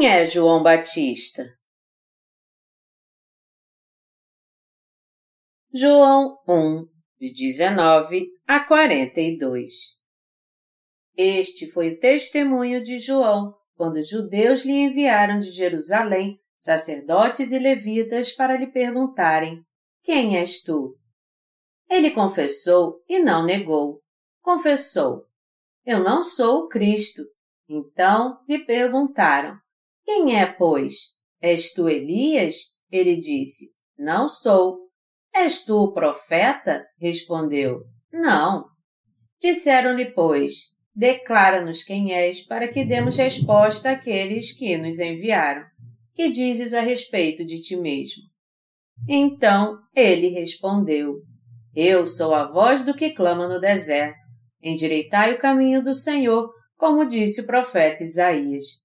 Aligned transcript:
Quem 0.00 0.08
é 0.08 0.24
João 0.24 0.62
Batista? 0.62 1.44
João 5.74 6.38
1, 6.48 6.86
de 7.20 7.34
19 7.34 8.26
a 8.48 8.60
42 8.60 9.72
Este 11.14 11.70
foi 11.70 11.90
o 11.90 11.98
testemunho 11.98 12.82
de 12.82 12.98
João 12.98 13.54
quando 13.74 13.96
os 13.96 14.08
judeus 14.08 14.64
lhe 14.64 14.72
enviaram 14.72 15.38
de 15.38 15.50
Jerusalém 15.50 16.40
sacerdotes 16.58 17.52
e 17.52 17.58
levitas 17.58 18.32
para 18.32 18.56
lhe 18.56 18.68
perguntarem: 18.68 19.62
Quem 20.02 20.38
és 20.38 20.62
tu? 20.62 20.96
Ele 21.90 22.10
confessou 22.12 23.04
e 23.06 23.18
não 23.18 23.44
negou. 23.44 24.00
Confessou: 24.40 25.26
Eu 25.84 26.02
não 26.02 26.22
sou 26.22 26.60
o 26.60 26.68
Cristo. 26.68 27.22
Então 27.68 28.42
lhe 28.48 28.64
perguntaram: 28.64 29.60
quem 30.10 30.36
é, 30.36 30.44
pois? 30.44 30.94
És 31.40 31.72
tu 31.72 31.88
Elias? 31.88 32.56
Ele 32.90 33.16
disse: 33.16 33.76
Não 33.96 34.28
sou. 34.28 34.88
És 35.32 35.64
tu 35.64 35.84
o 35.84 35.92
profeta? 35.92 36.84
Respondeu: 37.00 37.84
Não. 38.12 38.64
Disseram-lhe, 39.40 40.06
pois: 40.06 40.74
Declara-nos 40.92 41.84
quem 41.84 42.12
és, 42.12 42.44
para 42.44 42.66
que 42.66 42.84
demos 42.84 43.16
resposta 43.16 43.92
àqueles 43.92 44.50
que 44.58 44.76
nos 44.76 44.98
enviaram. 44.98 45.64
Que 46.12 46.28
dizes 46.28 46.74
a 46.74 46.80
respeito 46.80 47.46
de 47.46 47.62
ti 47.62 47.76
mesmo? 47.76 48.24
Então 49.08 49.78
ele 49.94 50.30
respondeu: 50.30 51.20
Eu 51.72 52.04
sou 52.08 52.34
a 52.34 52.50
voz 52.50 52.84
do 52.84 52.94
que 52.94 53.10
clama 53.10 53.46
no 53.46 53.60
deserto. 53.60 54.26
Endireitai 54.60 55.34
o 55.34 55.38
caminho 55.38 55.84
do 55.84 55.94
Senhor, 55.94 56.52
como 56.76 57.08
disse 57.08 57.42
o 57.42 57.46
profeta 57.46 58.02
Isaías. 58.02 58.80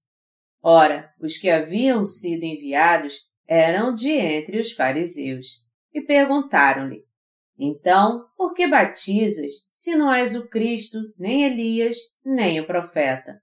Ora, 0.68 1.14
os 1.20 1.38
que 1.38 1.48
haviam 1.48 2.04
sido 2.04 2.42
enviados 2.42 3.20
eram 3.46 3.94
de 3.94 4.10
entre 4.10 4.58
os 4.58 4.72
fariseus, 4.72 5.64
e 5.94 6.00
perguntaram-lhe: 6.00 7.04
Então, 7.56 8.26
por 8.36 8.52
que 8.52 8.66
batizas, 8.66 9.52
se 9.72 9.94
não 9.94 10.12
és 10.12 10.34
o 10.34 10.48
Cristo, 10.48 10.98
nem 11.16 11.44
Elias, 11.44 11.96
nem 12.24 12.58
o 12.58 12.66
profeta? 12.66 13.40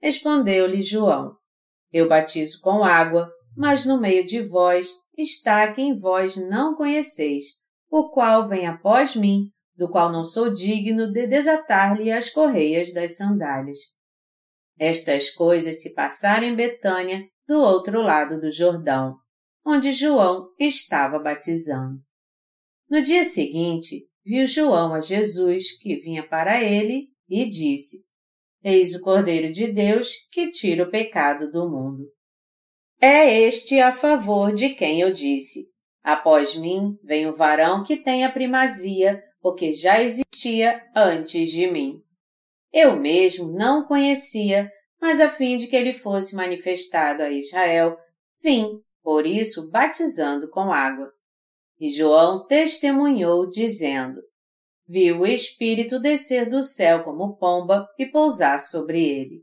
Respondeu-lhe 0.00 0.80
João: 0.80 1.36
Eu 1.92 2.08
batizo 2.08 2.58
com 2.62 2.82
água, 2.82 3.30
mas 3.54 3.84
no 3.84 4.00
meio 4.00 4.24
de 4.24 4.40
vós 4.40 4.94
está 5.14 5.70
quem 5.74 5.94
vós 5.94 6.36
não 6.38 6.74
conheceis, 6.74 7.44
o 7.90 8.08
qual 8.08 8.48
vem 8.48 8.66
após 8.66 9.14
mim, 9.14 9.50
do 9.76 9.90
qual 9.90 10.10
não 10.10 10.24
sou 10.24 10.50
digno 10.50 11.12
de 11.12 11.26
desatar-lhe 11.26 12.10
as 12.10 12.30
correias 12.30 12.94
das 12.94 13.18
sandálias. 13.18 13.78
Estas 14.78 15.30
coisas 15.30 15.82
se 15.82 15.94
passaram 15.94 16.46
em 16.46 16.54
Betânia, 16.56 17.26
do 17.46 17.60
outro 17.60 18.00
lado 18.00 18.40
do 18.40 18.50
Jordão, 18.50 19.16
onde 19.64 19.92
João 19.92 20.48
estava 20.58 21.18
batizando. 21.18 22.00
No 22.88 23.02
dia 23.02 23.24
seguinte, 23.24 24.06
viu 24.24 24.46
João 24.46 24.94
a 24.94 25.00
Jesus 25.00 25.78
que 25.78 25.96
vinha 25.96 26.26
para 26.26 26.62
ele 26.62 27.08
e 27.28 27.48
disse: 27.48 28.06
Eis 28.62 28.94
o 28.94 29.00
Cordeiro 29.00 29.52
de 29.52 29.72
Deus 29.72 30.12
que 30.30 30.50
tira 30.50 30.84
o 30.84 30.90
pecado 30.90 31.50
do 31.50 31.68
mundo. 31.68 32.04
É 33.00 33.40
este 33.40 33.80
a 33.80 33.90
favor 33.90 34.54
de 34.54 34.70
quem 34.70 35.00
eu 35.00 35.12
disse: 35.12 35.60
Após 36.02 36.54
mim 36.54 36.96
vem 37.02 37.26
o 37.26 37.34
varão 37.34 37.82
que 37.82 37.96
tem 37.96 38.24
a 38.24 38.32
primazia, 38.32 39.22
porque 39.40 39.72
já 39.72 40.02
existia 40.02 40.80
antes 40.94 41.50
de 41.50 41.66
mim. 41.66 42.00
Eu 42.72 42.96
mesmo 42.98 43.52
não 43.52 43.84
conhecia, 43.84 44.70
mas 45.00 45.20
a 45.20 45.28
fim 45.28 45.56
de 45.56 45.66
que 45.66 45.76
ele 45.76 45.92
fosse 45.92 46.34
manifestado 46.34 47.22
a 47.22 47.30
Israel, 47.30 47.96
vim, 48.42 48.80
por 49.02 49.26
isso, 49.26 49.70
batizando 49.70 50.48
com 50.48 50.72
água. 50.72 51.10
E 51.78 51.90
João 51.90 52.46
testemunhou, 52.46 53.48
dizendo: 53.48 54.20
Viu 54.86 55.20
o 55.20 55.26
Espírito 55.26 55.98
descer 55.98 56.48
do 56.48 56.62
céu 56.62 57.02
como 57.02 57.36
pomba 57.36 57.86
e 57.98 58.06
pousar 58.06 58.60
sobre 58.60 59.04
ele. 59.04 59.42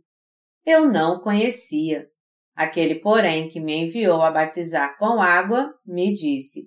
Eu 0.66 0.88
não 0.88 1.20
conhecia. 1.20 2.08
Aquele, 2.56 2.96
porém, 2.96 3.48
que 3.50 3.60
me 3.60 3.76
enviou 3.76 4.22
a 4.22 4.32
batizar 4.32 4.98
com 4.98 5.22
água, 5.22 5.74
me 5.86 6.14
disse: 6.14 6.62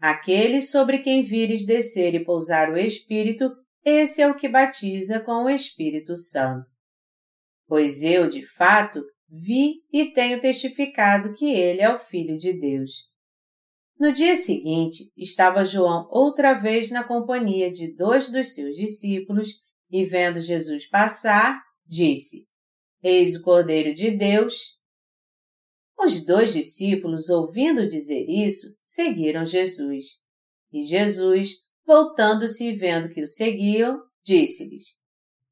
Aquele 0.00 0.60
sobre 0.60 0.98
quem 0.98 1.22
vires 1.22 1.64
descer 1.64 2.14
e 2.14 2.24
pousar 2.24 2.70
o 2.70 2.76
Espírito, 2.76 3.50
esse 3.86 4.20
é 4.20 4.28
o 4.28 4.34
que 4.34 4.48
batiza 4.48 5.20
com 5.20 5.44
o 5.44 5.48
Espírito 5.48 6.16
Santo. 6.16 6.66
Pois 7.68 8.02
eu, 8.02 8.28
de 8.28 8.44
fato, 8.44 9.00
vi 9.28 9.76
e 9.92 10.12
tenho 10.12 10.40
testificado 10.40 11.32
que 11.34 11.46
ele 11.52 11.80
é 11.80 11.88
o 11.88 11.96
Filho 11.96 12.36
de 12.36 12.52
Deus. 12.58 13.08
No 13.96 14.12
dia 14.12 14.34
seguinte, 14.34 15.12
estava 15.16 15.62
João 15.62 16.08
outra 16.10 16.52
vez 16.52 16.90
na 16.90 17.04
companhia 17.04 17.70
de 17.70 17.94
dois 17.94 18.28
dos 18.28 18.54
seus 18.54 18.74
discípulos 18.74 19.62
e, 19.88 20.04
vendo 20.04 20.40
Jesus 20.40 20.88
passar, 20.88 21.62
disse: 21.86 22.48
Eis 23.00 23.36
o 23.36 23.42
Cordeiro 23.42 23.94
de 23.94 24.10
Deus. 24.18 24.76
Os 25.96 26.26
dois 26.26 26.52
discípulos, 26.52 27.30
ouvindo 27.30 27.88
dizer 27.88 28.26
isso, 28.28 28.66
seguiram 28.82 29.46
Jesus. 29.46 30.06
E 30.72 30.84
Jesus, 30.84 31.65
Voltando-se 31.86 32.68
e 32.68 32.74
vendo 32.74 33.08
que 33.08 33.22
o 33.22 33.28
seguiam, 33.28 34.02
disse-lhes: 34.24 34.96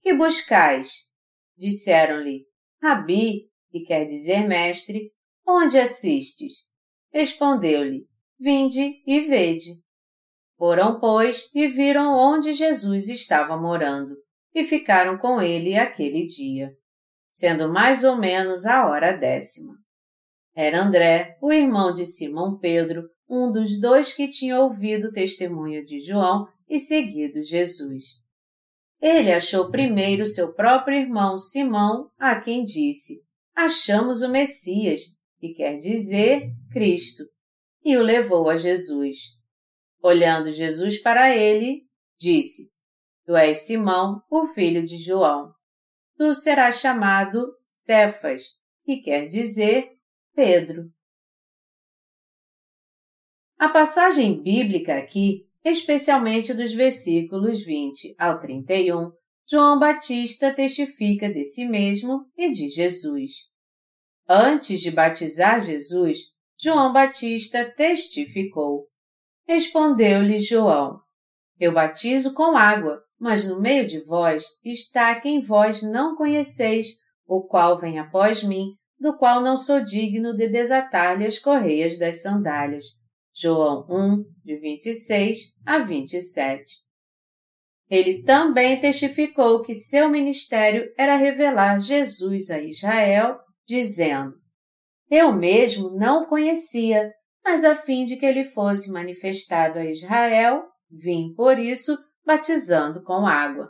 Que 0.03 0.13
buscais? 0.13 1.09
Disseram-lhe: 1.57 2.45
Rabi, 2.83 3.49
que 3.71 3.81
quer 3.81 4.05
dizer 4.05 4.47
mestre, 4.49 5.13
onde 5.47 5.79
assistes? 5.79 6.69
Respondeu-lhe: 7.13 8.09
Vinde 8.39 9.01
e 9.07 9.21
vede. 9.21 9.83
Foram, 10.59 10.99
pois, 10.99 11.51
e 11.55 11.69
viram 11.69 12.17
onde 12.17 12.53
Jesus 12.53 13.09
estava 13.09 13.57
morando, 13.57 14.17
e 14.53 14.65
ficaram 14.65 15.19
com 15.19 15.41
ele 15.41 15.77
aquele 15.77 16.27
dia, 16.27 16.73
sendo 17.33 17.73
mais 17.73 18.03
ou 18.03 18.17
menos 18.17 18.67
a 18.67 18.87
hora 18.89 19.17
décima. 19.17 19.75
Era 20.55 20.83
André, 20.83 21.37
o 21.41 21.53
irmão 21.53 21.93
de 21.93 22.07
Simão 22.07 22.59
Pedro, 22.59 23.09
um 23.35 23.51
dos 23.51 23.81
dois 23.81 24.13
que 24.13 24.29
tinha 24.29 24.61
ouvido 24.61 25.09
o 25.09 25.13
testemunho 25.13 25.85
de 25.85 26.01
João 26.01 26.47
e 26.69 26.79
seguido 26.79 27.43
Jesus. 27.43 28.23
Ele 29.01 29.33
achou 29.33 29.71
primeiro 29.71 30.25
seu 30.25 30.55
próprio 30.55 30.97
irmão 30.97 31.39
Simão, 31.39 32.11
a 32.19 32.41
quem 32.41 32.65
disse: 32.65 33.27
Achamos 33.55 34.23
o 34.23 34.31
Messias, 34.31 35.03
que 35.39 35.53
quer 35.53 35.79
dizer 35.79 36.51
Cristo, 36.73 37.25
e 37.85 37.97
o 37.97 38.03
levou 38.03 38.49
a 38.49 38.57
Jesus. 38.57 39.39
Olhando 40.03 40.53
Jesus 40.53 40.99
para 40.99 41.37
ele, 41.37 41.87
disse: 42.19 42.73
Tu 43.27 43.35
és 43.35 43.59
Simão, 43.59 44.23
o 44.31 44.47
filho 44.47 44.87
de 44.87 44.97
João. 44.97 45.53
Tu 46.17 46.33
serás 46.33 46.77
chamado 46.77 47.55
Cefas, 47.61 48.43
que 48.85 49.03
quer 49.03 49.27
dizer 49.27 49.91
Pedro. 50.35 50.94
A 53.59 53.69
passagem 53.69 54.43
bíblica 54.43 54.97
aqui, 54.97 55.47
especialmente 55.65 56.53
dos 56.53 56.73
versículos 56.73 57.65
20 57.65 58.15
ao 58.19 58.39
31, 58.39 59.13
João 59.49 59.79
Batista 59.79 60.53
testifica 60.53 61.33
de 61.33 61.45
si 61.45 61.67
mesmo 61.67 62.27
e 62.37 62.51
de 62.51 62.69
Jesus. 62.69 63.31
Antes 64.29 64.81
de 64.81 64.91
batizar 64.91 65.61
Jesus, 65.61 66.19
João 66.59 66.93
Batista 66.93 67.65
testificou. 67.65 68.89
Respondeu-lhe 69.47 70.39
João: 70.39 70.99
Eu 71.61 71.73
batizo 71.73 72.35
com 72.35 72.57
água, 72.57 73.03
mas 73.19 73.47
no 73.47 73.61
meio 73.61 73.87
de 73.87 74.01
vós 74.01 74.45
está 74.65 75.15
quem 75.21 75.41
vós 75.41 75.83
não 75.83 76.17
conheceis, 76.17 76.89
o 77.27 77.43
qual 77.43 77.79
vem 77.79 77.99
após 77.99 78.43
mim, 78.43 78.71
do 78.99 79.17
qual 79.17 79.43
não 79.43 79.57
sou 79.57 79.81
digno 79.81 80.35
de 80.35 80.49
desatar-lhe 80.49 81.27
as 81.27 81.39
correias 81.39 81.99
das 81.99 82.23
sandálias. 82.23 83.04
João 83.37 83.85
1, 83.91 84.25
de 84.45 84.57
26 84.57 85.39
a 85.67 85.79
27. 85.79 86.85
Ele 87.91 88.23
também 88.23 88.79
testificou 88.79 89.63
que 89.63 89.75
seu 89.75 90.09
ministério 90.09 90.91
era 90.97 91.17
revelar 91.17 91.81
Jesus 91.81 92.51
a 92.51 92.63
Israel, 92.63 93.39
dizendo: 93.67 94.35
Eu 95.11 95.33
mesmo 95.33 95.91
não 95.91 96.23
o 96.23 96.27
conhecia, 96.29 97.13
mas 97.45 97.65
a 97.65 97.75
fim 97.75 98.05
de 98.05 98.17
que 98.17 98.25
ele 98.25 98.45
fosse 98.45 98.93
manifestado 98.93 99.81
a 99.81 99.85
Israel, 99.85 100.63
vim 100.89 101.35
por 101.35 101.59
isso 101.59 101.99
batizando 102.25 103.03
com 103.03 103.27
água. 103.27 103.69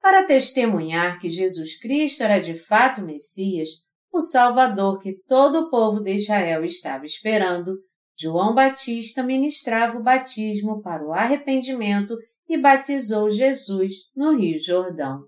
Para 0.00 0.24
testemunhar 0.24 1.18
que 1.18 1.30
Jesus 1.30 1.80
Cristo 1.80 2.22
era 2.22 2.38
de 2.38 2.54
fato 2.54 3.00
Messias, 3.00 3.70
o 4.12 4.20
Salvador 4.20 5.00
que 5.00 5.14
todo 5.26 5.60
o 5.60 5.70
povo 5.70 6.00
de 6.00 6.16
Israel 6.16 6.62
estava 6.64 7.04
esperando, 7.04 7.72
João 8.16 8.54
Batista 8.54 9.22
ministrava 9.22 9.98
o 9.98 10.02
batismo 10.02 10.80
para 10.80 11.04
o 11.04 11.12
arrependimento 11.12 12.16
e 12.48 12.56
batizou 12.56 13.28
Jesus 13.28 14.10
no 14.14 14.36
Rio 14.36 14.58
Jordão. 14.58 15.24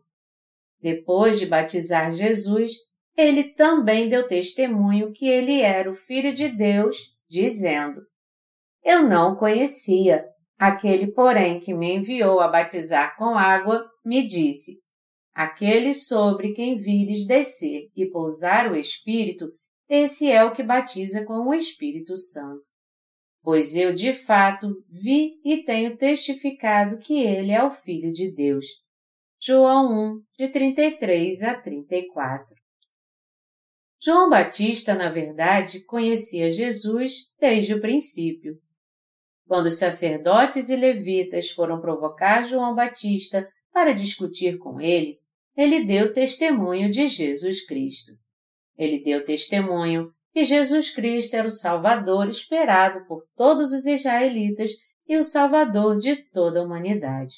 Depois 0.81 1.39
de 1.39 1.47
batizar 1.47 2.13
Jesus, 2.13 2.73
ele 3.17 3.45
também 3.45 4.09
deu 4.09 4.27
testemunho 4.27 5.13
que 5.13 5.27
ele 5.27 5.61
era 5.61 5.91
o 5.91 5.95
Filho 5.95 6.35
de 6.35 6.49
Deus, 6.49 7.17
dizendo: 7.29 8.03
Eu 8.85 9.03
não 9.03 9.33
o 9.33 9.37
conhecia. 9.37 10.25
Aquele, 10.59 11.13
porém, 11.13 11.61
que 11.61 11.75
me 11.75 11.97
enviou 11.97 12.41
a 12.41 12.49
batizar 12.49 13.17
com 13.17 13.37
água, 13.37 13.85
me 14.05 14.27
disse: 14.27 14.85
Aquele 15.35 15.93
sobre 15.93 16.53
quem 16.53 16.77
vires 16.77 17.27
descer 17.27 17.91
e 17.97 18.07
pousar 18.07 18.71
o 18.71 18.77
Espírito, 18.77 19.51
esse 19.89 20.31
é 20.31 20.45
o 20.45 20.53
que 20.53 20.63
batiza 20.63 21.25
com 21.25 21.47
o 21.47 21.55
Espírito 21.55 22.17
Santo. 22.17 22.76
Pois 23.47 23.77
eu, 23.77 23.95
de 23.95 24.13
fato, 24.13 24.85
vi 24.91 25.41
e 25.45 25.63
tenho 25.63 25.97
testificado 25.97 26.99
que 26.99 27.23
ele 27.23 27.53
é 27.53 27.63
o 27.63 27.71
Filho 27.71 28.13
de 28.13 28.35
Deus. 28.35 28.67
João 29.41 30.17
1, 30.17 30.23
de 30.37 30.49
33 30.49 31.45
a 31.45 31.55
34. 31.55 32.57
João 34.03 34.29
Batista, 34.29 34.97
na 34.97 35.09
verdade, 35.11 35.85
conhecia 35.85 36.51
Jesus 36.51 37.33
desde 37.39 37.75
o 37.75 37.81
princípio. 37.81 38.59
Quando 39.47 39.67
os 39.67 39.79
sacerdotes 39.79 40.69
e 40.69 40.75
levitas 40.75 41.49
foram 41.51 41.81
provocar 41.81 42.43
João 42.43 42.75
Batista 42.75 43.49
para 43.73 43.93
discutir 43.93 44.59
com 44.59 44.81
ele, 44.81 45.21
ele 45.57 45.85
deu 45.85 46.13
testemunho 46.13 46.91
de 46.91 47.07
Jesus 47.07 47.65
Cristo. 47.65 48.11
Ele 48.77 49.05
deu 49.05 49.25
testemunho 49.25 50.13
que 50.37 50.45
Jesus 50.45 50.91
Cristo 50.91 51.35
era 51.35 51.49
o 51.49 51.51
Salvador 51.51 52.29
esperado 52.29 53.07
por 53.07 53.25
todos 53.35 53.73
os 53.73 53.87
israelitas 53.87 54.71
e 55.09 55.17
o 55.17 55.23
Salvador 55.23 55.97
de 55.97 56.15
toda 56.31 56.61
a 56.61 56.63
humanidade. 56.63 57.37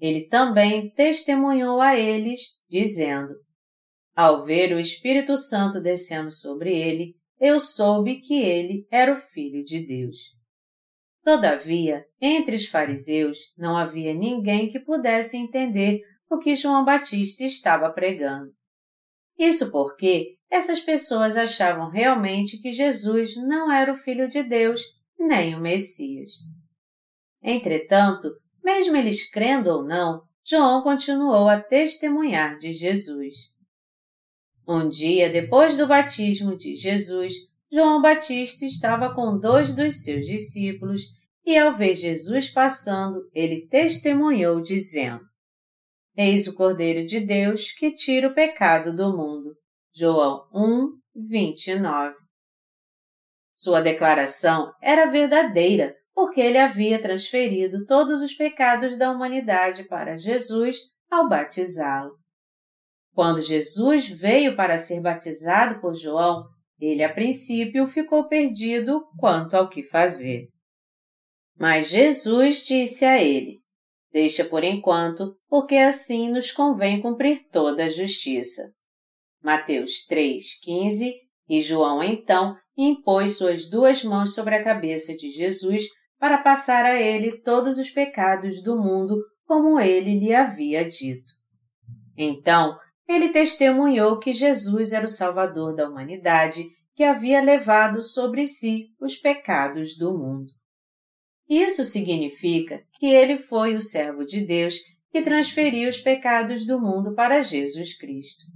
Ele 0.00 0.26
também 0.26 0.90
testemunhou 0.90 1.80
a 1.80 1.96
eles, 1.96 2.64
dizendo: 2.68 3.32
Ao 4.12 4.44
ver 4.44 4.74
o 4.74 4.80
Espírito 4.80 5.36
Santo 5.36 5.80
descendo 5.80 6.32
sobre 6.32 6.76
ele, 6.76 7.14
eu 7.38 7.60
soube 7.60 8.16
que 8.16 8.42
ele 8.42 8.84
era 8.90 9.12
o 9.12 9.16
Filho 9.16 9.62
de 9.62 9.86
Deus. 9.86 10.16
Todavia, 11.22 12.04
entre 12.20 12.56
os 12.56 12.66
fariseus 12.66 13.38
não 13.56 13.76
havia 13.76 14.12
ninguém 14.12 14.68
que 14.68 14.80
pudesse 14.80 15.36
entender 15.36 16.00
o 16.28 16.38
que 16.38 16.56
João 16.56 16.84
Batista 16.84 17.44
estava 17.44 17.88
pregando. 17.92 18.50
Isso 19.38 19.70
porque 19.70 20.35
essas 20.50 20.80
pessoas 20.80 21.36
achavam 21.36 21.90
realmente 21.90 22.58
que 22.58 22.72
Jesus 22.72 23.36
não 23.36 23.70
era 23.70 23.92
o 23.92 23.96
Filho 23.96 24.28
de 24.28 24.42
Deus, 24.42 24.82
nem 25.18 25.54
o 25.54 25.60
Messias. 25.60 26.30
Entretanto, 27.42 28.30
mesmo 28.64 28.96
eles 28.96 29.30
crendo 29.30 29.70
ou 29.70 29.84
não, 29.84 30.22
João 30.44 30.82
continuou 30.82 31.48
a 31.48 31.60
testemunhar 31.60 32.56
de 32.56 32.72
Jesus. 32.72 33.34
Um 34.66 34.88
dia 34.88 35.30
depois 35.30 35.76
do 35.76 35.86
batismo 35.86 36.56
de 36.56 36.74
Jesus, 36.74 37.32
João 37.70 38.00
Batista 38.00 38.64
estava 38.64 39.14
com 39.14 39.38
dois 39.38 39.74
dos 39.74 40.02
seus 40.02 40.24
discípulos 40.24 41.02
e, 41.44 41.56
ao 41.56 41.72
ver 41.72 41.94
Jesus 41.94 42.50
passando, 42.50 43.28
ele 43.32 43.66
testemunhou, 43.68 44.60
dizendo: 44.60 45.20
Eis 46.16 46.46
o 46.46 46.54
Cordeiro 46.54 47.06
de 47.06 47.20
Deus 47.20 47.72
que 47.72 47.92
tira 47.92 48.28
o 48.28 48.34
pecado 48.34 48.94
do 48.94 49.16
mundo. 49.16 49.54
João 49.98 50.46
1, 50.52 50.90
29. 51.30 52.14
Sua 53.54 53.80
declaração 53.80 54.70
era 54.82 55.06
verdadeira, 55.06 55.96
porque 56.12 56.38
ele 56.38 56.58
havia 56.58 57.00
transferido 57.00 57.86
todos 57.86 58.20
os 58.20 58.34
pecados 58.34 58.98
da 58.98 59.10
humanidade 59.10 59.84
para 59.84 60.14
Jesus 60.14 60.80
ao 61.10 61.30
batizá-lo. 61.30 62.12
Quando 63.14 63.40
Jesus 63.40 64.06
veio 64.06 64.54
para 64.54 64.76
ser 64.76 65.00
batizado 65.00 65.80
por 65.80 65.94
João, 65.94 66.44
ele 66.78 67.02
a 67.02 67.10
princípio 67.10 67.86
ficou 67.86 68.28
perdido 68.28 69.02
quanto 69.18 69.54
ao 69.54 69.66
que 69.66 69.82
fazer. 69.82 70.48
Mas 71.58 71.88
Jesus 71.88 72.66
disse 72.66 73.06
a 73.06 73.16
ele: 73.18 73.62
Deixa 74.12 74.44
por 74.44 74.62
enquanto, 74.62 75.34
porque 75.48 75.76
assim 75.76 76.30
nos 76.30 76.52
convém 76.52 77.00
cumprir 77.00 77.48
toda 77.50 77.86
a 77.86 77.88
justiça. 77.88 78.75
Mateus 79.46 80.04
3, 80.06 80.58
15 80.60 81.14
e 81.48 81.60
João 81.60 82.02
então 82.02 82.56
impôs 82.76 83.38
suas 83.38 83.70
duas 83.70 84.02
mãos 84.02 84.34
sobre 84.34 84.56
a 84.56 84.64
cabeça 84.64 85.16
de 85.16 85.30
Jesus 85.30 85.84
para 86.18 86.38
passar 86.38 86.84
a 86.84 87.00
ele 87.00 87.40
todos 87.42 87.78
os 87.78 87.88
pecados 87.88 88.60
do 88.60 88.76
mundo, 88.76 89.16
como 89.44 89.78
ele 89.78 90.18
lhe 90.18 90.34
havia 90.34 90.84
dito. 90.84 91.32
Então, 92.16 92.76
ele 93.08 93.28
testemunhou 93.28 94.18
que 94.18 94.32
Jesus 94.32 94.92
era 94.92 95.06
o 95.06 95.08
Salvador 95.08 95.76
da 95.76 95.88
humanidade 95.88 96.64
que 96.92 97.04
havia 97.04 97.40
levado 97.40 98.02
sobre 98.02 98.46
si 98.46 98.86
os 99.00 99.14
pecados 99.16 99.96
do 99.96 100.12
mundo. 100.12 100.50
Isso 101.48 101.84
significa 101.84 102.82
que 102.98 103.06
ele 103.06 103.36
foi 103.36 103.76
o 103.76 103.80
servo 103.80 104.24
de 104.24 104.44
Deus 104.44 104.74
que 105.12 105.22
transferiu 105.22 105.88
os 105.88 105.98
pecados 105.98 106.66
do 106.66 106.80
mundo 106.80 107.14
para 107.14 107.42
Jesus 107.42 107.96
Cristo. 107.96 108.55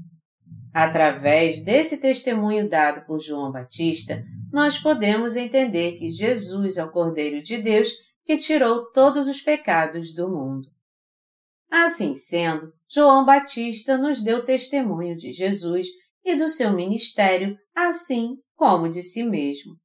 Através 0.72 1.64
desse 1.64 2.00
testemunho 2.00 2.68
dado 2.68 3.04
por 3.06 3.18
João 3.18 3.50
Batista, 3.50 4.24
nós 4.52 4.78
podemos 4.78 5.36
entender 5.36 5.98
que 5.98 6.10
Jesus 6.10 6.76
é 6.76 6.84
o 6.84 6.90
Cordeiro 6.90 7.42
de 7.42 7.58
Deus 7.58 7.90
que 8.24 8.38
tirou 8.38 8.90
todos 8.92 9.26
os 9.26 9.40
pecados 9.40 10.14
do 10.14 10.28
mundo. 10.28 10.68
Assim 11.68 12.14
sendo, 12.14 12.72
João 12.88 13.24
Batista 13.24 13.96
nos 13.96 14.22
deu 14.22 14.44
testemunho 14.44 15.16
de 15.16 15.32
Jesus 15.32 15.88
e 16.24 16.36
do 16.36 16.48
seu 16.48 16.72
ministério, 16.72 17.56
assim 17.74 18.38
como 18.54 18.88
de 18.88 19.02
si 19.02 19.24
mesmo. 19.24 19.76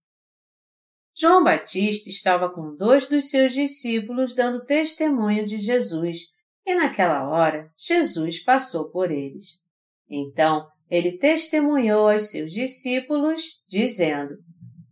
João 1.16 1.44
Batista 1.44 2.10
estava 2.10 2.50
com 2.50 2.76
dois 2.76 3.08
dos 3.08 3.30
seus 3.30 3.54
discípulos 3.54 4.36
dando 4.36 4.66
testemunho 4.66 5.46
de 5.46 5.58
Jesus, 5.60 6.18
e 6.66 6.76
naquela 6.76 7.30
hora 7.30 7.72
Jesus 7.78 8.44
passou 8.44 8.92
por 8.92 9.10
eles. 9.12 9.64
Então 10.10 10.68
ele 10.90 11.18
testemunhou 11.18 12.10
aos 12.10 12.30
seus 12.30 12.52
discípulos, 12.52 13.42
dizendo: 13.68 14.36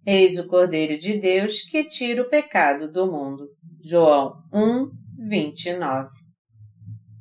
Eis 0.06 0.39
o 0.39 0.48
Cordeiro 0.48 0.98
de 0.98 1.20
Deus 1.20 1.62
que 1.62 1.84
tira 1.84 2.22
o 2.22 2.29
pecado 2.29 2.91
do 2.91 3.06
mundo. 3.06 3.48
João 3.84 4.34
1, 4.51 4.89
29. 5.27 6.10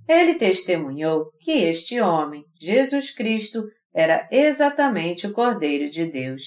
Ele 0.08 0.34
testemunhou 0.34 1.30
que 1.40 1.52
este 1.52 2.00
homem, 2.00 2.44
Jesus 2.60 3.10
Cristo, 3.10 3.64
era 3.94 4.28
exatamente 4.32 5.26
o 5.26 5.32
Cordeiro 5.32 5.90
de 5.90 6.06
Deus. 6.06 6.42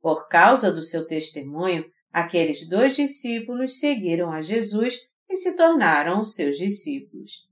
Por 0.00 0.28
causa 0.28 0.72
do 0.72 0.82
seu 0.82 1.06
testemunho, 1.06 1.84
aqueles 2.12 2.68
dois 2.68 2.96
discípulos 2.96 3.78
seguiram 3.78 4.30
a 4.30 4.40
Jesus 4.40 4.98
e 5.28 5.36
se 5.36 5.56
tornaram 5.56 6.22
seus 6.22 6.56
discípulos. 6.56 7.46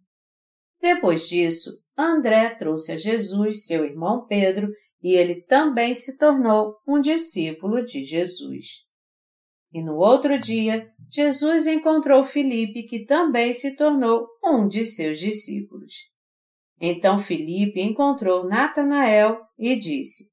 Depois 0.81 1.29
disso, 1.29 1.71
André 1.97 2.51
trouxe 2.51 2.93
a 2.93 2.97
Jesus 2.97 3.65
seu 3.65 3.85
irmão 3.85 4.27
Pedro 4.27 4.69
e 5.03 5.15
ele 5.15 5.43
também 5.43 5.95
se 5.95 6.17
tornou 6.17 6.77
um 6.87 7.01
discípulo 7.01 7.85
de 7.85 8.03
Jesus. 8.03 8.85
E 9.73 9.83
no 9.83 9.97
outro 9.97 10.39
dia, 10.39 10.89
Jesus 11.11 11.67
encontrou 11.67 12.25
Filipe, 12.25 12.85
que 12.85 13.05
também 13.05 13.53
se 13.53 13.77
tornou 13.77 14.27
um 14.43 14.69
de 14.69 14.85
seus 14.85 15.19
discípulos. 15.19 15.93
Então 16.81 17.19
Filipe 17.19 17.81
encontrou 17.81 18.49
Natanael 18.49 19.41
e 19.59 19.77
disse: 19.77 20.33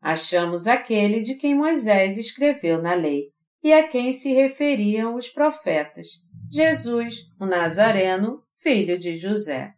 Achamos 0.00 0.66
aquele 0.66 1.20
de 1.20 1.34
quem 1.34 1.54
Moisés 1.54 2.18
escreveu 2.18 2.80
na 2.82 2.94
lei 2.94 3.28
e 3.62 3.72
a 3.72 3.86
quem 3.86 4.12
se 4.12 4.32
referiam 4.32 5.14
os 5.14 5.28
profetas, 5.28 6.08
Jesus, 6.50 7.26
o 7.38 7.46
Nazareno, 7.46 8.42
filho 8.56 8.98
de 8.98 9.16
José. 9.16 9.72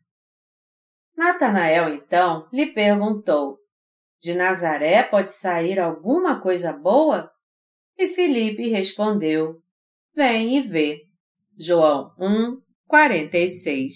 Natanael 1.17 1.95
então 1.95 2.49
lhe 2.53 2.73
perguntou: 2.73 3.59
De 4.21 4.35
Nazaré 4.35 5.03
pode 5.03 5.33
sair 5.33 5.79
alguma 5.79 6.41
coisa 6.41 6.73
boa? 6.73 7.31
E 7.97 8.09
Filipe 8.09 8.69
respondeu: 8.69 9.61
Vem 10.15 10.57
e 10.57 10.61
vê. 10.61 11.03
João 11.59 12.13
1, 12.19 12.61
46. 12.87 13.95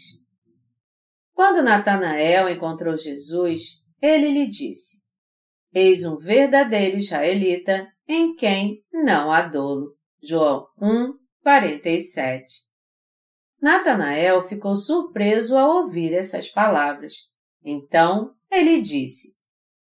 Quando 1.32 1.62
Natanael 1.62 2.49
encontrou 2.49 2.96
Jesus, 2.96 3.82
ele 4.00 4.28
lhe 4.30 4.46
disse: 4.46 5.06
Eis 5.73 6.04
um 6.04 6.16
verdadeiro 6.18 6.96
israelita 6.96 7.87
em 8.08 8.35
quem 8.35 8.82
não 8.92 9.30
há 9.30 9.42
dolo. 9.42 9.96
João 10.23 10.66
1, 10.80 11.12
47. 11.42 12.65
Natanael 13.60 14.42
ficou 14.42 14.76
surpreso 14.76 15.56
ao 15.56 15.82
ouvir 15.82 16.12
essas 16.12 16.48
palavras. 16.48 17.32
Então 17.64 18.34
ele 18.50 18.80
disse: 18.80 19.36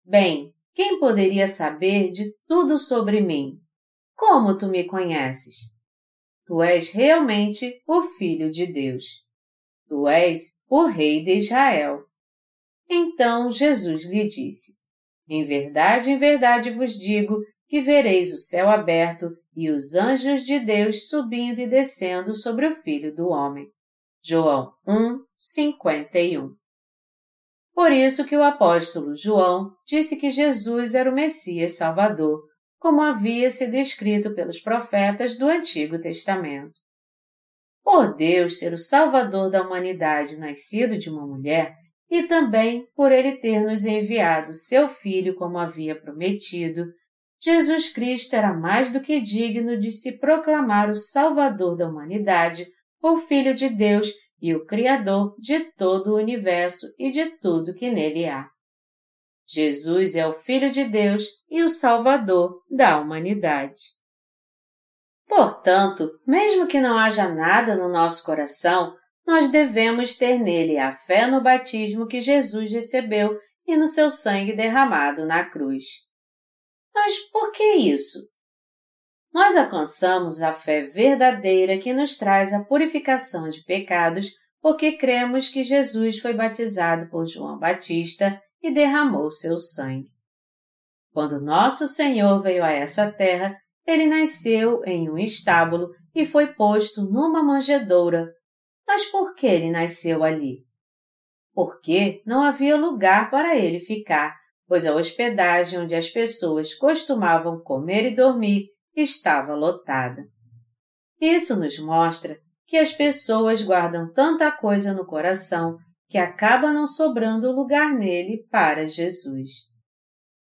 Bem, 0.04 0.54
quem 0.72 1.00
poderia 1.00 1.48
saber 1.48 2.10
de 2.12 2.32
tudo 2.46 2.78
sobre 2.78 3.20
mim? 3.20 3.60
Como 4.14 4.56
tu 4.56 4.68
me 4.68 4.84
conheces? 4.84 5.74
Tu 6.46 6.62
és 6.62 6.90
realmente 6.90 7.82
o 7.86 8.02
Filho 8.02 8.50
de 8.50 8.66
Deus. 8.66 9.24
Tu 9.88 10.06
és 10.08 10.62
o 10.68 10.86
Rei 10.86 11.24
de 11.24 11.34
Israel. 11.38 12.04
Então 12.88 13.50
Jesus 13.50 14.04
lhe 14.04 14.28
disse: 14.28 14.84
Em 15.28 15.44
verdade, 15.44 16.10
em 16.10 16.16
verdade 16.16 16.70
vos 16.70 16.92
digo 16.92 17.38
que 17.68 17.80
vereis 17.80 18.32
o 18.32 18.38
céu 18.38 18.68
aberto 18.68 19.30
e 19.54 19.70
os 19.70 19.94
anjos 19.94 20.44
de 20.44 20.60
Deus 20.60 21.08
subindo 21.08 21.60
e 21.60 21.66
descendo 21.66 22.34
sobre 22.34 22.66
o 22.66 22.70
Filho 22.70 23.14
do 23.14 23.28
Homem. 23.28 23.68
João 24.22 24.72
1, 24.86 25.24
51 25.36 26.50
Por 27.74 27.92
isso 27.92 28.26
que 28.26 28.36
o 28.36 28.42
apóstolo 28.42 29.14
João 29.16 29.70
disse 29.86 30.18
que 30.18 30.30
Jesus 30.30 30.94
era 30.94 31.10
o 31.10 31.14
Messias 31.14 31.76
Salvador, 31.76 32.42
como 32.78 33.00
havia 33.00 33.50
sido 33.50 33.74
escrito 33.74 34.34
pelos 34.34 34.60
profetas 34.60 35.36
do 35.38 35.46
Antigo 35.46 36.00
Testamento. 36.00 36.74
Por 37.82 38.14
Deus 38.16 38.58
ser 38.58 38.72
o 38.72 38.78
Salvador 38.78 39.50
da 39.50 39.62
humanidade 39.62 40.38
nascido 40.38 40.98
de 40.98 41.08
uma 41.08 41.26
mulher, 41.26 41.74
e 42.10 42.24
também 42.24 42.86
por 42.94 43.12
ele 43.12 43.36
ter 43.36 43.60
nos 43.60 43.84
enviado 43.84 44.54
seu 44.54 44.88
Filho 44.88 45.34
como 45.34 45.58
havia 45.58 45.94
prometido, 45.94 46.86
Jesus 47.40 47.92
Cristo 47.92 48.34
era 48.34 48.52
mais 48.52 48.92
do 48.92 49.00
que 49.00 49.20
digno 49.20 49.78
de 49.78 49.90
se 49.90 50.18
proclamar 50.18 50.90
o 50.90 50.96
Salvador 50.96 51.76
da 51.76 51.88
humanidade, 51.88 52.66
o 53.02 53.16
Filho 53.16 53.54
de 53.54 53.68
Deus 53.68 54.10
e 54.40 54.54
o 54.54 54.64
Criador 54.64 55.34
de 55.38 55.60
todo 55.72 56.12
o 56.12 56.16
universo 56.16 56.86
e 56.98 57.10
de 57.10 57.26
tudo 57.38 57.74
que 57.74 57.90
nele 57.90 58.26
há. 58.26 58.48
Jesus 59.46 60.16
é 60.16 60.26
o 60.26 60.32
Filho 60.32 60.70
de 60.70 60.84
Deus 60.84 61.24
e 61.48 61.62
o 61.62 61.68
Salvador 61.68 62.62
da 62.68 62.98
humanidade. 62.98 63.80
Portanto, 65.28 66.10
mesmo 66.26 66.66
que 66.66 66.80
não 66.80 66.98
haja 66.98 67.28
nada 67.28 67.76
no 67.76 67.88
nosso 67.88 68.24
coração, 68.24 68.94
nós 69.26 69.50
devemos 69.50 70.16
ter 70.16 70.38
nele 70.38 70.78
a 70.78 70.92
fé 70.92 71.26
no 71.26 71.42
batismo 71.42 72.06
que 72.06 72.20
Jesus 72.20 72.70
recebeu 72.72 73.38
e 73.66 73.76
no 73.76 73.86
seu 73.86 74.08
sangue 74.08 74.54
derramado 74.54 75.26
na 75.26 75.44
cruz. 75.44 76.05
Mas 76.96 77.18
por 77.30 77.52
que 77.52 77.62
isso? 77.74 78.18
Nós 79.32 79.56
alcançamos 79.56 80.42
a 80.42 80.52
fé 80.52 80.82
verdadeira 80.82 81.78
que 81.78 81.92
nos 81.92 82.16
traz 82.18 82.52
a 82.52 82.64
purificação 82.64 83.48
de 83.48 83.62
pecados 83.62 84.32
porque 84.60 84.96
cremos 84.96 85.48
que 85.48 85.62
Jesus 85.62 86.18
foi 86.18 86.34
batizado 86.34 87.08
por 87.08 87.24
João 87.24 87.56
Batista 87.56 88.42
e 88.60 88.72
derramou 88.72 89.30
seu 89.30 89.56
sangue. 89.56 90.10
Quando 91.12 91.40
nosso 91.40 91.86
Senhor 91.86 92.42
veio 92.42 92.64
a 92.64 92.72
essa 92.72 93.12
terra, 93.12 93.56
ele 93.86 94.06
nasceu 94.06 94.82
em 94.84 95.08
um 95.08 95.16
estábulo 95.16 95.90
e 96.12 96.26
foi 96.26 96.54
posto 96.54 97.02
numa 97.02 97.44
manjedoura 97.44 98.34
mas 98.86 99.04
por 99.06 99.34
que 99.34 99.46
ele 99.46 99.70
nasceu 99.70 100.22
ali? 100.22 100.64
Porque 101.52 102.22
não 102.24 102.42
havia 102.42 102.76
lugar 102.76 103.30
para 103.30 103.56
ele 103.56 103.80
ficar, 103.80 104.38
pois 104.66 104.86
a 104.86 104.94
hospedagem 104.94 105.78
onde 105.78 105.94
as 105.94 106.08
pessoas 106.08 106.74
costumavam 106.74 107.62
comer 107.62 108.10
e 108.10 108.16
dormir 108.16 108.66
estava 108.94 109.54
lotada. 109.54 110.24
Isso 111.20 111.58
nos 111.58 111.78
mostra 111.78 112.38
que 112.66 112.76
as 112.76 112.92
pessoas 112.92 113.62
guardam 113.62 114.12
tanta 114.12 114.50
coisa 114.50 114.92
no 114.92 115.06
coração 115.06 115.76
que 116.08 116.18
acaba 116.18 116.72
não 116.72 116.86
sobrando 116.86 117.52
lugar 117.52 117.94
nele 117.94 118.46
para 118.50 118.86
Jesus. 118.86 119.50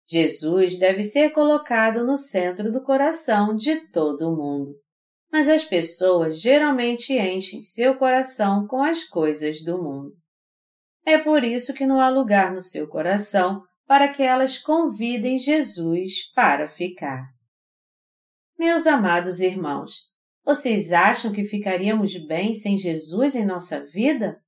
Jesus 0.10 0.80
deve 0.80 1.04
ser 1.04 1.32
colocado 1.32 2.06
no 2.06 2.18
centro 2.18 2.72
do 2.72 2.82
coração 2.82 3.56
de 3.56 3.88
todo 3.92 4.36
mundo 4.36 4.74
mas 5.32 5.50
as 5.50 5.66
pessoas 5.66 6.40
geralmente 6.40 7.14
enchem 7.14 7.62
seu 7.62 7.96
coração 7.96 8.66
com 8.66 8.82
as 8.82 9.04
coisas 9.04 9.62
do 9.64 9.82
mundo. 9.82 10.14
É 11.06 11.18
por 11.18 11.44
isso 11.44 11.74
que 11.74 11.86
não 11.86 12.00
há 12.00 12.10
lugar 12.10 12.54
no 12.54 12.62
seu 12.62 12.88
coração 12.88 13.64
para 13.88 14.10
que 14.10 14.22
elas 14.22 14.60
convidem 14.60 15.40
Jesus 15.40 16.32
para 16.36 16.68
ficar. 16.68 17.30
Meus 18.60 18.86
amados 18.86 19.40
irmãos, 19.40 20.12
vocês 20.44 20.92
acham 20.92 21.32
que 21.32 21.44
ficaríamos 21.44 22.18
bem 22.26 22.54
sem 22.54 22.78
Jesus 22.78 23.36
em 23.36 23.46
nossa 23.46 23.86
vida? 23.88 24.42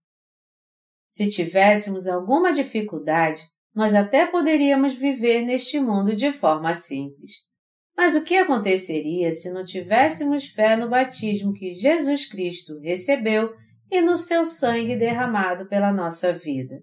Se 1.10 1.30
tivéssemos 1.30 2.08
alguma 2.08 2.52
dificuldade, 2.52 3.42
nós 3.74 3.96
até 3.96 4.26
poderíamos 4.26 4.96
viver 4.96 5.42
neste 5.42 5.80
mundo 5.80 6.16
de 6.16 6.32
forma 6.32 6.74
simples. 6.74 7.48
Mas 7.96 8.16
o 8.16 8.24
que 8.24 8.36
aconteceria 8.38 9.34
se 9.34 9.52
não 9.52 9.64
tivéssemos 9.64 10.48
fé 10.48 10.76
no 10.76 10.90
batismo 10.90 11.54
que 11.54 11.74
Jesus 11.74 12.26
Cristo 12.26 12.80
recebeu 12.80 13.54
e 13.92 14.02
no 14.02 14.18
seu 14.18 14.46
sangue 14.46 14.98
derramado 14.98 15.68
pela 15.68 15.92
nossa 15.92 16.34
vida? 16.34 16.82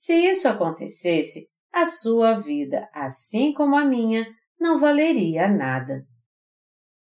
Se 0.00 0.14
isso 0.14 0.48
acontecesse, 0.48 1.46
a 1.70 1.84
sua 1.84 2.32
vida, 2.32 2.88
assim 2.90 3.52
como 3.52 3.76
a 3.76 3.84
minha, 3.84 4.26
não 4.58 4.78
valeria 4.78 5.46
nada. 5.46 6.06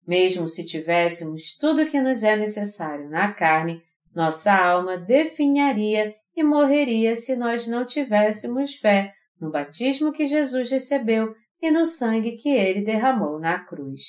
Mesmo 0.07 0.47
se 0.47 0.67
tivéssemos 0.67 1.57
tudo 1.57 1.81
o 1.81 1.91
que 1.91 2.03
nos 2.03 2.23
é 2.23 2.37
necessário 2.37 3.09
na 3.09 3.33
carne, 3.33 3.83
nossa 4.15 4.53
alma 4.53 4.99
definharia 4.99 6.15
e 6.37 6.43
morreria 6.45 7.17
se 7.17 7.35
nós 7.35 7.67
não 7.67 7.83
tivéssemos 7.87 8.75
fé 8.75 9.15
no 9.41 9.51
batismo 9.51 10.13
que 10.13 10.27
Jesus 10.27 10.71
recebeu 10.71 11.35
e 11.63 11.71
no 11.71 11.87
sangue 11.87 12.37
que 12.37 12.51
ele 12.51 12.85
derramou 12.85 13.41
na 13.41 13.59
cruz. 13.65 14.03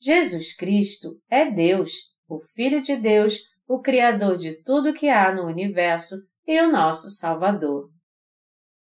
Jesus 0.00 0.56
Cristo 0.56 1.20
é 1.28 1.50
Deus, 1.50 1.92
o 2.26 2.40
Filho 2.40 2.80
de 2.80 2.96
Deus, 2.96 3.40
o 3.68 3.78
Criador 3.78 4.38
de 4.38 4.54
tudo 4.62 4.94
que 4.94 5.10
há 5.10 5.34
no 5.34 5.44
universo 5.44 6.16
e 6.52 6.60
o 6.60 6.70
nosso 6.70 7.08
Salvador. 7.08 7.88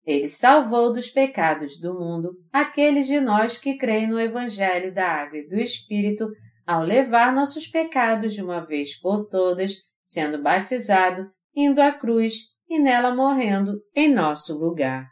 Ele 0.05 0.29
salvou 0.29 0.93
dos 0.93 1.09
pecados 1.09 1.77
do 1.77 1.93
mundo 1.93 2.31
aqueles 2.49 3.07
de 3.07 3.19
nós 3.19 3.57
que 3.57 3.77
creem 3.77 4.07
no 4.07 4.17
Evangelho 4.17 4.93
da 4.93 5.05
Água 5.05 5.39
e 5.39 5.49
do 5.49 5.59
Espírito 5.59 6.29
ao 6.65 6.81
levar 6.81 7.35
nossos 7.35 7.67
pecados 7.67 8.33
de 8.33 8.41
uma 8.41 8.65
vez 8.65 8.97
por 8.97 9.27
todas, 9.27 9.73
sendo 10.01 10.41
batizado, 10.41 11.29
indo 11.53 11.81
à 11.81 11.91
cruz 11.91 12.35
e 12.69 12.79
nela 12.79 13.13
morrendo 13.13 13.81
em 13.93 14.13
nosso 14.13 14.57
lugar. 14.57 15.05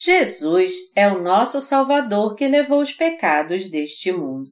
Jesus 0.00 0.72
é 0.96 1.06
o 1.06 1.22
nosso 1.22 1.60
Salvador 1.60 2.34
que 2.34 2.48
levou 2.48 2.80
os 2.80 2.92
pecados 2.92 3.70
deste 3.70 4.10
mundo. 4.10 4.50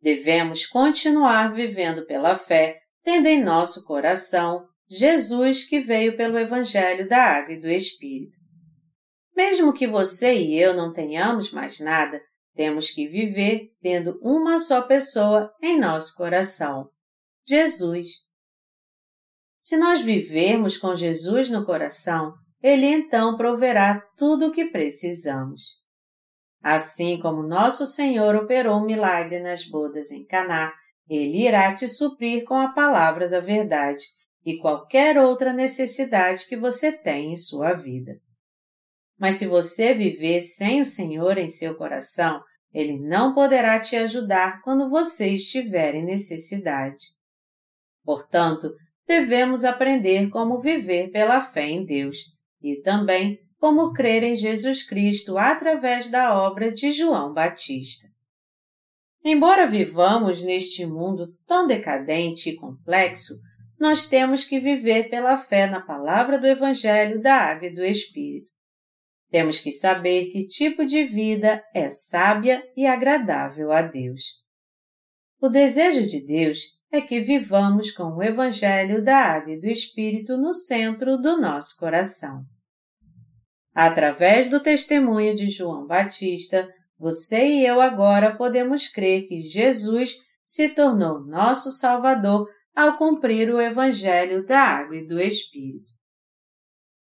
Devemos 0.00 0.64
continuar 0.64 1.52
vivendo 1.52 2.06
pela 2.06 2.34
fé, 2.34 2.80
tendo 3.04 3.26
em 3.26 3.44
nosso 3.44 3.84
coração 3.84 4.71
Jesus 4.94 5.64
que 5.64 5.80
veio 5.80 6.18
pelo 6.18 6.38
Evangelho 6.38 7.08
da 7.08 7.16
Água 7.16 7.54
e 7.54 7.58
do 7.58 7.66
Espírito. 7.66 8.36
Mesmo 9.34 9.72
que 9.72 9.86
você 9.86 10.34
e 10.36 10.58
eu 10.58 10.74
não 10.74 10.92
tenhamos 10.92 11.50
mais 11.50 11.80
nada, 11.80 12.20
temos 12.54 12.90
que 12.90 13.08
viver 13.08 13.70
tendo 13.80 14.18
uma 14.20 14.58
só 14.58 14.82
pessoa 14.82 15.50
em 15.62 15.80
nosso 15.80 16.14
coração: 16.14 16.90
Jesus. 17.48 18.08
Se 19.58 19.78
nós 19.78 20.02
vivermos 20.02 20.76
com 20.76 20.94
Jesus 20.94 21.48
no 21.48 21.64
coração, 21.64 22.34
ele 22.62 22.84
então 22.84 23.38
proverá 23.38 23.98
tudo 24.18 24.48
o 24.48 24.52
que 24.52 24.66
precisamos. 24.66 25.80
Assim 26.62 27.18
como 27.18 27.42
nosso 27.42 27.86
Senhor 27.86 28.36
operou 28.36 28.76
um 28.76 28.84
milagre 28.84 29.40
nas 29.40 29.64
bodas 29.64 30.10
em 30.10 30.26
Caná, 30.26 30.74
ele 31.08 31.46
irá 31.46 31.72
te 31.74 31.88
suprir 31.88 32.44
com 32.44 32.54
a 32.54 32.74
palavra 32.74 33.26
da 33.26 33.40
verdade 33.40 34.04
e 34.44 34.58
qualquer 34.58 35.18
outra 35.18 35.52
necessidade 35.52 36.46
que 36.46 36.56
você 36.56 36.92
tem 36.92 37.32
em 37.32 37.36
sua 37.36 37.74
vida. 37.74 38.20
Mas 39.18 39.36
se 39.36 39.46
você 39.46 39.94
viver 39.94 40.40
sem 40.40 40.80
o 40.80 40.84
Senhor 40.84 41.38
em 41.38 41.48
seu 41.48 41.76
coração, 41.76 42.42
ele 42.72 42.98
não 42.98 43.34
poderá 43.34 43.78
te 43.78 43.94
ajudar 43.96 44.60
quando 44.62 44.88
você 44.88 45.34
estiver 45.34 45.94
em 45.94 46.04
necessidade. 46.04 47.04
Portanto, 48.02 48.72
devemos 49.06 49.64
aprender 49.64 50.28
como 50.30 50.60
viver 50.60 51.10
pela 51.10 51.40
fé 51.40 51.70
em 51.70 51.84
Deus 51.84 52.16
e 52.60 52.80
também 52.80 53.38
como 53.58 53.92
crer 53.92 54.24
em 54.24 54.34
Jesus 54.34 54.82
Cristo 54.82 55.38
através 55.38 56.10
da 56.10 56.36
obra 56.36 56.72
de 56.72 56.90
João 56.90 57.32
Batista. 57.32 58.08
Embora 59.24 59.68
vivamos 59.68 60.42
neste 60.42 60.84
mundo 60.84 61.28
tão 61.46 61.64
decadente 61.64 62.50
e 62.50 62.56
complexo, 62.56 63.34
nós 63.82 64.06
temos 64.06 64.44
que 64.44 64.60
viver 64.60 65.10
pela 65.10 65.36
fé 65.36 65.66
na 65.66 65.80
palavra 65.80 66.38
do 66.38 66.46
Evangelho 66.46 67.20
da 67.20 67.34
Água 67.34 67.66
e 67.66 67.74
do 67.74 67.84
Espírito. 67.84 68.48
Temos 69.28 69.58
que 69.58 69.72
saber 69.72 70.26
que 70.26 70.46
tipo 70.46 70.86
de 70.86 71.02
vida 71.02 71.60
é 71.74 71.90
sábia 71.90 72.62
e 72.76 72.86
agradável 72.86 73.72
a 73.72 73.82
Deus. 73.82 74.22
O 75.40 75.48
desejo 75.48 76.06
de 76.06 76.24
Deus 76.24 76.60
é 76.92 77.00
que 77.00 77.18
vivamos 77.18 77.90
com 77.90 78.04
o 78.14 78.22
Evangelho 78.22 79.02
da 79.02 79.16
Água 79.16 79.54
e 79.54 79.60
do 79.60 79.66
Espírito 79.66 80.36
no 80.36 80.54
centro 80.54 81.16
do 81.16 81.40
nosso 81.40 81.76
coração. 81.76 82.44
Através 83.74 84.48
do 84.48 84.60
testemunho 84.60 85.34
de 85.34 85.48
João 85.48 85.88
Batista, 85.88 86.72
você 86.96 87.44
e 87.48 87.66
eu 87.66 87.80
agora 87.80 88.36
podemos 88.36 88.86
crer 88.86 89.26
que 89.26 89.42
Jesus 89.42 90.18
se 90.46 90.68
tornou 90.68 91.26
nosso 91.26 91.72
Salvador 91.72 92.46
ao 92.74 92.96
cumprir 92.96 93.52
o 93.52 93.60
Evangelho 93.60 94.44
da 94.46 94.60
Água 94.60 94.96
e 94.96 95.06
do 95.06 95.20
Espírito. 95.20 95.92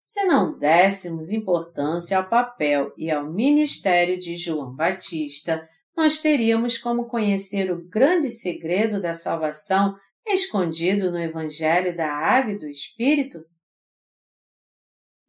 Se 0.03 0.25
não 0.25 0.57
dessemos 0.57 1.33
importância 1.33 2.17
ao 2.17 2.29
papel 2.29 2.95
e 2.97 3.11
ao 3.11 3.31
ministério 3.31 4.19
de 4.19 4.37
João 4.37 4.75
Batista, 4.75 5.69
nós 5.97 6.21
teríamos 6.21 6.79
como 6.79 7.09
conhecer 7.09 7.71
o 7.71 7.89
grande 7.89 8.31
segredo 8.31 9.03
da 9.03 9.13
salvação 9.13 9.97
escondido 10.25 11.11
no 11.11 11.19
Evangelho 11.19 11.97
da 11.97 12.11
Água 12.11 12.53
e 12.53 12.59
do 12.59 12.69
Espírito? 12.69 13.45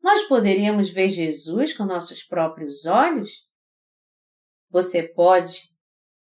Nós 0.01 0.23
poderíamos 0.23 0.89
ver 0.89 1.09
Jesus 1.09 1.73
com 1.75 1.85
nossos 1.85 2.23
próprios 2.23 2.85
olhos? 2.85 3.49
Você 4.69 5.09
pode 5.09 5.69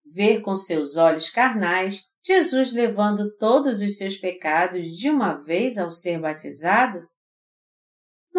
ver 0.05 0.41
com 0.41 0.55
seus 0.55 0.96
olhos 0.96 1.29
carnais 1.29 2.08
Jesus 2.23 2.73
levando 2.73 3.35
todos 3.38 3.81
os 3.81 3.97
seus 3.97 4.17
pecados 4.17 4.88
de 4.88 5.09
uma 5.09 5.35
vez 5.35 5.77
ao 5.77 5.91
ser 5.91 6.19
batizado? 6.19 7.07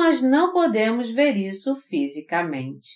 nós 0.00 0.22
não 0.22 0.50
podemos 0.50 1.10
ver 1.10 1.36
isso 1.36 1.76
fisicamente. 1.76 2.88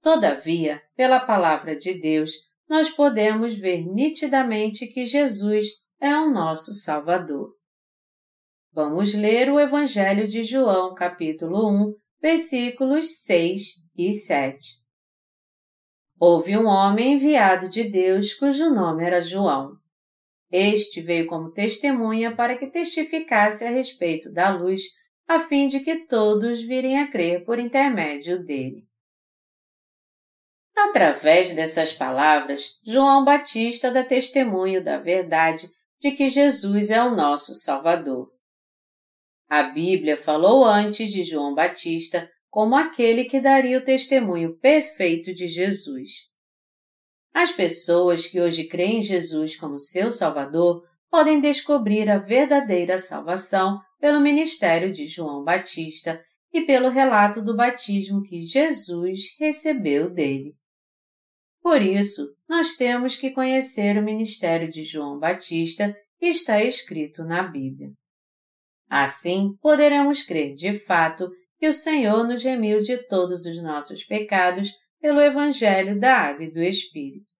Todavia, 0.00 0.82
pela 0.96 1.20
palavra 1.20 1.76
de 1.76 2.00
Deus, 2.00 2.32
nós 2.66 2.88
podemos 2.88 3.54
ver 3.54 3.84
nitidamente 3.84 4.86
que 4.86 5.04
Jesus 5.04 5.66
é 6.00 6.16
o 6.16 6.30
nosso 6.30 6.72
Salvador. 6.72 7.54
Vamos 8.72 9.12
ler 9.12 9.52
o 9.52 9.60
Evangelho 9.60 10.26
de 10.26 10.42
João, 10.42 10.94
capítulo 10.94 11.68
1, 11.70 11.94
versículos 12.20 13.22
6 13.24 13.62
e 13.94 14.12
7. 14.14 14.58
Houve 16.18 16.56
um 16.56 16.64
homem 16.66 17.12
enviado 17.12 17.68
de 17.68 17.90
Deus 17.90 18.32
cujo 18.32 18.70
nome 18.70 19.04
era 19.04 19.20
João. 19.20 19.76
Este 20.50 21.00
veio 21.00 21.26
como 21.26 21.52
testemunha 21.52 22.34
para 22.34 22.56
que 22.56 22.66
testificasse 22.66 23.64
a 23.64 23.70
respeito 23.70 24.32
da 24.32 24.50
luz 24.50 24.82
a 25.26 25.40
fim 25.40 25.66
de 25.66 25.80
que 25.80 26.06
todos 26.06 26.62
virem 26.62 27.00
a 27.00 27.10
crer 27.10 27.44
por 27.44 27.58
intermédio 27.58 28.44
dele. 28.44 28.86
Através 30.76 31.54
dessas 31.54 31.92
palavras, 31.92 32.78
João 32.84 33.24
Batista 33.24 33.90
dá 33.90 34.04
testemunho 34.04 34.84
da 34.84 34.98
verdade 34.98 35.68
de 35.98 36.12
que 36.12 36.28
Jesus 36.28 36.90
é 36.90 37.02
o 37.02 37.14
nosso 37.14 37.54
Salvador. 37.54 38.30
A 39.48 39.62
Bíblia 39.64 40.16
falou 40.16 40.64
antes 40.64 41.10
de 41.10 41.24
João 41.24 41.54
Batista 41.54 42.30
como 42.50 42.76
aquele 42.76 43.24
que 43.24 43.40
daria 43.40 43.78
o 43.78 43.84
testemunho 43.84 44.58
perfeito 44.58 45.32
de 45.34 45.48
Jesus. 45.48 46.30
As 47.36 47.52
pessoas 47.52 48.26
que 48.26 48.40
hoje 48.40 48.64
creem 48.64 49.00
em 49.00 49.02
Jesus 49.02 49.58
como 49.58 49.78
seu 49.78 50.10
Salvador 50.10 50.82
podem 51.10 51.38
descobrir 51.38 52.08
a 52.08 52.16
verdadeira 52.16 52.96
salvação 52.96 53.78
pelo 54.00 54.22
ministério 54.22 54.90
de 54.90 55.06
João 55.06 55.44
Batista 55.44 56.18
e 56.50 56.62
pelo 56.62 56.88
relato 56.88 57.44
do 57.44 57.54
batismo 57.54 58.22
que 58.22 58.40
Jesus 58.40 59.36
recebeu 59.38 60.08
dele. 60.08 60.54
Por 61.60 61.82
isso, 61.82 62.22
nós 62.48 62.74
temos 62.74 63.16
que 63.16 63.32
conhecer 63.32 63.98
o 63.98 64.02
ministério 64.02 64.70
de 64.70 64.82
João 64.82 65.18
Batista 65.18 65.94
que 66.18 66.28
está 66.28 66.64
escrito 66.64 67.22
na 67.22 67.42
Bíblia. 67.42 67.90
Assim, 68.88 69.54
poderemos 69.60 70.22
crer 70.22 70.54
de 70.54 70.72
fato 70.72 71.30
que 71.58 71.68
o 71.68 71.72
Senhor 71.74 72.26
nos 72.26 72.42
remiu 72.42 72.80
de 72.80 72.96
todos 73.06 73.44
os 73.44 73.62
nossos 73.62 74.02
pecados 74.04 74.70
pelo 75.06 75.20
Evangelho 75.20 76.00
da 76.00 76.16
Água 76.16 76.46
e 76.46 76.50
do 76.50 76.60
Espírito. 76.60 77.32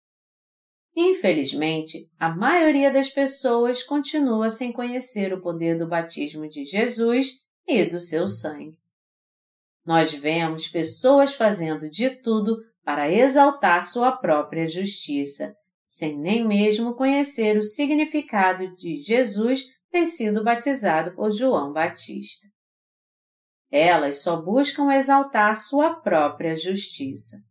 Infelizmente, 0.95 2.09
a 2.17 2.29
maioria 2.29 2.93
das 2.93 3.11
pessoas 3.11 3.83
continua 3.83 4.49
sem 4.51 4.71
conhecer 4.71 5.35
o 5.35 5.41
poder 5.41 5.77
do 5.77 5.89
batismo 5.89 6.49
de 6.49 6.65
Jesus 6.65 7.41
e 7.67 7.85
do 7.87 7.99
seu 7.99 8.29
sangue. 8.29 8.79
Nós 9.85 10.13
vemos 10.13 10.69
pessoas 10.69 11.35
fazendo 11.35 11.91
de 11.91 12.11
tudo 12.23 12.57
para 12.85 13.11
exaltar 13.11 13.83
sua 13.83 14.13
própria 14.13 14.69
justiça, 14.69 15.53
sem 15.85 16.17
nem 16.17 16.47
mesmo 16.47 16.95
conhecer 16.95 17.59
o 17.59 17.65
significado 17.65 18.77
de 18.77 19.03
Jesus 19.03 19.65
ter 19.91 20.07
sido 20.07 20.45
batizado 20.45 21.17
por 21.17 21.33
João 21.33 21.73
Batista. 21.73 22.47
Elas 23.73 24.23
só 24.23 24.41
buscam 24.41 24.93
exaltar 24.93 25.57
sua 25.57 25.95
própria 25.95 26.55
justiça. 26.55 27.46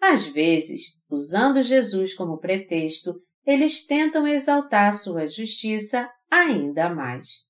Às 0.00 0.26
vezes, 0.26 1.00
usando 1.08 1.62
Jesus 1.62 2.14
como 2.14 2.38
pretexto, 2.38 3.14
eles 3.44 3.86
tentam 3.86 4.26
exaltar 4.26 4.92
sua 4.92 5.26
justiça 5.28 6.10
ainda 6.30 6.88
mais. 6.90 7.46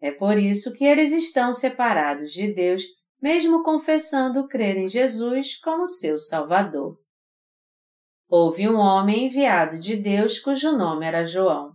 É 0.00 0.10
por 0.10 0.38
isso 0.38 0.74
que 0.74 0.84
eles 0.84 1.12
estão 1.12 1.52
separados 1.52 2.32
de 2.32 2.52
Deus, 2.52 2.82
mesmo 3.20 3.62
confessando 3.62 4.46
crer 4.46 4.76
em 4.76 4.86
Jesus 4.86 5.58
como 5.58 5.86
seu 5.86 6.18
Salvador. 6.18 6.98
Houve 8.28 8.68
um 8.68 8.76
homem 8.76 9.26
enviado 9.26 9.78
de 9.78 9.96
Deus 9.96 10.38
cujo 10.38 10.76
nome 10.76 11.06
era 11.06 11.24
João. 11.24 11.72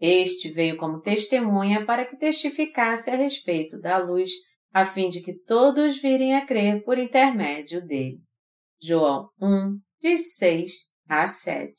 Este 0.00 0.50
veio 0.50 0.76
como 0.76 1.00
testemunha 1.00 1.84
para 1.84 2.04
que 2.04 2.16
testificasse 2.16 3.10
a 3.10 3.16
respeito 3.16 3.78
da 3.80 3.98
luz, 3.98 4.30
a 4.72 4.84
fim 4.84 5.08
de 5.08 5.20
que 5.20 5.34
todos 5.34 6.00
virem 6.00 6.36
a 6.36 6.46
crer 6.46 6.84
por 6.84 6.98
intermédio 6.98 7.84
dele. 7.84 8.20
João 8.82 9.28
1, 9.40 9.78
de 10.00 10.16
6 10.16 10.72
a 11.06 11.26
7. 11.26 11.74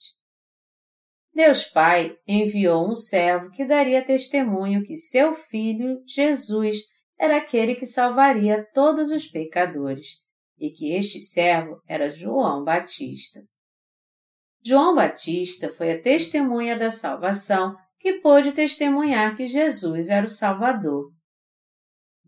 Deus 1.33 1.65
Pai 1.65 2.15
enviou 2.27 2.87
um 2.89 2.93
servo 2.93 3.49
que 3.49 3.65
daria 3.65 4.05
testemunho 4.05 4.83
que 4.83 4.95
seu 4.95 5.33
filho, 5.33 6.03
Jesus, 6.05 6.77
era 7.17 7.37
aquele 7.37 7.73
que 7.73 7.87
salvaria 7.87 8.67
todos 8.73 9.11
os 9.11 9.25
pecadores, 9.25 10.19
e 10.59 10.69
que 10.69 10.93
este 10.93 11.19
servo 11.19 11.81
era 11.87 12.09
João 12.09 12.63
Batista. 12.63 13.39
João 14.63 14.93
Batista 14.93 15.69
foi 15.69 15.93
a 15.93 16.01
testemunha 16.01 16.77
da 16.77 16.91
salvação 16.91 17.75
que 17.99 18.19
pôde 18.19 18.51
testemunhar 18.51 19.35
que 19.35 19.47
Jesus 19.47 20.09
era 20.09 20.25
o 20.25 20.29
Salvador. 20.29 21.11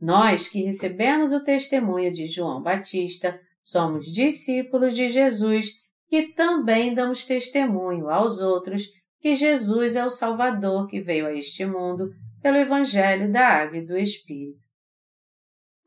Nós 0.02 0.50
que 0.50 0.64
recebemos 0.64 1.32
o 1.32 1.44
testemunho 1.44 2.12
de 2.12 2.26
João 2.26 2.62
Batista 2.62 3.40
somos 3.64 4.06
discípulos 4.06 4.94
de 4.94 5.10
Jesus 5.10 5.82
que 6.10 6.34
também 6.34 6.94
damos 6.94 7.26
testemunho 7.26 8.10
aos 8.10 8.40
outros 8.42 8.90
que 9.20 9.36
Jesus 9.36 9.96
é 9.96 10.06
o 10.06 10.10
Salvador 10.10 10.88
que 10.88 11.02
veio 11.02 11.26
a 11.26 11.34
este 11.34 11.66
mundo 11.66 12.10
pelo 12.42 12.58
Evangelho 12.58 13.32
da 13.32 13.48
Água 13.48 13.78
e 13.78 13.86
do 13.86 13.98
Espírito. 13.98 14.68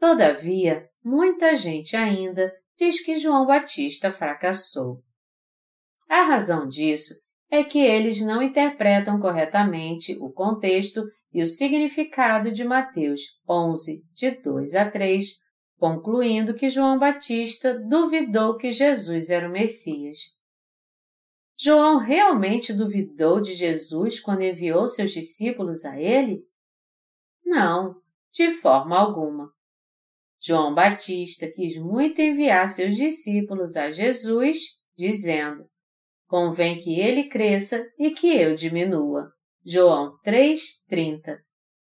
Todavia, 0.00 0.88
muita 1.04 1.54
gente 1.54 1.94
ainda 1.94 2.52
diz 2.78 3.04
que 3.04 3.16
João 3.16 3.46
Batista 3.46 4.10
fracassou. 4.10 5.02
A 6.08 6.22
razão 6.22 6.66
disso 6.66 7.14
é 7.50 7.62
que 7.62 7.78
eles 7.78 8.20
não 8.20 8.42
interpretam 8.42 9.20
corretamente 9.20 10.16
o 10.20 10.32
contexto 10.32 11.04
e 11.32 11.42
o 11.42 11.46
significado 11.46 12.50
de 12.50 12.64
Mateus 12.64 13.20
11, 13.48 14.02
de 14.14 14.30
2 14.42 14.74
a 14.74 14.90
3, 14.90 15.26
concluindo 15.78 16.54
que 16.54 16.70
João 16.70 16.98
Batista 16.98 17.78
duvidou 17.78 18.56
que 18.56 18.72
Jesus 18.72 19.30
era 19.30 19.48
o 19.48 19.52
Messias. 19.52 20.34
João 21.58 21.98
realmente 21.98 22.72
duvidou 22.72 23.40
de 23.40 23.54
Jesus 23.54 24.20
quando 24.20 24.42
enviou 24.42 24.86
seus 24.88 25.12
discípulos 25.12 25.84
a 25.84 26.00
ele? 26.00 26.46
Não, 27.44 28.00
de 28.32 28.50
forma 28.50 28.98
alguma. 28.98 29.50
João 30.38 30.74
Batista 30.74 31.50
quis 31.50 31.76
muito 31.78 32.20
enviar 32.20 32.68
seus 32.68 32.96
discípulos 32.96 33.76
a 33.76 33.90
Jesus, 33.90 34.58
dizendo: 34.96 35.66
Convém 36.26 36.78
que 36.78 37.00
ele 37.00 37.24
cresça 37.28 37.82
e 37.98 38.10
que 38.10 38.36
eu 38.36 38.54
diminua. 38.54 39.32
João 39.64 40.18
3:30. 40.24 41.38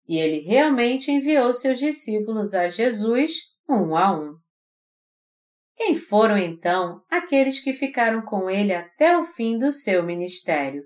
E 0.08 0.18
ele 0.18 0.40
realmente 0.46 1.10
enviou 1.10 1.52
seus 1.52 1.78
discípulos 1.78 2.54
a 2.54 2.68
Jesus 2.68 3.55
um 3.68 3.96
a 3.96 4.12
um. 4.18 4.36
Quem 5.76 5.94
foram 5.94 6.38
então 6.38 7.02
aqueles 7.10 7.62
que 7.62 7.72
ficaram 7.72 8.22
com 8.22 8.48
ele 8.48 8.72
até 8.72 9.18
o 9.18 9.24
fim 9.24 9.58
do 9.58 9.70
seu 9.70 10.02
ministério? 10.02 10.82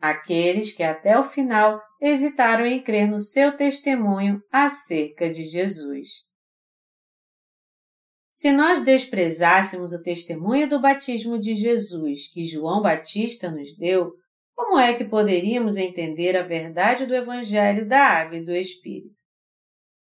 Aqueles 0.00 0.72
que 0.72 0.82
até 0.82 1.18
o 1.18 1.24
final 1.24 1.80
hesitaram 2.00 2.66
em 2.66 2.82
crer 2.82 3.08
no 3.08 3.18
seu 3.18 3.56
testemunho 3.56 4.40
acerca 4.52 5.30
de 5.30 5.44
Jesus. 5.46 6.28
Se 8.32 8.52
nós 8.52 8.84
desprezássemos 8.84 9.92
o 9.92 10.02
testemunho 10.02 10.68
do 10.68 10.80
batismo 10.80 11.40
de 11.40 11.56
Jesus 11.56 12.30
que 12.32 12.44
João 12.44 12.80
Batista 12.80 13.50
nos 13.50 13.76
deu, 13.76 14.12
como 14.54 14.78
é 14.78 14.94
que 14.94 15.04
poderíamos 15.04 15.76
entender 15.76 16.36
a 16.36 16.42
verdade 16.42 17.06
do 17.06 17.16
Evangelho 17.16 17.88
da 17.88 18.00
Água 18.00 18.36
e 18.36 18.44
do 18.44 18.54
Espírito? 18.54 19.17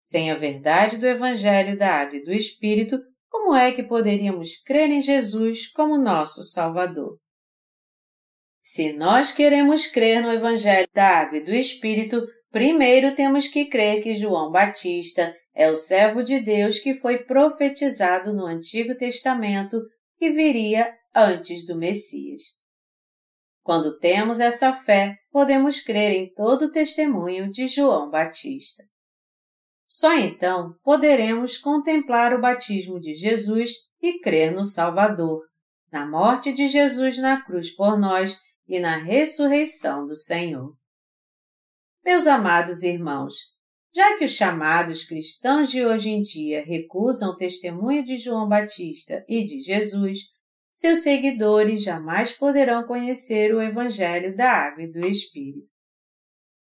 Sem 0.10 0.32
a 0.32 0.36
verdade 0.36 0.98
do 0.98 1.06
Evangelho 1.06 1.78
da 1.78 1.88
Água 1.88 2.18
e 2.18 2.24
do 2.24 2.34
Espírito, 2.34 3.00
como 3.30 3.54
é 3.54 3.72
que 3.72 3.84
poderíamos 3.84 4.58
crer 4.64 4.90
em 4.90 5.00
Jesus 5.00 5.72
como 5.72 6.00
nosso 6.00 6.42
Salvador? 6.42 7.20
Se 8.60 8.94
nós 8.94 9.32
queremos 9.32 9.86
crer 9.86 10.24
no 10.24 10.32
Evangelho 10.32 10.88
da 10.96 11.20
Água 11.20 11.38
e 11.38 11.44
do 11.44 11.54
Espírito, 11.54 12.26
primeiro 12.50 13.14
temos 13.14 13.48
que 13.50 13.66
crer 13.66 14.02
que 14.02 14.16
João 14.16 14.52
Batista 14.52 15.32
é 15.54 15.70
o 15.70 15.76
servo 15.76 16.24
de 16.24 16.40
Deus 16.40 16.80
que 16.80 16.96
foi 16.96 17.20
profetizado 17.26 18.34
no 18.34 18.48
Antigo 18.48 18.98
Testamento 18.98 19.80
e 20.20 20.32
viria 20.32 20.92
antes 21.16 21.68
do 21.68 21.78
Messias. 21.78 22.42
Quando 23.62 24.00
temos 24.00 24.40
essa 24.40 24.74
fé, 24.74 25.18
podemos 25.32 25.82
crer 25.82 26.14
em 26.14 26.34
todo 26.34 26.64
o 26.64 26.72
testemunho 26.72 27.52
de 27.52 27.68
João 27.68 28.10
Batista. 28.10 28.89
Só 29.90 30.16
então 30.20 30.76
poderemos 30.84 31.58
contemplar 31.58 32.32
o 32.36 32.40
batismo 32.40 33.00
de 33.00 33.16
Jesus 33.16 33.72
e 34.00 34.20
crer 34.20 34.54
no 34.54 34.64
Salvador, 34.64 35.42
na 35.92 36.06
morte 36.06 36.54
de 36.54 36.68
Jesus 36.68 37.18
na 37.18 37.44
cruz 37.44 37.76
por 37.76 37.98
nós 37.98 38.40
e 38.68 38.80
na 38.80 38.98
ressurreição 38.98 40.06
do 40.06 40.16
Senhor. 40.16 40.76
Meus 42.06 42.28
amados 42.28 42.84
irmãos, 42.84 43.34
já 43.92 44.16
que 44.16 44.26
os 44.26 44.32
chamados 44.34 45.06
cristãos 45.06 45.72
de 45.72 45.84
hoje 45.84 46.12
em 46.12 46.22
dia 46.22 46.64
recusam 46.64 47.32
o 47.32 47.36
testemunho 47.36 48.06
de 48.06 48.20
João 48.20 48.48
Batista 48.48 49.26
e 49.28 49.44
de 49.44 49.60
Jesus, 49.60 50.20
seus 50.72 51.00
seguidores 51.00 51.82
jamais 51.82 52.32
poderão 52.32 52.86
conhecer 52.86 53.56
o 53.56 53.62
Evangelho 53.62 54.38
da 54.38 54.52
Água 54.52 54.84
e 54.84 54.92
do 54.92 55.00
Espírito. 55.00 55.68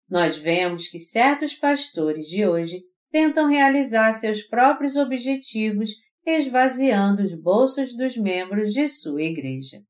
Nós 0.08 0.36
vemos 0.36 0.88
que 0.88 0.98
certos 0.98 1.54
pastores 1.54 2.26
de 2.26 2.44
hoje 2.44 2.82
tentam 3.14 3.46
realizar 3.46 4.12
seus 4.12 4.42
próprios 4.42 4.96
objetivos 4.96 5.90
esvaziando 6.26 7.22
os 7.22 7.32
bolsos 7.32 7.96
dos 7.96 8.16
membros 8.16 8.72
de 8.72 8.88
sua 8.88 9.22
igreja. 9.22 9.80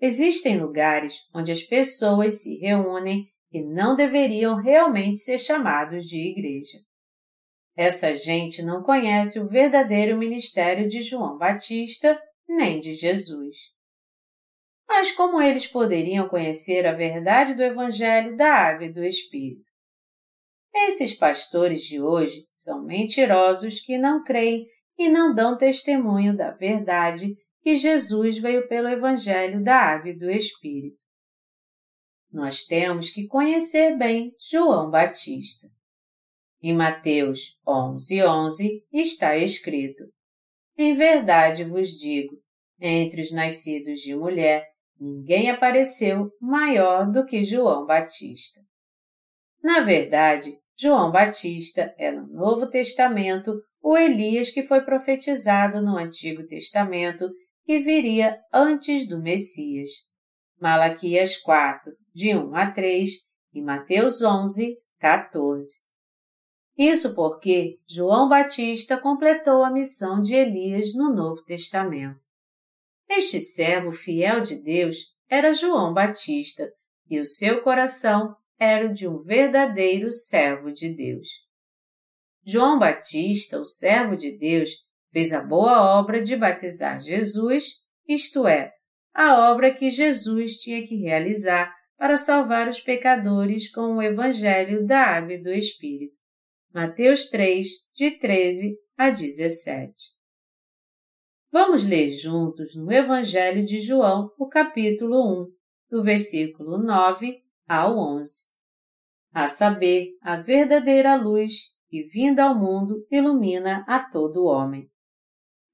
Existem 0.00 0.60
lugares 0.60 1.28
onde 1.34 1.50
as 1.50 1.64
pessoas 1.64 2.40
se 2.42 2.56
reúnem 2.58 3.26
e 3.50 3.60
não 3.60 3.96
deveriam 3.96 4.54
realmente 4.54 5.18
ser 5.18 5.40
chamados 5.40 6.04
de 6.04 6.20
igreja. 6.20 6.78
Essa 7.76 8.16
gente 8.16 8.62
não 8.62 8.80
conhece 8.84 9.40
o 9.40 9.48
verdadeiro 9.48 10.16
ministério 10.16 10.86
de 10.86 11.02
João 11.02 11.36
Batista 11.36 12.16
nem 12.48 12.78
de 12.78 12.94
Jesus. 12.94 13.56
Mas 14.88 15.10
como 15.10 15.42
eles 15.42 15.66
poderiam 15.66 16.28
conhecer 16.28 16.86
a 16.86 16.92
verdade 16.92 17.54
do 17.54 17.62
Evangelho 17.64 18.36
da 18.36 18.54
Água 18.54 18.86
e 18.86 18.92
do 18.92 19.02
Espírito? 19.02 19.69
Esses 20.74 21.14
pastores 21.14 21.82
de 21.82 22.00
hoje 22.00 22.46
são 22.52 22.84
mentirosos 22.84 23.80
que 23.80 23.98
não 23.98 24.22
creem 24.22 24.66
e 24.96 25.08
não 25.08 25.34
dão 25.34 25.56
testemunho 25.56 26.36
da 26.36 26.50
verdade 26.52 27.34
que 27.62 27.76
Jesus 27.76 28.38
veio 28.38 28.68
pelo 28.68 28.88
Evangelho 28.88 29.62
da 29.62 29.76
Água 29.76 30.10
e 30.10 30.18
do 30.18 30.30
Espírito. 30.30 31.02
Nós 32.32 32.64
temos 32.64 33.10
que 33.10 33.26
conhecer 33.26 33.96
bem 33.96 34.32
João 34.50 34.88
Batista. 34.88 35.68
Em 36.62 36.74
Mateus 36.74 37.58
11, 37.66 38.22
11 38.22 38.86
está 38.92 39.36
escrito: 39.36 40.04
Em 40.76 40.94
verdade 40.94 41.64
vos 41.64 41.88
digo, 41.98 42.36
entre 42.78 43.22
os 43.22 43.32
nascidos 43.32 44.00
de 44.00 44.14
mulher, 44.14 44.68
ninguém 44.98 45.50
apareceu 45.50 46.30
maior 46.40 47.10
do 47.10 47.26
que 47.26 47.42
João 47.42 47.84
Batista. 47.84 48.60
Na 49.62 49.80
verdade, 49.80 50.58
João 50.76 51.12
Batista 51.12 51.94
é 51.98 52.10
no 52.10 52.26
Novo 52.26 52.68
Testamento 52.68 53.62
o 53.82 53.96
Elias 53.96 54.50
que 54.50 54.62
foi 54.62 54.82
profetizado 54.82 55.82
no 55.82 55.96
Antigo 55.96 56.46
Testamento 56.46 57.30
que 57.64 57.78
viria 57.78 58.38
antes 58.52 59.06
do 59.06 59.20
Messias. 59.20 59.90
Malaquias 60.60 61.36
4, 61.38 61.92
de 62.14 62.36
1 62.36 62.54
a 62.54 62.70
3 62.70 63.10
e 63.54 63.62
Mateus 63.62 64.22
11, 64.22 64.76
14. 64.98 65.90
Isso 66.76 67.14
porque 67.14 67.78
João 67.86 68.28
Batista 68.28 68.96
completou 68.98 69.62
a 69.62 69.70
missão 69.70 70.20
de 70.20 70.34
Elias 70.34 70.94
no 70.94 71.12
Novo 71.12 71.42
Testamento. 71.44 72.20
Este 73.08 73.40
servo 73.40 73.92
fiel 73.92 74.40
de 74.40 74.62
Deus 74.62 74.96
era 75.28 75.52
João 75.52 75.92
Batista 75.92 76.72
e 77.08 77.18
o 77.20 77.26
seu 77.26 77.62
coração 77.62 78.34
era 78.60 78.90
o 78.90 78.92
de 78.92 79.08
um 79.08 79.18
verdadeiro 79.18 80.12
servo 80.12 80.70
de 80.70 80.94
Deus. 80.94 81.28
João 82.44 82.78
Batista, 82.78 83.58
o 83.58 83.64
servo 83.64 84.14
de 84.14 84.36
Deus, 84.36 84.70
fez 85.10 85.32
a 85.32 85.46
boa 85.46 85.98
obra 85.98 86.22
de 86.22 86.36
batizar 86.36 87.00
Jesus, 87.00 87.78
isto 88.06 88.46
é, 88.46 88.70
a 89.14 89.50
obra 89.50 89.72
que 89.72 89.90
Jesus 89.90 90.58
tinha 90.58 90.86
que 90.86 90.96
realizar 90.96 91.74
para 91.96 92.18
salvar 92.18 92.68
os 92.68 92.80
pecadores 92.80 93.70
com 93.72 93.96
o 93.96 94.02
Evangelho 94.02 94.86
da 94.86 95.00
Água 95.00 95.34
e 95.34 95.42
do 95.42 95.50
Espírito. 95.50 96.18
Mateus 96.72 97.30
3, 97.30 97.66
de 97.94 98.18
13 98.18 98.76
a 98.96 99.10
17. 99.10 99.94
Vamos 101.50 101.86
ler 101.88 102.10
juntos 102.10 102.76
no 102.76 102.92
Evangelho 102.92 103.64
de 103.64 103.80
João, 103.80 104.30
o 104.38 104.48
capítulo 104.48 105.44
1, 105.44 105.52
do 105.90 106.02
versículo 106.02 106.78
9 106.78 107.42
ao 107.66 107.98
11. 107.98 108.49
A 109.32 109.46
saber, 109.46 110.16
a 110.20 110.36
verdadeira 110.36 111.14
luz 111.14 111.74
e 111.90 112.02
vinda 112.02 112.44
ao 112.44 112.58
mundo 112.58 113.06
ilumina 113.10 113.84
a 113.86 114.00
todo 114.00 114.44
homem. 114.44 114.90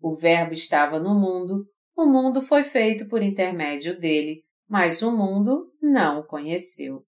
O 0.01 0.15
Verbo 0.15 0.53
estava 0.53 0.99
no 0.99 1.15
mundo, 1.15 1.67
o 1.97 2.07
mundo 2.07 2.43
foi 2.43 2.63
feito 2.63 3.09
por 3.09 3.23
intermédio 3.23 3.99
dele, 3.99 4.45
mas 4.69 5.01
o 5.01 5.11
mundo 5.11 5.73
não 5.81 6.21
o 6.21 6.27
conheceu. 6.27 7.05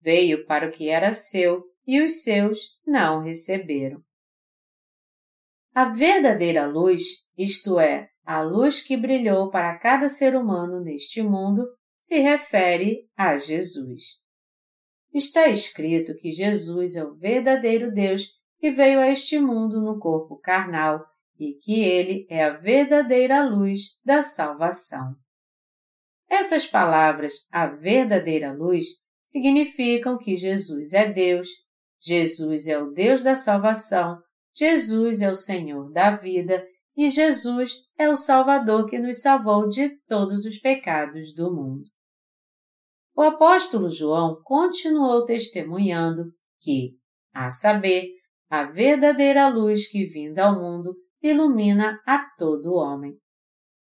Veio 0.00 0.44
para 0.46 0.68
o 0.68 0.70
que 0.70 0.88
era 0.88 1.12
seu 1.12 1.64
e 1.86 2.02
os 2.02 2.22
seus 2.22 2.58
não 2.86 3.20
o 3.20 3.22
receberam. 3.22 4.02
A 5.74 5.84
verdadeira 5.84 6.66
luz, 6.66 7.02
isto 7.36 7.78
é, 7.78 8.10
a 8.24 8.42
luz 8.42 8.82
que 8.82 8.96
brilhou 8.96 9.50
para 9.50 9.78
cada 9.78 10.08
ser 10.08 10.36
humano 10.36 10.80
neste 10.80 11.22
mundo, 11.22 11.66
se 11.98 12.18
refere 12.18 13.08
a 13.16 13.38
Jesus. 13.38 14.25
Está 15.16 15.48
escrito 15.48 16.14
que 16.14 16.30
Jesus 16.30 16.94
é 16.94 17.02
o 17.02 17.14
verdadeiro 17.14 17.90
Deus 17.90 18.28
que 18.58 18.70
veio 18.70 19.00
a 19.00 19.08
este 19.08 19.38
mundo 19.38 19.80
no 19.80 19.98
corpo 19.98 20.36
carnal 20.36 21.02
e 21.38 21.54
que 21.54 21.80
ele 21.80 22.26
é 22.28 22.44
a 22.44 22.52
verdadeira 22.52 23.42
luz 23.42 23.98
da 24.04 24.20
salvação. 24.20 25.14
Essas 26.28 26.66
palavras, 26.66 27.46
a 27.50 27.66
verdadeira 27.66 28.52
luz, 28.52 28.86
significam 29.24 30.18
que 30.18 30.36
Jesus 30.36 30.92
é 30.92 31.10
Deus, 31.10 31.48
Jesus 31.98 32.68
é 32.68 32.78
o 32.78 32.90
Deus 32.90 33.22
da 33.22 33.34
salvação 33.34 34.20
Jesus 34.54 35.20
é 35.20 35.30
o 35.30 35.34
Senhor 35.34 35.92
da 35.92 36.12
vida 36.12 36.66
e 36.96 37.10
Jesus 37.10 37.72
é 37.98 38.08
o 38.08 38.16
Salvador 38.16 38.86
que 38.86 38.98
nos 38.98 39.20
salvou 39.20 39.68
de 39.68 39.90
todos 40.08 40.46
os 40.46 40.58
pecados 40.58 41.34
do 41.34 41.54
mundo. 41.54 41.95
O 43.16 43.22
apóstolo 43.22 43.88
João 43.88 44.42
continuou 44.44 45.24
testemunhando 45.24 46.34
que, 46.60 46.98
a 47.32 47.48
saber, 47.48 48.10
a 48.50 48.64
verdadeira 48.64 49.48
luz 49.48 49.88
que 49.88 50.04
vinda 50.04 50.44
ao 50.44 50.60
mundo 50.60 50.94
ilumina 51.22 51.98
a 52.06 52.28
todo 52.36 52.74
homem. 52.74 53.18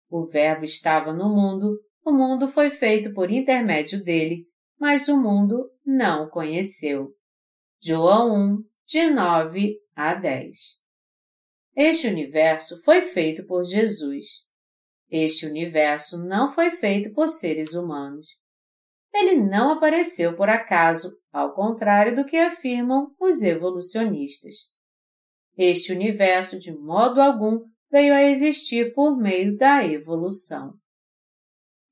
O 0.09 0.25
Verbo 0.25 0.65
estava 0.65 1.13
no 1.13 1.29
mundo, 1.29 1.81
o 2.05 2.13
mundo 2.13 2.47
foi 2.47 2.71
feito 2.71 3.13
por 3.13 3.29
intermédio 3.29 4.05
dele, 4.05 4.47
mas 4.79 5.09
o 5.09 5.21
mundo 5.21 5.69
não 5.85 6.27
o 6.27 6.31
conheceu. 6.31 7.13
João 7.83 8.37
1, 8.37 8.65
de 8.87 9.11
9 9.11 9.81
a 9.97 10.15
10. 10.15 10.57
Este 11.75 12.07
universo 12.07 12.81
foi 12.85 13.03
feito 13.03 13.45
por 13.49 13.65
Jesus. 13.65 14.47
Este 15.11 15.45
universo 15.45 16.25
não 16.25 16.49
foi 16.49 16.71
feito 16.71 17.13
por 17.13 17.29
seres 17.29 17.75
humanos. 17.75 18.44
Ele 19.15 19.37
não 19.37 19.71
apareceu 19.71 20.35
por 20.35 20.49
acaso, 20.49 21.17
ao 21.33 21.55
contrário 21.55 22.17
do 22.17 22.25
que 22.25 22.37
afirmam 22.37 23.15
os 23.21 23.43
evolucionistas. 23.45 24.57
Este 25.57 25.93
universo, 25.93 26.59
de 26.59 26.77
modo 26.77 27.23
algum, 27.23 27.61
veio 27.91 28.13
a 28.13 28.25
existir 28.25 28.93
por 28.93 29.17
meio 29.17 29.57
da 29.57 29.87
evolução. 29.87 30.75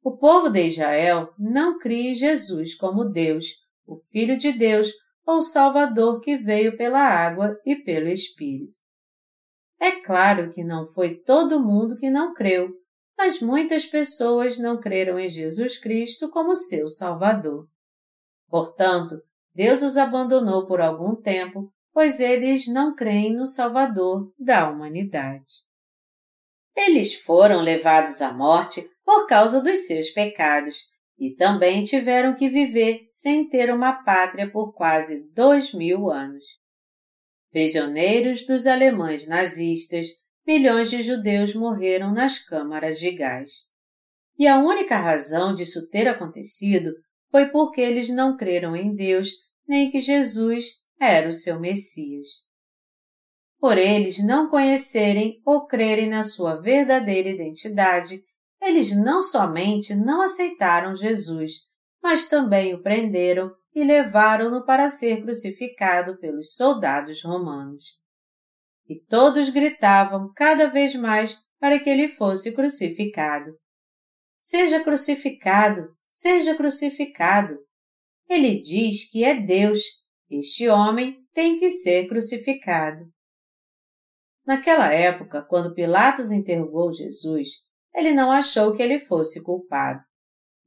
O 0.02 0.16
povo 0.16 0.50
de 0.50 0.66
Israel 0.66 1.32
não 1.38 1.78
cria 1.78 2.10
em 2.10 2.14
Jesus 2.14 2.74
como 2.74 3.04
Deus, 3.04 3.46
o 3.86 3.94
Filho 3.94 4.36
de 4.36 4.50
Deus, 4.50 4.90
ou 5.24 5.40
Salvador 5.40 6.20
que 6.20 6.36
veio 6.36 6.76
pela 6.76 7.00
água 7.00 7.56
e 7.64 7.76
pelo 7.76 8.08
Espírito. 8.08 8.76
É 9.80 10.00
claro 10.00 10.50
que 10.50 10.64
não 10.64 10.84
foi 10.84 11.16
todo 11.20 11.62
mundo 11.62 11.96
que 11.96 12.10
não 12.10 12.34
creu, 12.34 12.70
mas 13.24 13.40
muitas 13.40 13.86
pessoas 13.86 14.58
não 14.58 14.80
creram 14.80 15.16
em 15.16 15.28
Jesus 15.28 15.78
Cristo 15.78 16.28
como 16.28 16.56
seu 16.56 16.88
Salvador. 16.88 17.68
Portanto, 18.48 19.14
Deus 19.54 19.80
os 19.80 19.96
abandonou 19.96 20.66
por 20.66 20.80
algum 20.80 21.14
tempo, 21.14 21.72
pois 21.92 22.18
eles 22.18 22.66
não 22.66 22.96
creem 22.96 23.32
no 23.32 23.46
Salvador 23.46 24.34
da 24.36 24.68
humanidade. 24.68 25.44
Eles 26.76 27.14
foram 27.14 27.60
levados 27.60 28.20
à 28.20 28.32
morte 28.32 28.84
por 29.04 29.28
causa 29.28 29.62
dos 29.62 29.86
seus 29.86 30.10
pecados, 30.10 30.90
e 31.16 31.30
também 31.30 31.84
tiveram 31.84 32.34
que 32.34 32.48
viver 32.48 33.06
sem 33.08 33.48
ter 33.48 33.72
uma 33.72 34.02
pátria 34.02 34.50
por 34.50 34.72
quase 34.72 35.30
dois 35.32 35.72
mil 35.72 36.10
anos. 36.10 36.44
Prisioneiros 37.52 38.44
dos 38.46 38.66
alemães 38.66 39.28
nazistas, 39.28 40.08
milhões 40.46 40.90
de 40.90 41.02
judeus 41.02 41.54
morreram 41.54 42.12
nas 42.12 42.38
câmaras 42.44 42.98
de 42.98 43.12
gás. 43.12 43.50
E 44.38 44.46
a 44.46 44.58
única 44.58 44.96
razão 44.96 45.54
disso 45.54 45.88
ter 45.90 46.08
acontecido 46.08 46.90
foi 47.30 47.50
porque 47.50 47.80
eles 47.80 48.08
não 48.08 48.36
creram 48.36 48.76
em 48.76 48.94
Deus 48.94 49.30
nem 49.66 49.90
que 49.90 50.00
Jesus 50.00 50.82
era 51.00 51.28
o 51.28 51.32
seu 51.32 51.60
Messias. 51.60 52.28
Por 53.58 53.78
eles 53.78 54.18
não 54.24 54.50
conhecerem 54.50 55.40
ou 55.44 55.66
crerem 55.66 56.08
na 56.08 56.22
sua 56.22 56.56
verdadeira 56.56 57.28
identidade, 57.28 58.22
eles 58.60 58.96
não 58.96 59.22
somente 59.22 59.94
não 59.94 60.20
aceitaram 60.20 60.94
Jesus, 60.94 61.52
mas 62.02 62.28
também 62.28 62.74
o 62.74 62.82
prenderam 62.82 63.52
e 63.74 63.84
levaram-no 63.84 64.64
para 64.64 64.88
ser 64.88 65.22
crucificado 65.22 66.18
pelos 66.18 66.54
soldados 66.54 67.22
romanos. 67.22 68.01
E 68.88 69.00
todos 69.00 69.50
gritavam 69.50 70.32
cada 70.34 70.68
vez 70.68 70.94
mais 70.94 71.38
para 71.58 71.78
que 71.78 71.88
ele 71.88 72.08
fosse 72.08 72.54
crucificado. 72.54 73.56
Seja 74.40 74.82
crucificado, 74.82 75.94
seja 76.04 76.56
crucificado. 76.56 77.58
Ele 78.28 78.60
diz 78.60 79.10
que 79.10 79.22
é 79.22 79.40
Deus. 79.40 79.80
Este 80.28 80.68
homem 80.68 81.24
tem 81.32 81.58
que 81.58 81.70
ser 81.70 82.08
crucificado. 82.08 83.04
Naquela 84.44 84.92
época, 84.92 85.42
quando 85.42 85.74
Pilatos 85.74 86.32
interrogou 86.32 86.92
Jesus, 86.92 87.48
ele 87.94 88.12
não 88.12 88.32
achou 88.32 88.74
que 88.74 88.82
ele 88.82 88.98
fosse 88.98 89.44
culpado. 89.44 90.02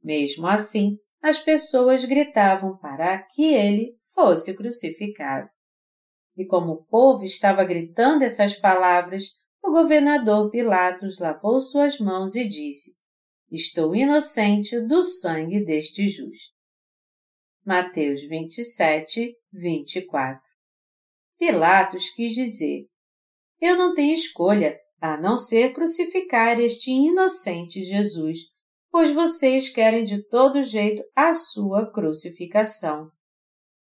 Mesmo 0.02 0.46
assim, 0.46 0.96
as 1.20 1.38
pessoas 1.40 2.04
gritavam 2.04 2.78
para 2.78 3.18
que 3.18 3.52
ele 3.52 3.98
fosse 4.14 4.56
crucificado. 4.56 5.48
E 6.36 6.44
como 6.44 6.72
o 6.72 6.84
povo 6.84 7.24
estava 7.24 7.64
gritando 7.64 8.22
essas 8.22 8.56
palavras, 8.56 9.40
o 9.62 9.70
governador 9.70 10.50
Pilatos 10.50 11.18
lavou 11.18 11.58
suas 11.60 11.98
mãos 11.98 12.34
e 12.36 12.46
disse: 12.46 12.96
Estou 13.50 13.96
inocente 13.96 14.80
do 14.80 15.02
sangue 15.02 15.64
deste 15.64 16.08
justo. 16.08 16.54
Mateus 17.64 18.20
27, 18.28 19.34
24 19.52 20.40
Pilatos 21.38 22.10
quis 22.10 22.34
dizer: 22.34 22.86
Eu 23.60 23.76
não 23.76 23.94
tenho 23.94 24.14
escolha 24.14 24.78
a 25.00 25.20
não 25.20 25.36
ser 25.36 25.72
crucificar 25.72 26.58
este 26.60 26.90
inocente 26.90 27.82
Jesus, 27.82 28.38
pois 28.90 29.12
vocês 29.12 29.68
querem 29.68 30.04
de 30.04 30.26
todo 30.28 30.62
jeito 30.62 31.02
a 31.14 31.32
sua 31.32 31.92
crucificação. 31.92 33.10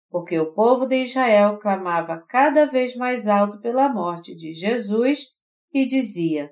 Porque 0.09 0.39
o 0.39 0.53
povo 0.53 0.87
de 0.87 1.05
Israel 1.05 1.59
clamava 1.59 2.25
cada 2.29 2.65
vez 2.65 2.95
mais 2.97 3.27
alto 3.27 3.61
pela 3.61 3.89
morte 3.89 4.35
de 4.35 4.53
Jesus 4.53 5.37
e 5.73 5.87
dizia: 5.87 6.51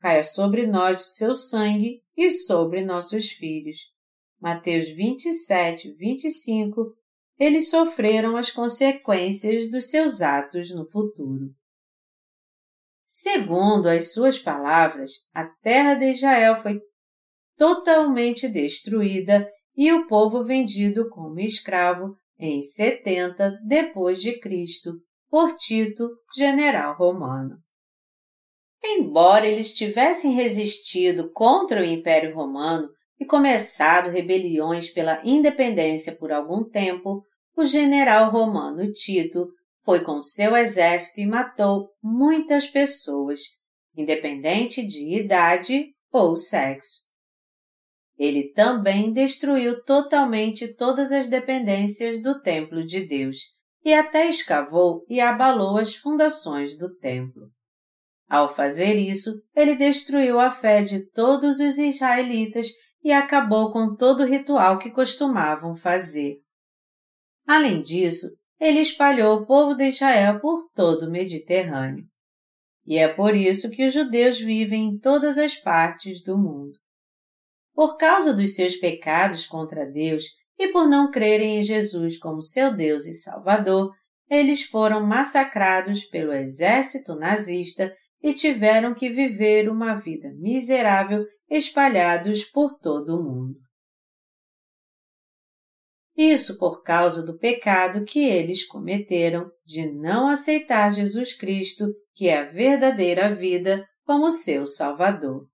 Caia 0.00 0.22
sobre 0.22 0.66
nós 0.66 1.00
o 1.00 1.10
seu 1.10 1.34
sangue 1.34 2.02
e 2.16 2.30
sobre 2.30 2.84
nossos 2.84 3.30
filhos. 3.30 3.76
Mateus 4.40 4.88
27, 4.88 5.92
25 5.94 6.94
Eles 7.38 7.70
sofreram 7.70 8.36
as 8.36 8.50
consequências 8.50 9.70
dos 9.70 9.90
seus 9.90 10.22
atos 10.22 10.74
no 10.74 10.86
futuro. 10.86 11.54
Segundo 13.04 13.88
as 13.88 14.12
suas 14.12 14.38
palavras, 14.38 15.12
a 15.32 15.44
terra 15.44 15.94
de 15.94 16.10
Israel 16.10 16.56
foi 16.56 16.80
totalmente 17.56 18.48
destruída 18.48 19.48
e 19.76 19.92
o 19.92 20.06
povo 20.06 20.42
vendido 20.42 21.08
como 21.10 21.38
escravo 21.38 22.16
em 22.38 22.62
70 22.62 23.60
depois 23.66 24.20
de 24.20 24.38
Cristo 24.38 24.92
por 25.28 25.56
Tito, 25.56 26.08
general 26.36 26.96
romano. 26.96 27.56
Embora 28.82 29.46
eles 29.46 29.74
tivessem 29.74 30.32
resistido 30.32 31.32
contra 31.32 31.80
o 31.80 31.84
Império 31.84 32.34
Romano 32.34 32.88
e 33.18 33.24
começado 33.24 34.10
rebeliões 34.10 34.90
pela 34.90 35.20
independência 35.24 36.14
por 36.16 36.30
algum 36.30 36.62
tempo, 36.62 37.24
o 37.56 37.64
general 37.64 38.30
romano 38.30 38.92
Tito 38.92 39.48
foi 39.82 40.04
com 40.04 40.20
seu 40.20 40.56
exército 40.56 41.20
e 41.20 41.26
matou 41.26 41.90
muitas 42.02 42.66
pessoas, 42.66 43.40
independente 43.96 44.86
de 44.86 45.18
idade 45.18 45.94
ou 46.12 46.36
sexo. 46.36 47.05
Ele 48.18 48.50
também 48.52 49.12
destruiu 49.12 49.82
totalmente 49.84 50.74
todas 50.74 51.12
as 51.12 51.28
dependências 51.28 52.22
do 52.22 52.40
templo 52.40 52.84
de 52.84 53.06
Deus 53.06 53.38
e 53.84 53.92
até 53.92 54.28
escavou 54.28 55.04
e 55.08 55.20
abalou 55.20 55.76
as 55.76 55.94
fundações 55.94 56.76
do 56.78 56.96
templo. 56.96 57.50
Ao 58.28 58.52
fazer 58.52 58.94
isso, 58.94 59.30
ele 59.54 59.76
destruiu 59.76 60.40
a 60.40 60.50
fé 60.50 60.82
de 60.82 61.08
todos 61.10 61.60
os 61.60 61.78
israelitas 61.78 62.68
e 63.04 63.12
acabou 63.12 63.72
com 63.72 63.94
todo 63.94 64.24
o 64.24 64.26
ritual 64.26 64.78
que 64.78 64.90
costumavam 64.90 65.76
fazer. 65.76 66.38
Além 67.46 67.80
disso, 67.80 68.26
ele 68.58 68.80
espalhou 68.80 69.36
o 69.36 69.46
povo 69.46 69.74
de 69.74 69.88
Israel 69.88 70.40
por 70.40 70.68
todo 70.74 71.06
o 71.06 71.10
Mediterrâneo. 71.10 72.04
E 72.84 72.98
é 72.98 73.06
por 73.06 73.34
isso 73.36 73.70
que 73.70 73.86
os 73.86 73.92
judeus 73.92 74.40
vivem 74.40 74.86
em 74.86 74.98
todas 74.98 75.38
as 75.38 75.56
partes 75.56 76.24
do 76.24 76.36
mundo. 76.36 76.76
Por 77.76 77.98
causa 77.98 78.32
dos 78.32 78.54
seus 78.54 78.74
pecados 78.74 79.46
contra 79.46 79.84
Deus 79.84 80.24
e 80.58 80.68
por 80.68 80.88
não 80.88 81.10
crerem 81.10 81.58
em 81.58 81.62
Jesus 81.62 82.18
como 82.18 82.40
seu 82.40 82.74
Deus 82.74 83.04
e 83.04 83.12
Salvador, 83.12 83.92
eles 84.30 84.62
foram 84.62 85.06
massacrados 85.06 86.06
pelo 86.06 86.32
exército 86.32 87.14
nazista 87.14 87.94
e 88.22 88.32
tiveram 88.32 88.94
que 88.94 89.10
viver 89.10 89.68
uma 89.68 89.94
vida 89.94 90.32
miserável 90.38 91.26
espalhados 91.50 92.44
por 92.44 92.78
todo 92.78 93.20
o 93.20 93.22
mundo. 93.22 93.60
Isso 96.16 96.58
por 96.58 96.82
causa 96.82 97.26
do 97.26 97.38
pecado 97.38 98.06
que 98.06 98.24
eles 98.24 98.66
cometeram 98.66 99.50
de 99.66 99.92
não 99.92 100.28
aceitar 100.28 100.90
Jesus 100.90 101.34
Cristo, 101.34 101.92
que 102.14 102.28
é 102.28 102.38
a 102.38 102.50
verdadeira 102.50 103.34
vida, 103.34 103.86
como 104.02 104.30
seu 104.30 104.66
Salvador. 104.66 105.46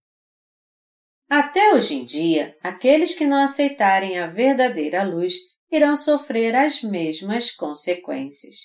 Até 1.34 1.72
hoje 1.72 1.94
em 1.94 2.04
dia, 2.04 2.54
aqueles 2.62 3.16
que 3.16 3.24
não 3.24 3.42
aceitarem 3.42 4.18
a 4.18 4.26
verdadeira 4.26 5.02
luz 5.02 5.34
irão 5.70 5.96
sofrer 5.96 6.54
as 6.54 6.82
mesmas 6.82 7.50
consequências. 7.50 8.56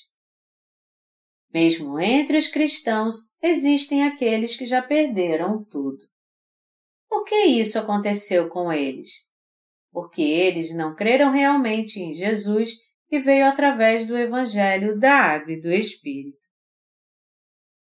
Mesmo 1.54 1.98
entre 1.98 2.38
os 2.38 2.50
cristãos, 2.50 3.16
existem 3.42 4.04
aqueles 4.04 4.58
que 4.58 4.66
já 4.66 4.82
perderam 4.82 5.64
tudo. 5.64 6.04
Por 7.08 7.24
que 7.24 7.46
isso 7.46 7.80
aconteceu 7.80 8.50
com 8.50 8.70
eles? 8.70 9.28
porque 9.98 10.22
eles 10.22 10.76
não 10.76 10.96
creram 10.96 11.32
realmente 11.32 12.00
em 12.00 12.14
Jesus 12.14 12.76
que 13.10 13.20
veio 13.20 13.48
através 13.48 14.06
do 14.06 14.16
Evangelho 14.16 15.00
da 15.00 15.12
Água 15.12 15.54
e 15.54 15.60
do 15.60 15.72
Espírito. 15.72 16.37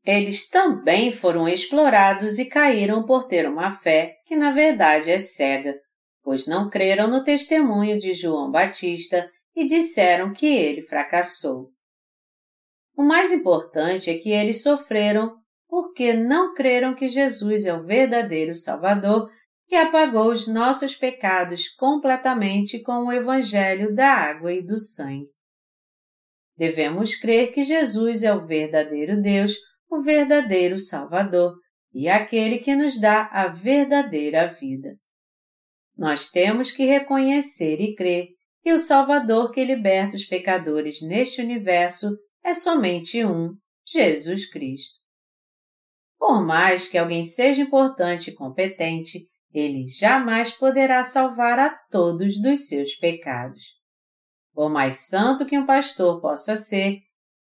Eles 0.06 0.50
também 0.50 1.12
foram 1.12 1.48
explorados 1.48 2.38
e 2.38 2.50
caíram 2.50 3.06
por 3.06 3.26
ter 3.26 3.48
uma 3.48 3.72
fé 3.72 4.18
que 4.26 4.36
na 4.36 4.52
verdade 4.52 5.10
é 5.10 5.18
cega, 5.18 5.80
pois 6.22 6.46
não 6.46 6.70
creram 6.70 7.10
no 7.10 7.24
testemunho 7.24 7.98
de 7.98 8.14
João 8.14 8.52
Batista 8.52 9.30
e 9.56 9.66
disseram 9.66 10.34
que 10.34 10.48
ele 10.48 10.82
fracassou. 10.82 11.70
O 12.96 13.04
mais 13.04 13.32
importante 13.32 14.10
é 14.10 14.18
que 14.18 14.32
eles 14.32 14.62
sofreram 14.62 15.36
porque 15.68 16.14
não 16.14 16.54
creram 16.54 16.94
que 16.94 17.08
Jesus 17.08 17.66
é 17.66 17.74
o 17.74 17.84
verdadeiro 17.84 18.54
Salvador 18.54 19.30
que 19.68 19.76
apagou 19.76 20.32
os 20.32 20.48
nossos 20.48 20.96
pecados 20.96 21.70
completamente 21.70 22.80
com 22.84 23.06
o 23.06 23.12
Evangelho 23.12 23.94
da 23.96 24.08
água 24.08 24.54
e 24.54 24.62
do 24.62 24.78
sangue. 24.78 25.32
Devemos 26.56 27.16
crer 27.16 27.52
que 27.54 27.64
Jesus 27.64 28.24
é 28.24 28.34
o 28.34 28.46
verdadeiro 28.46 29.20
Deus, 29.20 29.56
o 29.94 30.02
verdadeiro 30.02 30.80
Salvador 30.80 31.56
e 31.94 32.10
aquele 32.10 32.58
que 32.58 32.76
nos 32.76 33.00
dá 33.00 33.30
a 33.32 33.48
verdadeira 33.48 34.48
vida. 34.48 34.98
Nós 35.96 36.30
temos 36.30 36.72
que 36.72 36.86
reconhecer 36.86 37.80
e 37.80 37.94
crer 37.94 38.30
que 38.64 38.74
o 38.74 38.80
Salvador 38.80 39.52
que 39.52 39.64
liberta 39.64 40.16
os 40.16 40.26
pecadores 40.26 41.02
neste 41.04 41.42
universo 41.42 42.18
é 42.44 42.56
somente 42.56 43.24
um, 43.24 43.54
Jesus 43.86 44.50
Cristo. 44.50 45.00
Por 46.18 46.44
mais 46.44 46.88
que 46.88 46.98
alguém 46.98 47.24
seja 47.24 47.62
importante 47.62 48.32
e 48.32 48.34
competente, 48.34 49.28
ele 49.54 49.86
jamais 49.88 50.52
poderá 50.54 51.04
salvar 51.04 51.60
a 51.60 51.70
todos 51.92 52.42
dos 52.42 52.68
seus 52.68 52.96
pecados. 52.96 53.64
Por 54.54 54.70
mais 54.70 55.08
santo 55.08 55.46
que 55.46 55.58
um 55.58 55.66
pastor 55.66 56.20
possa 56.20 56.56
ser, 56.56 56.98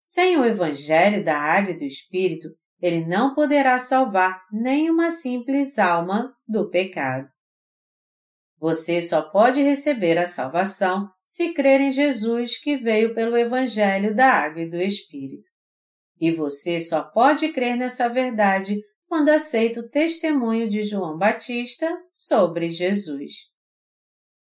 sem 0.06 0.38
o 0.38 0.46
Evangelho 0.46 1.24
da 1.24 1.36
Água 1.36 1.72
e 1.72 1.78
do 1.78 1.84
Espírito, 1.84 2.50
ele 2.80 3.04
não 3.08 3.34
poderá 3.34 3.80
salvar 3.80 4.40
nem 4.52 4.88
uma 4.88 5.10
simples 5.10 5.80
alma 5.80 6.32
do 6.48 6.70
pecado. 6.70 7.26
Você 8.60 9.02
só 9.02 9.24
pode 9.24 9.64
receber 9.64 10.20
a 10.20 10.28
salvação 10.28 11.10
se 11.26 11.56
crer 11.56 11.82
em 11.82 11.92
Jesus 11.92 12.60
que 12.60 12.78
veio 12.78 13.16
pelo 13.16 13.36
Evangelho 13.36 14.16
da 14.16 14.28
Água 14.28 14.62
e 14.62 14.70
do 14.70 14.78
Espírito. 14.78 15.50
E 16.20 16.30
você 16.30 16.80
só 16.80 17.02
pode 17.02 17.52
crer 17.52 17.76
nessa 17.76 18.08
verdade 18.08 18.80
quando 19.08 19.30
aceita 19.30 19.80
o 19.80 19.90
testemunho 19.90 20.70
de 20.70 20.84
João 20.84 21.18
Batista 21.18 21.92
sobre 22.12 22.70
Jesus. 22.70 23.34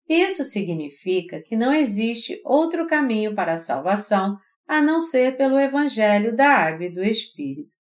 Isso 0.09 0.45
significa 0.45 1.43
que 1.43 1.57
não 1.57 1.73
existe 1.73 2.41
outro 2.45 2.87
caminho 2.87 3.35
para 3.35 3.55
a 3.55 3.59
salvação 3.59 4.39
a 4.69 4.83
não 4.83 5.01
ser 5.01 5.39
pelo 5.39 5.59
Evangelho 5.59 6.37
da 6.37 6.47
Água 6.47 6.85
e 6.85 6.93
do 6.93 7.03
Espírito. 7.03 7.75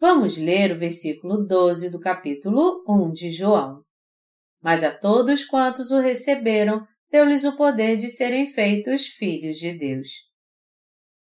Vamos 0.00 0.36
ler 0.36 0.72
o 0.72 0.78
versículo 0.78 1.46
12 1.46 1.92
do 1.92 2.00
capítulo 2.00 2.84
1 2.88 3.12
de 3.12 3.30
João. 3.30 3.84
Mas 4.60 4.82
a 4.82 4.90
todos 4.90 5.44
quantos 5.44 5.92
o 5.92 6.00
receberam, 6.00 6.84
deu-lhes 7.08 7.44
o 7.44 7.56
poder 7.56 7.96
de 7.96 8.10
serem 8.10 8.46
feitos 8.46 9.06
filhos 9.06 9.56
de 9.56 9.78
Deus. 9.78 10.08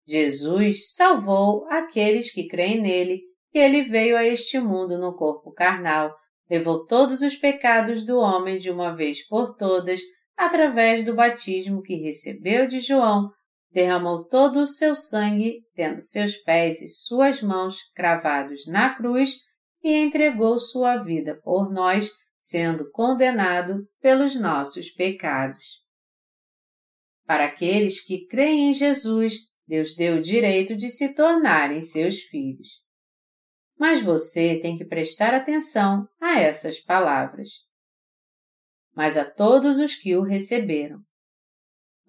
Jesus 0.06 0.94
salvou 0.94 1.66
aqueles 1.68 2.32
que 2.32 2.46
creem 2.46 2.80
nele, 2.80 3.22
que 3.50 3.58
ele 3.58 3.82
veio 3.82 4.16
a 4.16 4.24
este 4.24 4.60
mundo 4.60 4.96
no 4.96 5.16
corpo 5.16 5.52
carnal, 5.52 6.14
levou 6.48 6.86
todos 6.86 7.20
os 7.20 7.34
pecados 7.34 8.04
do 8.04 8.18
homem 8.18 8.58
de 8.58 8.70
uma 8.70 8.94
vez 8.94 9.26
por 9.26 9.56
todas, 9.56 10.00
através 10.36 11.04
do 11.04 11.14
batismo 11.14 11.82
que 11.82 11.96
recebeu 11.96 12.68
de 12.68 12.80
João, 12.80 13.30
derramou 13.72 14.24
todo 14.24 14.60
o 14.60 14.66
seu 14.66 14.94
sangue, 14.94 15.62
tendo 15.74 16.00
seus 16.00 16.36
pés 16.36 16.82
e 16.82 16.88
suas 16.88 17.42
mãos 17.42 17.76
cravados 17.94 18.66
na 18.66 18.94
cruz, 18.94 19.38
e 19.82 19.96
entregou 19.96 20.58
sua 20.58 20.96
vida 20.96 21.40
por 21.42 21.72
nós, 21.72 22.10
sendo 22.40 22.90
condenado 22.90 23.86
pelos 24.00 24.38
nossos 24.38 24.90
pecados. 24.90 25.64
Para 27.24 27.44
aqueles 27.44 28.04
que 28.04 28.26
creem 28.26 28.70
em 28.70 28.72
Jesus, 28.72 29.34
Deus 29.66 29.94
deu 29.94 30.16
o 30.16 30.22
direito 30.22 30.76
de 30.76 30.90
se 30.90 31.14
tornarem 31.14 31.80
seus 31.80 32.22
filhos. 32.22 32.82
Mas 33.78 34.02
você 34.02 34.58
tem 34.58 34.76
que 34.76 34.84
prestar 34.84 35.32
atenção 35.32 36.06
a 36.20 36.40
essas 36.40 36.80
palavras. 36.80 37.50
Mas 38.94 39.16
a 39.16 39.24
todos 39.24 39.78
os 39.78 39.94
que 39.94 40.16
o 40.16 40.22
receberam. 40.22 41.00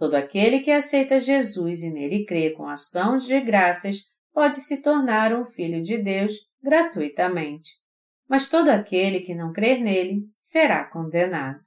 Todo 0.02 0.16
aquele 0.16 0.62
que 0.62 0.72
aceita 0.72 1.20
Jesus 1.20 1.84
e 1.84 1.94
nele 1.94 2.26
crê 2.26 2.50
com 2.54 2.68
ações 2.68 3.24
de 3.24 3.40
graças 3.40 4.12
pode 4.34 4.56
se 4.56 4.82
tornar 4.82 5.32
um 5.32 5.46
filho 5.46 5.80
de 5.84 6.00
Deus 6.00 6.34
gratuitamente. 6.60 7.70
Mas 8.28 8.50
todo 8.50 8.70
aquele 8.70 9.20
que 9.20 9.36
não 9.36 9.54
crer 9.54 9.80
nele 9.80 10.24
será 10.36 10.90
condenado. 10.90 11.62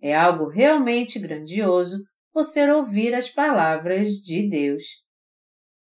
É 0.00 0.14
algo 0.14 0.46
realmente 0.46 1.18
grandioso 1.18 1.98
você 2.32 2.70
ouvir 2.70 3.12
as 3.12 3.28
palavras 3.28 4.10
de 4.10 4.48
Deus. 4.48 4.84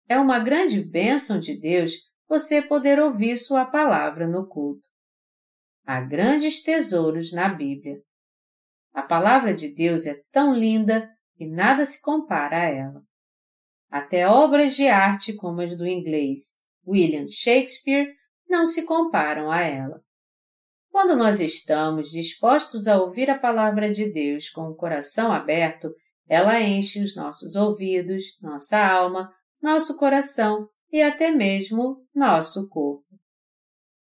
É 0.07 0.17
uma 0.17 0.39
grande 0.39 0.81
bênção 0.81 1.41
de 1.41 1.59
Deus 1.59 1.91
você 2.25 2.61
poder 2.61 3.01
ouvir 3.01 3.35
Sua 3.35 3.65
palavra 3.65 4.25
no 4.25 4.47
culto. 4.47 4.87
Há 5.85 5.99
grandes 5.99 6.63
tesouros 6.63 7.33
na 7.33 7.49
Bíblia. 7.49 7.97
A 8.93 9.03
palavra 9.03 9.53
de 9.53 9.75
Deus 9.75 10.05
é 10.05 10.15
tão 10.31 10.55
linda 10.55 11.16
que 11.37 11.47
nada 11.47 11.85
se 11.85 12.01
compara 12.01 12.57
a 12.61 12.65
ela. 12.65 13.03
Até 13.89 14.27
obras 14.27 14.75
de 14.75 14.87
arte 14.87 15.33
como 15.33 15.61
as 15.61 15.77
do 15.77 15.87
inglês 15.87 16.61
William 16.85 17.27
Shakespeare 17.27 18.07
não 18.49 18.65
se 18.65 18.85
comparam 18.85 19.51
a 19.51 19.61
ela. 19.61 20.01
Quando 20.89 21.15
nós 21.15 21.39
estamos 21.39 22.09
dispostos 22.09 22.87
a 22.87 22.99
ouvir 22.99 23.29
a 23.29 23.37
palavra 23.37 23.91
de 23.91 24.11
Deus 24.11 24.49
com 24.49 24.69
o 24.69 24.75
coração 24.75 25.31
aberto, 25.31 25.93
ela 26.27 26.59
enche 26.59 27.01
os 27.01 27.15
nossos 27.15 27.55
ouvidos, 27.55 28.23
nossa 28.41 28.77
alma, 28.77 29.31
nosso 29.61 29.95
coração 29.97 30.67
e 30.91 31.01
até 31.01 31.29
mesmo 31.29 32.05
nosso 32.15 32.67
corpo. 32.67 33.05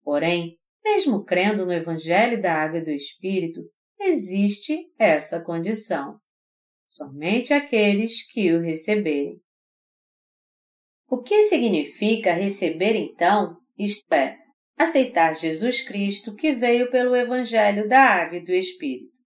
Porém, 0.02 0.58
mesmo 0.84 1.24
crendo 1.24 1.64
no 1.64 1.72
Evangelho 1.72 2.40
da 2.40 2.54
Água 2.54 2.78
e 2.78 2.84
do 2.84 2.90
Espírito, 2.90 3.62
existe 4.00 4.92
essa 4.98 5.42
condição. 5.42 6.18
Somente 6.94 7.54
aqueles 7.54 8.30
que 8.30 8.52
o 8.52 8.60
receberem. 8.60 9.40
O 11.08 11.22
que 11.22 11.48
significa 11.48 12.34
receber 12.34 12.94
então, 12.94 13.56
isto 13.78 14.12
é, 14.12 14.36
aceitar 14.76 15.34
Jesus 15.34 15.80
Cristo 15.80 16.34
que 16.34 16.52
veio 16.52 16.90
pelo 16.90 17.16
Evangelho 17.16 17.88
da 17.88 17.98
Água 17.98 18.36
e 18.36 18.44
do 18.44 18.52
Espírito? 18.52 19.18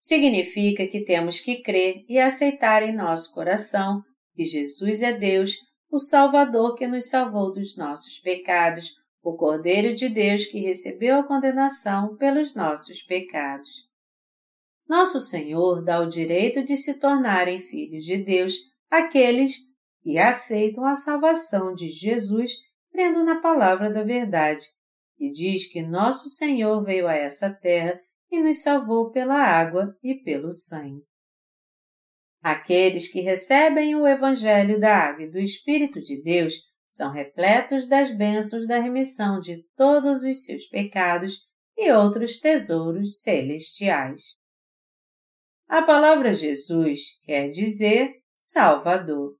Significa 0.00 0.88
que 0.88 1.04
temos 1.04 1.38
que 1.38 1.60
crer 1.62 2.02
e 2.08 2.18
aceitar 2.18 2.82
em 2.82 2.96
nosso 2.96 3.34
coração 3.34 4.00
que 4.34 4.46
Jesus 4.46 5.02
é 5.02 5.12
Deus 5.12 5.56
o 5.90 5.98
Salvador 5.98 6.76
que 6.76 6.86
nos 6.86 7.10
salvou 7.10 7.52
dos 7.52 7.76
nossos 7.76 8.18
pecados, 8.20 8.94
o 9.22 9.36
Cordeiro 9.36 9.94
de 9.94 10.08
Deus 10.08 10.46
que 10.46 10.60
recebeu 10.60 11.18
a 11.18 11.28
condenação 11.28 12.16
pelos 12.16 12.54
nossos 12.54 13.02
pecados. 13.02 13.89
Nosso 14.90 15.20
Senhor 15.20 15.84
dá 15.84 16.00
o 16.00 16.08
direito 16.08 16.64
de 16.64 16.76
se 16.76 16.98
tornarem 16.98 17.60
filhos 17.60 18.02
de 18.02 18.24
Deus 18.24 18.54
àqueles 18.90 19.58
que 20.02 20.18
aceitam 20.18 20.84
a 20.84 20.96
salvação 20.96 21.72
de 21.72 21.88
Jesus 21.88 22.54
crendo 22.90 23.22
na 23.22 23.40
palavra 23.40 23.88
da 23.88 24.02
verdade, 24.02 24.66
e 25.16 25.30
diz 25.30 25.72
que 25.72 25.80
nosso 25.80 26.28
Senhor 26.28 26.82
veio 26.82 27.06
a 27.06 27.14
essa 27.14 27.54
terra 27.54 28.00
e 28.32 28.40
nos 28.40 28.64
salvou 28.64 29.12
pela 29.12 29.36
água 29.36 29.96
e 30.02 30.16
pelo 30.24 30.50
sangue. 30.50 31.04
Aqueles 32.42 33.12
que 33.12 33.20
recebem 33.20 33.94
o 33.94 34.08
Evangelho 34.08 34.80
da 34.80 34.92
Água 34.92 35.22
e 35.22 35.30
do 35.30 35.38
Espírito 35.38 36.00
de 36.00 36.20
Deus 36.20 36.54
são 36.88 37.12
repletos 37.12 37.86
das 37.86 38.10
bênçãos 38.10 38.66
da 38.66 38.80
remissão 38.80 39.38
de 39.38 39.62
todos 39.76 40.24
os 40.24 40.44
seus 40.44 40.66
pecados 40.66 41.46
e 41.78 41.92
outros 41.92 42.40
tesouros 42.40 43.20
celestiais. 43.22 44.39
A 45.70 45.82
palavra 45.82 46.34
Jesus 46.34 47.20
quer 47.22 47.48
dizer 47.48 48.12
Salvador. 48.36 49.36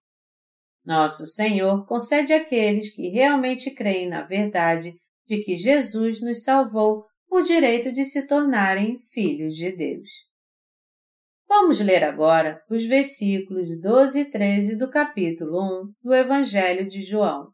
Nosso 0.85 1.27
Senhor 1.27 1.85
concede 1.87 2.33
àqueles 2.33 2.95
que 2.95 3.09
realmente 3.09 3.75
creem 3.75 4.09
na 4.09 4.23
verdade 4.23 4.95
de 5.27 5.43
que 5.43 5.57
Jesus 5.57 6.23
nos 6.23 6.45
salvou 6.45 7.05
o 7.29 7.41
direito 7.41 7.91
de 7.91 8.05
se 8.05 8.29
tornarem 8.29 8.97
filhos 9.13 9.57
de 9.57 9.75
Deus. 9.75 10.09
Vamos 11.49 11.81
ler 11.81 12.05
agora 12.05 12.63
os 12.71 12.87
versículos 12.87 13.69
12 13.81 14.21
e 14.21 14.31
13 14.31 14.79
do 14.79 14.89
capítulo 14.89 15.83
1 15.83 15.93
do 16.01 16.15
Evangelho 16.15 16.87
de 16.87 17.03
João. 17.03 17.49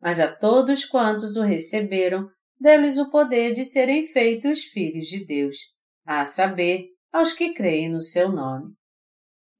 Mas 0.00 0.20
a 0.20 0.34
todos 0.34 0.86
quantos 0.86 1.36
o 1.36 1.42
receberam, 1.42 2.30
deu-lhes 2.58 2.96
o 2.96 3.10
poder 3.10 3.52
de 3.52 3.66
serem 3.66 4.06
feitos 4.06 4.62
filhos 4.62 5.06
de 5.06 5.26
Deus, 5.26 5.58
a 6.06 6.24
saber, 6.24 6.96
aos 7.12 7.32
que 7.32 7.54
creem 7.54 7.90
no 7.90 8.00
seu 8.00 8.30
nome, 8.30 8.74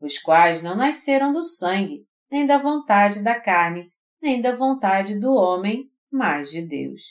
os 0.01 0.19
quais 0.19 0.63
não 0.63 0.77
nasceram 0.77 1.33
do 1.33 1.43
sangue, 1.43 2.07
nem 2.31 2.47
da 2.47 2.59
vontade 2.59 3.23
da 3.23 3.41
carne, 3.41 3.93
nem 4.21 4.41
da 4.41 4.55
vontade 4.55 5.19
do 5.19 5.33
homem, 5.33 5.91
mas 6.11 6.51
de 6.51 6.67
Deus. 6.67 7.03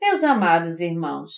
Meus 0.00 0.22
amados 0.22 0.80
irmãos, 0.80 1.32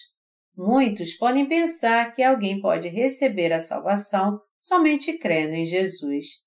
Muitos 0.56 1.12
podem 1.12 1.46
pensar 1.46 2.12
que 2.12 2.22
alguém 2.22 2.62
pode 2.62 2.88
receber 2.88 3.52
a 3.52 3.58
salvação 3.58 4.40
somente 4.58 5.18
crendo 5.18 5.52
em 5.52 5.66
Jesus. 5.66 6.46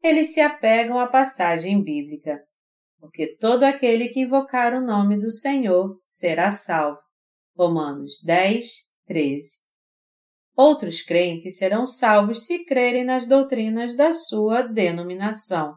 Eles 0.00 0.32
se 0.32 0.40
apegam 0.40 1.00
à 1.00 1.08
passagem 1.08 1.82
bíblica, 1.82 2.40
porque 3.00 3.36
todo 3.38 3.64
aquele 3.64 4.10
que 4.10 4.20
invocar 4.20 4.72
o 4.74 4.80
nome 4.80 5.18
do 5.18 5.30
Senhor 5.30 6.00
será 6.04 6.50
salvo. 6.50 7.00
Romanos 7.56 8.22
10, 8.24 8.64
13. 9.06 9.71
Outros 10.56 11.02
crentes 11.02 11.56
serão 11.56 11.86
salvos 11.86 12.44
se 12.46 12.64
crerem 12.64 13.04
nas 13.04 13.26
doutrinas 13.26 13.96
da 13.96 14.12
sua 14.12 14.62
denominação. 14.62 15.74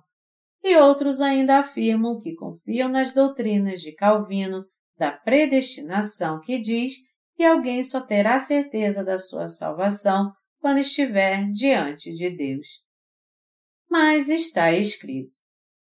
E 0.64 0.76
outros 0.78 1.22
ainda 1.22 1.60
afirmam 1.60 2.20
que 2.20 2.36
confiam 2.36 2.90
nas 2.90 3.14
doutrinas 3.14 3.82
de 3.82 3.94
Calvino 3.94 4.66
da 4.98 5.12
predestinação 5.12 6.40
que 6.42 6.60
diz 6.60 6.94
e 7.38 7.46
alguém 7.46 7.84
só 7.84 8.02
terá 8.02 8.40
certeza 8.40 9.04
da 9.04 9.18
sua 9.18 9.48
salvação 9.48 10.32
quando 10.60 10.80
estiver 10.80 11.50
diante 11.52 12.12
de 12.14 12.36
Deus. 12.36 12.68
Mas 13.90 14.30
está 14.30 14.72
escrito: 14.72 15.38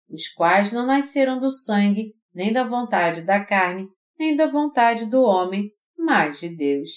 os 0.09 0.29
quais 0.29 0.73
não 0.73 0.87
nasceram 0.87 1.39
do 1.39 1.51
sangue, 1.51 2.13
nem 2.35 2.53
da 2.53 2.65
vontade 2.65 3.23
da 3.23 3.45
carne, 3.45 3.89
nem 4.19 4.37
da 4.37 4.47
vontade 4.47 5.07
do 5.07 5.23
homem, 5.23 5.71
mas 5.97 6.41
de 6.41 6.55
Deus. 6.55 6.91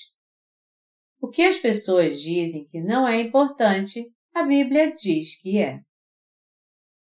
O 1.20 1.30
que 1.30 1.41
as 1.41 1.57
pessoas 1.57 2.22
dizem 2.22 2.68
que 2.68 2.82
não 2.82 3.07
é 3.07 3.20
importante, 3.20 4.05
a 4.34 4.43
Bíblia 4.43 4.93
diz 4.93 5.41
que 5.41 5.57
é. 5.57 5.82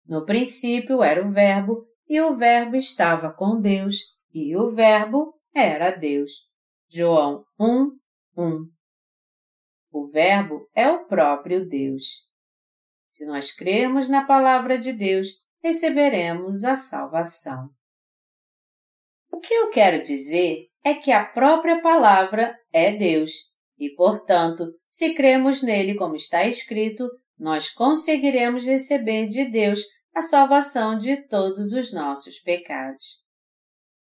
No 0.05 0.25
princípio 0.25 1.03
era 1.03 1.25
o 1.25 1.29
Verbo, 1.29 1.85
e 2.07 2.21
o 2.21 2.33
Verbo 2.33 2.77
estava 2.77 3.33
com 3.33 3.59
Deus, 3.59 3.95
e 4.33 4.55
o 4.55 4.69
Verbo 4.69 5.37
era 5.53 5.91
Deus. 5.91 6.49
João 6.89 7.43
1, 7.59 7.97
1. 8.37 8.71
O 9.91 10.07
Verbo 10.07 10.69
é 10.73 10.89
o 10.89 11.05
próprio 11.05 11.67
Deus. 11.67 12.27
Se 13.09 13.25
nós 13.25 13.51
crermos 13.51 14.07
na 14.09 14.25
palavra 14.25 14.77
de 14.77 14.93
Deus, 14.93 15.27
receberemos 15.61 16.63
a 16.63 16.75
salvação. 16.75 17.69
O 19.29 19.39
que 19.39 19.53
eu 19.53 19.69
quero 19.69 20.01
dizer 20.01 20.67
é 20.81 20.93
que 20.93 21.11
a 21.11 21.25
própria 21.25 21.81
palavra 21.81 22.57
é 22.71 22.95
Deus 22.95 23.46
e, 23.77 23.93
portanto, 23.93 24.73
se 24.89 25.13
cremos 25.13 25.61
nele 25.61 25.95
como 25.95 26.15
está 26.15 26.47
escrito, 26.47 27.07
nós 27.37 27.69
conseguiremos 27.69 28.63
receber 28.63 29.27
de 29.27 29.45
Deus 29.51 29.81
a 30.13 30.21
salvação 30.21 30.97
de 30.97 31.27
todos 31.27 31.73
os 31.73 31.93
nossos 31.93 32.39
pecados. 32.39 33.21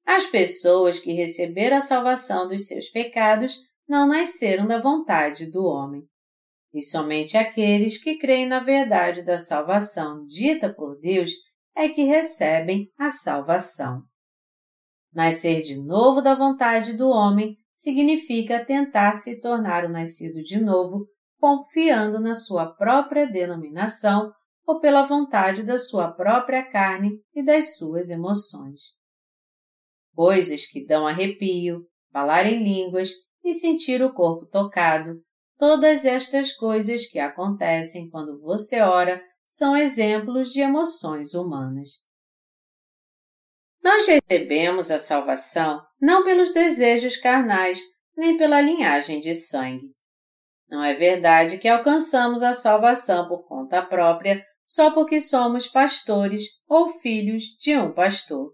As 0.06 0.26
pessoas 0.26 0.98
que 0.98 1.12
receberam 1.12 1.76
a 1.76 1.80
salvação 1.80 2.48
dos 2.48 2.66
seus 2.66 2.88
pecados 2.88 3.56
não 3.86 4.08
nasceram 4.08 4.66
da 4.66 4.80
vontade 4.80 5.50
do 5.50 5.64
homem. 5.64 6.02
E 6.72 6.80
somente 6.80 7.36
aqueles 7.36 8.02
que 8.02 8.16
creem 8.16 8.46
na 8.46 8.60
verdade 8.60 9.24
da 9.24 9.36
salvação 9.36 10.24
dita 10.26 10.72
por 10.72 10.98
Deus 10.98 11.32
é 11.76 11.88
que 11.88 12.04
recebem 12.04 12.90
a 12.98 13.08
salvação. 13.08 14.02
Nascer 15.12 15.62
de 15.62 15.76
novo 15.76 16.22
da 16.22 16.34
vontade 16.34 16.94
do 16.94 17.08
homem 17.08 17.56
significa 17.80 18.62
tentar 18.62 19.14
se 19.14 19.40
tornar 19.40 19.86
o 19.86 19.88
nascido 19.88 20.42
de 20.42 20.60
novo, 20.60 21.08
confiando 21.38 22.20
na 22.20 22.34
sua 22.34 22.66
própria 22.66 23.26
denominação 23.26 24.30
ou 24.66 24.80
pela 24.80 25.00
vontade 25.00 25.62
da 25.62 25.78
sua 25.78 26.12
própria 26.12 26.62
carne 26.62 27.18
e 27.34 27.42
das 27.42 27.78
suas 27.78 28.10
emoções. 28.10 28.80
Coisas 30.14 30.66
que 30.66 30.84
dão 30.84 31.06
arrepio, 31.06 31.86
falar 32.12 32.44
em 32.44 32.62
línguas 32.62 33.12
e 33.42 33.54
sentir 33.54 34.02
o 34.02 34.12
corpo 34.12 34.44
tocado, 34.44 35.14
todas 35.56 36.04
estas 36.04 36.52
coisas 36.52 37.06
que 37.06 37.18
acontecem 37.18 38.10
quando 38.10 38.38
você 38.42 38.82
ora 38.82 39.24
são 39.46 39.74
exemplos 39.74 40.52
de 40.52 40.60
emoções 40.60 41.32
humanas. 41.32 42.09
Nós 43.82 44.06
recebemos 44.06 44.90
a 44.90 44.98
salvação 44.98 45.82
não 46.00 46.24
pelos 46.24 46.52
desejos 46.52 47.16
carnais, 47.16 47.80
nem 48.16 48.36
pela 48.36 48.60
linhagem 48.60 49.20
de 49.20 49.34
sangue. 49.34 49.94
Não 50.68 50.84
é 50.84 50.94
verdade 50.94 51.58
que 51.58 51.68
alcançamos 51.68 52.42
a 52.42 52.52
salvação 52.52 53.28
por 53.28 53.46
conta 53.46 53.82
própria 53.82 54.44
só 54.64 54.92
porque 54.92 55.20
somos 55.20 55.66
pastores 55.66 56.44
ou 56.68 56.88
filhos 57.00 57.56
de 57.58 57.76
um 57.76 57.92
pastor. 57.92 58.52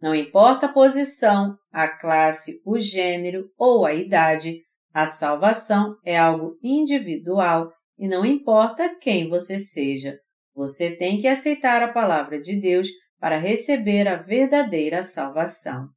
Não 0.00 0.14
importa 0.14 0.66
a 0.66 0.72
posição, 0.72 1.56
a 1.72 1.88
classe, 1.88 2.62
o 2.64 2.78
gênero 2.78 3.50
ou 3.58 3.84
a 3.84 3.92
idade, 3.92 4.60
a 4.94 5.06
salvação 5.06 5.96
é 6.04 6.16
algo 6.16 6.56
individual 6.62 7.72
e 7.98 8.06
não 8.06 8.24
importa 8.24 8.94
quem 9.00 9.28
você 9.28 9.58
seja. 9.58 10.16
Você 10.54 10.94
tem 10.96 11.20
que 11.20 11.26
aceitar 11.26 11.82
a 11.82 11.92
palavra 11.92 12.40
de 12.40 12.60
Deus 12.60 12.88
para 13.18 13.38
receber 13.38 14.06
a 14.06 14.16
verdadeira 14.16 15.02
salvação. 15.02 15.88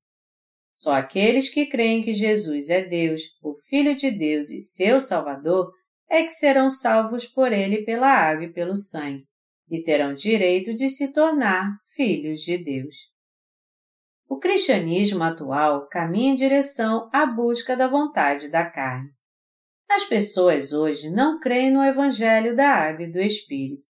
Só 0.73 0.93
aqueles 0.93 1.49
que 1.49 1.67
creem 1.67 2.01
que 2.01 2.13
Jesus 2.13 2.69
é 2.69 2.83
Deus, 2.83 3.21
o 3.41 3.53
Filho 3.53 3.95
de 3.95 4.09
Deus 4.09 4.49
e 4.49 4.59
seu 4.59 4.99
Salvador, 4.99 5.71
é 6.09 6.23
que 6.23 6.31
serão 6.31 6.69
salvos 6.69 7.25
por 7.25 7.53
ele 7.53 7.83
pela 7.83 8.07
água 8.07 8.45
e 8.45 8.51
pelo 8.51 8.75
sangue, 8.75 9.25
e 9.69 9.83
terão 9.83 10.13
direito 10.13 10.73
de 10.73 10.89
se 10.89 11.13
tornar 11.13 11.77
filhos 11.95 12.41
de 12.41 12.57
Deus. 12.63 13.11
O 14.27 14.39
cristianismo 14.39 15.23
atual 15.23 15.87
caminha 15.87 16.31
em 16.31 16.35
direção 16.35 17.09
à 17.13 17.25
busca 17.25 17.75
da 17.75 17.87
vontade 17.87 18.49
da 18.49 18.69
carne. 18.69 19.09
As 19.89 20.05
pessoas 20.05 20.71
hoje 20.71 21.09
não 21.09 21.39
creem 21.39 21.69
no 21.69 21.83
Evangelho 21.83 22.55
da 22.55 22.69
Água 22.69 23.03
e 23.03 23.11
do 23.11 23.19
Espírito, 23.19 23.85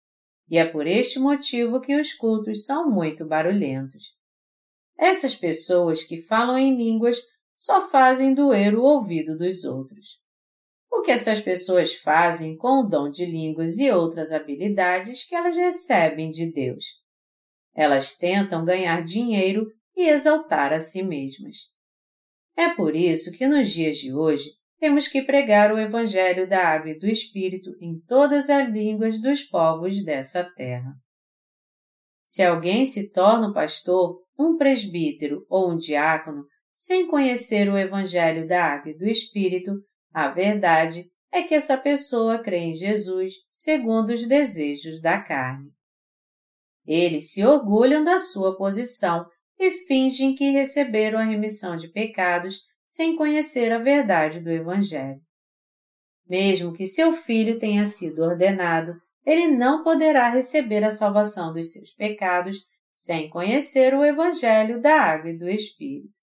e 0.48 0.58
é 0.58 0.64
por 0.64 0.86
este 0.86 1.18
motivo 1.18 1.80
que 1.80 1.98
os 1.98 2.12
cultos 2.12 2.64
são 2.64 2.90
muito 2.90 3.24
barulhentos. 3.24 4.16
Essas 4.98 5.34
pessoas 5.34 6.04
que 6.04 6.22
falam 6.22 6.56
em 6.56 6.76
línguas 6.76 7.20
só 7.56 7.88
fazem 7.88 8.34
doer 8.34 8.74
o 8.78 8.82
ouvido 8.82 9.36
dos 9.36 9.64
outros. 9.64 10.20
O 10.90 11.02
que 11.02 11.10
essas 11.10 11.40
pessoas 11.40 11.94
fazem 11.94 12.56
com 12.56 12.80
o 12.80 12.88
dom 12.88 13.10
de 13.10 13.26
línguas 13.26 13.78
e 13.78 13.90
outras 13.90 14.32
habilidades 14.32 15.24
que 15.28 15.34
elas 15.34 15.56
recebem 15.56 16.30
de 16.30 16.52
Deus? 16.52 16.84
Elas 17.74 18.16
tentam 18.16 18.64
ganhar 18.64 19.04
dinheiro 19.04 19.70
e 19.94 20.08
exaltar 20.08 20.72
a 20.72 20.80
si 20.80 21.02
mesmas. 21.02 21.74
É 22.56 22.70
por 22.70 22.96
isso 22.96 23.32
que 23.32 23.46
nos 23.46 23.70
dias 23.70 23.98
de 23.98 24.14
hoje 24.14 24.50
temos 24.78 25.08
que 25.08 25.22
pregar 25.22 25.72
o 25.72 25.78
Evangelho 25.78 26.48
da 26.48 26.68
Água 26.68 26.90
e 26.90 26.98
do 26.98 27.06
Espírito 27.06 27.70
em 27.80 27.98
todas 28.06 28.50
as 28.50 28.68
línguas 28.68 29.20
dos 29.20 29.42
povos 29.42 30.04
dessa 30.04 30.44
terra. 30.44 30.92
Se 32.26 32.42
alguém 32.42 32.84
se 32.84 33.12
torna 33.12 33.48
um 33.48 33.52
pastor, 33.52 34.22
um 34.38 34.56
presbítero 34.56 35.46
ou 35.48 35.70
um 35.70 35.76
diácono 35.76 36.44
sem 36.74 37.06
conhecer 37.06 37.70
o 37.70 37.78
Evangelho 37.78 38.46
da 38.46 38.64
Água 38.64 38.90
e 38.90 38.98
do 38.98 39.06
Espírito, 39.06 39.72
a 40.12 40.28
verdade 40.28 41.10
é 41.32 41.42
que 41.42 41.54
essa 41.54 41.76
pessoa 41.76 42.42
crê 42.42 42.58
em 42.58 42.74
Jesus 42.74 43.34
segundo 43.50 44.10
os 44.10 44.26
desejos 44.26 45.00
da 45.00 45.20
carne. 45.20 45.70
Eles 46.86 47.32
se 47.32 47.44
orgulham 47.44 48.04
da 48.04 48.18
sua 48.18 48.56
posição 48.56 49.26
e 49.58 49.70
fingem 49.70 50.34
que 50.34 50.50
receberam 50.50 51.18
a 51.18 51.24
remissão 51.24 51.76
de 51.76 51.88
pecados 51.88 52.60
sem 52.96 53.14
conhecer 53.14 53.70
a 53.72 53.78
verdade 53.78 54.40
do 54.40 54.50
Evangelho. 54.50 55.20
Mesmo 56.26 56.72
que 56.72 56.86
seu 56.86 57.12
filho 57.12 57.58
tenha 57.58 57.84
sido 57.84 58.22
ordenado, 58.22 58.98
ele 59.22 59.48
não 59.48 59.84
poderá 59.84 60.30
receber 60.30 60.82
a 60.82 60.88
salvação 60.88 61.52
dos 61.52 61.74
seus 61.74 61.92
pecados 61.92 62.64
sem 62.94 63.28
conhecer 63.28 63.92
o 63.94 64.02
Evangelho 64.02 64.80
da 64.80 64.98
Água 64.98 65.28
e 65.28 65.36
do 65.36 65.46
Espírito. 65.46 66.18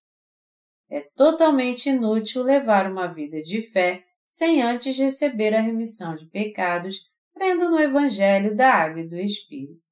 É 0.89 1.01
totalmente 1.15 1.89
inútil 1.89 2.41
levar 2.41 2.91
uma 2.91 3.05
vida 3.07 3.39
de 3.43 3.61
fé 3.61 4.03
sem 4.27 4.63
antes 4.63 4.97
receber 4.97 5.53
a 5.53 5.61
remissão 5.61 6.15
de 6.15 6.25
pecados, 6.25 7.01
crendo 7.35 7.69
no 7.69 7.79
Evangelho 7.79 8.55
da 8.55 8.73
Água 8.73 9.01
e 9.01 9.07
do 9.07 9.19
Espírito. 9.19 9.83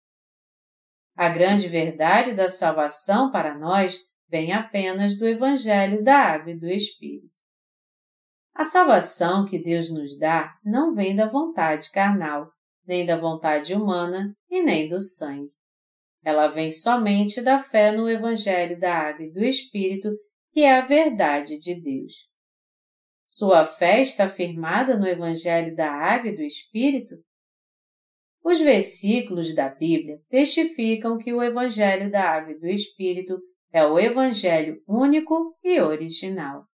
A 1.15 1.29
grande 1.29 1.67
verdade 1.67 2.34
da 2.34 2.49
salvação 2.49 3.29
para 3.32 3.55
nós 3.55 4.11
vem 4.32 4.53
apenas 4.53 5.17
do 5.17 5.27
Evangelho 5.27 6.01
da 6.01 6.15
Água 6.15 6.53
e 6.53 6.57
do 6.57 6.69
Espírito. 6.69 7.29
A 8.55 8.63
salvação 8.63 9.45
que 9.45 9.61
Deus 9.61 9.91
nos 9.91 10.17
dá 10.17 10.57
não 10.63 10.95
vem 10.95 11.15
da 11.15 11.27
vontade 11.27 11.91
carnal, 11.91 12.49
nem 12.88 13.05
da 13.05 13.17
vontade 13.17 13.73
humana 13.73 14.34
e 14.49 14.63
nem 14.63 14.88
do 14.88 15.01
sangue. 15.01 15.51
Ela 16.23 16.47
vem 16.47 16.71
somente 16.71 17.41
da 17.41 17.59
fé 17.59 17.91
no 17.91 18.09
Evangelho 18.09 18.79
da 18.79 18.93
Água 18.95 19.25
e 19.25 19.32
do 19.32 19.43
Espírito, 19.43 20.09
que 20.53 20.61
é 20.61 20.77
a 20.77 20.82
verdade 20.82 21.59
de 21.59 21.82
Deus. 21.82 22.29
Sua 23.27 23.65
fé 23.65 24.01
está 24.01 24.27
firmada 24.29 24.97
no 24.97 25.07
Evangelho 25.07 25.75
da 25.75 25.91
Água 25.91 26.29
e 26.29 26.36
do 26.36 26.43
Espírito? 26.43 27.15
Os 28.43 28.59
versículos 28.59 29.53
da 29.53 29.69
Bíblia 29.69 30.19
testificam 30.29 31.17
que 31.17 31.34
o 31.34 31.41
Evangelho 31.41 32.09
da 32.11 32.29
Água 32.29 32.53
e 32.53 32.59
do 32.59 32.67
Espírito 32.67 33.39
é 33.72 33.86
o 33.86 33.99
Evangelho 33.99 34.82
único 34.88 35.57
e 35.63 35.80
original. 35.80 36.65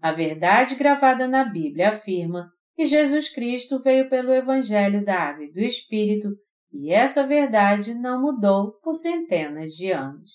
A 0.00 0.12
verdade 0.12 0.76
gravada 0.76 1.26
na 1.26 1.44
Bíblia 1.44 1.88
afirma 1.88 2.52
que 2.74 2.84
Jesus 2.84 3.30
Cristo 3.30 3.80
veio 3.80 4.08
pelo 4.08 4.32
Evangelho 4.32 5.04
da 5.04 5.18
Água 5.20 5.44
e 5.44 5.52
do 5.52 5.60
Espírito 5.60 6.28
e 6.72 6.92
essa 6.92 7.26
verdade 7.26 7.94
não 7.94 8.20
mudou 8.20 8.72
por 8.80 8.94
centenas 8.94 9.72
de 9.72 9.90
anos. 9.90 10.32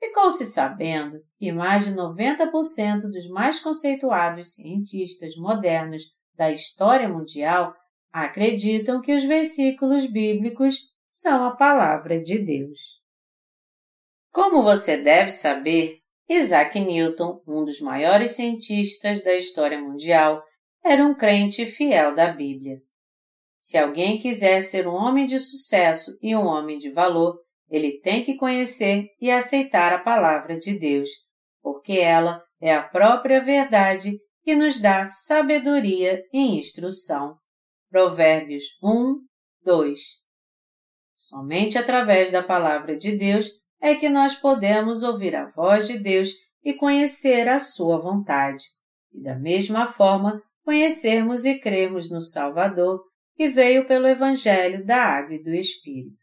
Ficou-se 0.00 0.44
sabendo 0.44 1.20
que 1.36 1.52
mais 1.52 1.84
de 1.84 1.94
90% 1.94 3.02
dos 3.02 3.28
mais 3.28 3.60
conceituados 3.60 4.54
cientistas 4.54 5.36
modernos 5.36 6.02
da 6.34 6.50
história 6.50 7.08
mundial 7.08 7.74
acreditam 8.12 9.00
que 9.00 9.12
os 9.12 9.24
versículos 9.24 10.06
bíblicos 10.06 10.92
são 11.10 11.44
a 11.44 11.56
palavra 11.56 12.22
de 12.22 12.38
Deus. 12.38 12.97
Como 14.38 14.62
você 14.62 14.98
deve 14.98 15.30
saber, 15.30 15.98
Isaac 16.28 16.78
Newton, 16.78 17.42
um 17.44 17.64
dos 17.64 17.80
maiores 17.80 18.36
cientistas 18.36 19.24
da 19.24 19.34
história 19.34 19.80
mundial, 19.80 20.40
era 20.84 21.04
um 21.04 21.12
crente 21.12 21.66
fiel 21.66 22.14
da 22.14 22.28
Bíblia. 22.30 22.80
Se 23.60 23.76
alguém 23.76 24.16
quiser 24.16 24.62
ser 24.62 24.86
um 24.86 24.94
homem 24.94 25.26
de 25.26 25.40
sucesso 25.40 26.16
e 26.22 26.36
um 26.36 26.46
homem 26.46 26.78
de 26.78 26.88
valor, 26.88 27.36
ele 27.68 27.98
tem 27.98 28.22
que 28.22 28.36
conhecer 28.36 29.08
e 29.20 29.28
aceitar 29.28 29.92
a 29.92 29.98
palavra 29.98 30.56
de 30.56 30.78
Deus, 30.78 31.10
porque 31.60 31.94
ela 31.94 32.40
é 32.60 32.72
a 32.72 32.84
própria 32.84 33.42
verdade 33.42 34.20
que 34.44 34.54
nos 34.54 34.80
dá 34.80 35.04
sabedoria 35.08 36.22
e 36.32 36.60
instrução. 36.60 37.36
Provérbios 37.90 38.62
1, 38.80 39.16
2 39.64 40.00
Somente 41.16 41.76
através 41.76 42.30
da 42.30 42.40
palavra 42.40 42.96
de 42.96 43.18
Deus 43.18 43.58
é 43.80 43.94
que 43.94 44.08
nós 44.08 44.34
podemos 44.34 45.02
ouvir 45.02 45.34
a 45.34 45.46
voz 45.46 45.86
de 45.86 45.98
Deus 45.98 46.30
e 46.64 46.74
conhecer 46.74 47.48
a 47.48 47.58
sua 47.58 47.98
vontade. 47.98 48.64
e 49.12 49.22
da 49.22 49.34
mesma 49.34 49.86
forma 49.86 50.42
conhecermos 50.62 51.46
e 51.46 51.58
crermos 51.58 52.10
no 52.10 52.20
Salvador 52.20 53.02
que 53.34 53.48
veio 53.48 53.86
pelo 53.86 54.06
Evangelho 54.06 54.84
da 54.84 55.02
Água 55.02 55.36
e 55.36 55.42
do 55.42 55.54
Espírito. 55.54 56.22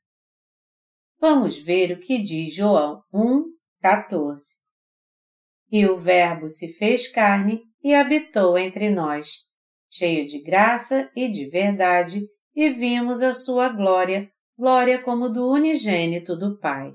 Vamos 1.19 1.57
ver 1.57 1.93
o 1.93 1.99
que 1.99 2.21
diz 2.21 2.53
João 2.53 3.01
1, 3.11 3.43
14. 3.81 4.65
E 5.71 5.87
o 5.87 5.97
Verbo 5.97 6.47
se 6.47 6.73
fez 6.73 7.11
carne 7.11 7.63
e 7.83 7.95
habitou 7.95 8.57
entre 8.57 8.89
nós, 8.89 9.45
cheio 9.89 10.27
de 10.27 10.43
graça 10.43 11.09
e 11.15 11.27
de 11.27 11.49
verdade, 11.49 12.21
e 12.55 12.69
vimos 12.69 13.21
a 13.23 13.33
sua 13.33 13.69
glória, 13.69 14.29
glória 14.57 15.01
como 15.01 15.29
do 15.29 15.49
unigênito 15.49 16.37
do 16.37 16.59
Pai. 16.59 16.93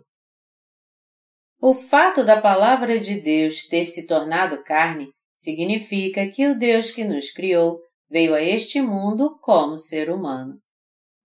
O 1.63 1.75
fato 1.75 2.25
da 2.25 2.41
palavra 2.41 2.99
de 2.99 3.21
Deus 3.21 3.67
ter 3.67 3.85
se 3.85 4.07
tornado 4.07 4.65
carne 4.65 5.11
significa 5.37 6.27
que 6.27 6.47
o 6.47 6.59
Deus 6.59 6.91
que 6.91 7.05
nos 7.05 7.31
criou 7.33 7.79
veio 8.09 8.35
a 8.35 8.43
este 8.43 8.81
mundo 8.81 9.39
como 9.43 9.77
ser 9.77 10.11
humano. 10.11 10.59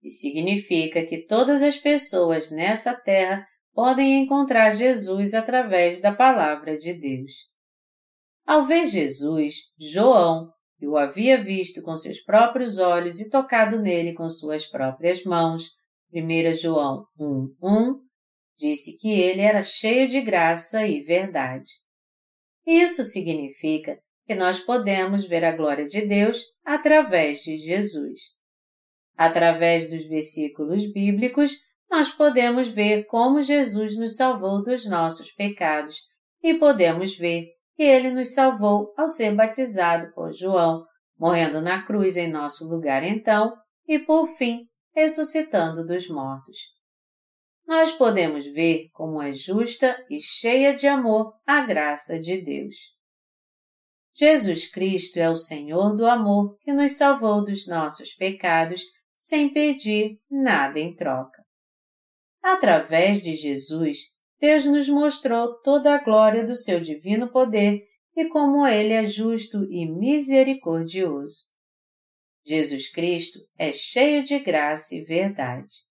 E 0.03 0.11
significa 0.11 1.05
que 1.05 1.25
todas 1.25 1.63
as 1.63 1.77
pessoas 1.77 2.51
nessa 2.51 2.93
terra 2.93 3.47
podem 3.73 4.23
encontrar 4.23 4.71
Jesus 4.71 5.33
através 5.33 6.01
da 6.01 6.13
palavra 6.13 6.77
de 6.77 6.99
Deus. 6.99 7.31
Ao 8.45 8.65
ver 8.65 8.87
Jesus, 8.87 9.55
João, 9.79 10.49
que 10.77 10.85
o 10.85 10.97
havia 10.97 11.37
visto 11.37 11.81
com 11.81 11.95
seus 11.95 12.21
próprios 12.21 12.77
olhos 12.77 13.21
e 13.21 13.29
tocado 13.29 13.81
nele 13.81 14.13
com 14.13 14.29
suas 14.29 14.67
próprias 14.67 15.23
mãos, 15.23 15.69
1 16.13 16.53
João 16.53 17.05
1:1, 17.17 18.04
disse 18.57 18.97
que 18.99 19.11
ele 19.11 19.41
era 19.41 19.61
cheio 19.61 20.07
de 20.07 20.21
graça 20.21 20.87
e 20.87 21.01
verdade. 21.01 21.71
Isso 22.65 23.03
significa 23.03 23.99
que 24.25 24.35
nós 24.35 24.59
podemos 24.59 25.25
ver 25.27 25.43
a 25.43 25.55
glória 25.55 25.85
de 25.85 26.05
Deus 26.05 26.41
através 26.63 27.39
de 27.39 27.57
Jesus. 27.57 28.21
Através 29.15 29.89
dos 29.89 30.07
versículos 30.07 30.91
bíblicos, 30.91 31.53
nós 31.89 32.09
podemos 32.09 32.67
ver 32.67 33.05
como 33.05 33.43
Jesus 33.43 33.97
nos 33.97 34.15
salvou 34.15 34.63
dos 34.63 34.89
nossos 34.89 35.31
pecados 35.31 35.97
e 36.41 36.55
podemos 36.55 37.15
ver 37.15 37.45
que 37.75 37.83
ele 37.83 38.09
nos 38.11 38.33
salvou 38.33 38.93
ao 38.97 39.07
ser 39.07 39.33
batizado 39.35 40.11
por 40.13 40.33
João, 40.33 40.83
morrendo 41.17 41.61
na 41.61 41.85
cruz 41.85 42.17
em 42.17 42.29
nosso 42.29 42.67
lugar 42.67 43.03
então 43.03 43.53
e, 43.87 43.99
por 43.99 44.25
fim, 44.25 44.65
ressuscitando 44.93 45.85
dos 45.85 46.09
mortos. 46.09 46.57
Nós 47.67 47.91
podemos 47.93 48.45
ver 48.45 48.89
como 48.93 49.21
é 49.21 49.33
justa 49.33 50.05
e 50.09 50.21
cheia 50.21 50.75
de 50.75 50.87
amor 50.87 51.33
a 51.45 51.65
graça 51.65 52.19
de 52.19 52.41
Deus. 52.41 52.95
Jesus 54.13 54.69
Cristo 54.69 55.17
é 55.17 55.29
o 55.29 55.35
Senhor 55.35 55.95
do 55.95 56.05
amor 56.05 56.57
que 56.59 56.71
nos 56.71 56.93
salvou 56.93 57.43
dos 57.43 57.67
nossos 57.67 58.13
pecados 58.13 58.81
sem 59.15 59.49
pedir 59.49 60.19
nada 60.29 60.79
em 60.79 60.95
troca. 60.95 61.43
Através 62.41 63.21
de 63.21 63.35
Jesus, 63.35 64.15
Deus 64.39 64.65
nos 64.65 64.87
mostrou 64.87 65.59
toda 65.61 65.95
a 65.95 66.03
glória 66.03 66.45
do 66.45 66.55
seu 66.55 66.79
divino 66.79 67.31
poder 67.31 67.83
e 68.15 68.25
como 68.29 68.65
ele 68.65 68.93
é 68.93 69.03
justo 69.03 69.65
e 69.71 69.91
misericordioso. 69.91 71.47
Jesus 72.45 72.91
Cristo 72.91 73.39
é 73.57 73.71
cheio 73.71 74.23
de 74.23 74.37
graça 74.39 74.95
e 74.95 75.03
verdade. 75.03 75.84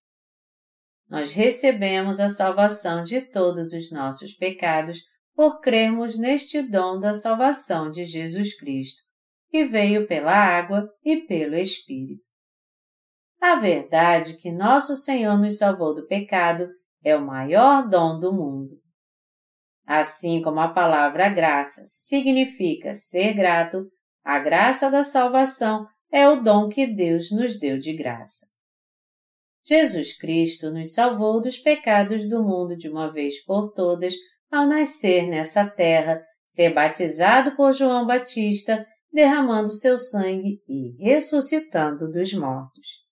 Nós 1.14 1.32
recebemos 1.32 2.18
a 2.18 2.28
salvação 2.28 3.04
de 3.04 3.20
todos 3.20 3.72
os 3.72 3.92
nossos 3.92 4.34
pecados 4.34 4.98
por 5.32 5.60
crermos 5.60 6.18
neste 6.18 6.60
dom 6.60 6.98
da 6.98 7.12
salvação 7.12 7.88
de 7.88 8.04
Jesus 8.04 8.58
Cristo, 8.58 9.00
que 9.48 9.62
veio 9.62 10.08
pela 10.08 10.32
água 10.32 10.90
e 11.04 11.18
pelo 11.18 11.54
Espírito. 11.54 12.26
A 13.40 13.54
verdade 13.54 14.38
que 14.38 14.50
nosso 14.50 14.96
Senhor 14.96 15.38
nos 15.38 15.58
salvou 15.58 15.94
do 15.94 16.04
pecado 16.08 16.68
é 17.04 17.14
o 17.14 17.24
maior 17.24 17.88
dom 17.88 18.18
do 18.18 18.32
mundo. 18.32 18.72
Assim 19.86 20.42
como 20.42 20.58
a 20.58 20.72
palavra 20.72 21.28
graça 21.28 21.82
significa 21.86 22.92
ser 22.92 23.34
grato, 23.34 23.86
a 24.24 24.40
graça 24.40 24.90
da 24.90 25.04
salvação 25.04 25.86
é 26.10 26.28
o 26.28 26.42
dom 26.42 26.68
que 26.68 26.88
Deus 26.88 27.30
nos 27.30 27.60
deu 27.60 27.78
de 27.78 27.92
graça. 27.92 28.53
Jesus 29.64 30.16
Cristo 30.18 30.70
nos 30.70 30.92
salvou 30.92 31.40
dos 31.40 31.58
pecados 31.58 32.28
do 32.28 32.42
mundo 32.42 32.76
de 32.76 32.88
uma 32.88 33.10
vez 33.10 33.42
por 33.44 33.72
todas 33.72 34.14
ao 34.50 34.66
nascer 34.66 35.26
nessa 35.26 35.68
terra, 35.68 36.22
ser 36.46 36.74
batizado 36.74 37.56
por 37.56 37.72
João 37.72 38.06
Batista, 38.06 38.86
derramando 39.10 39.68
seu 39.68 39.96
sangue 39.96 40.62
e 40.68 41.02
ressuscitando 41.02 42.10
dos 42.10 42.34
mortos. 42.34 43.04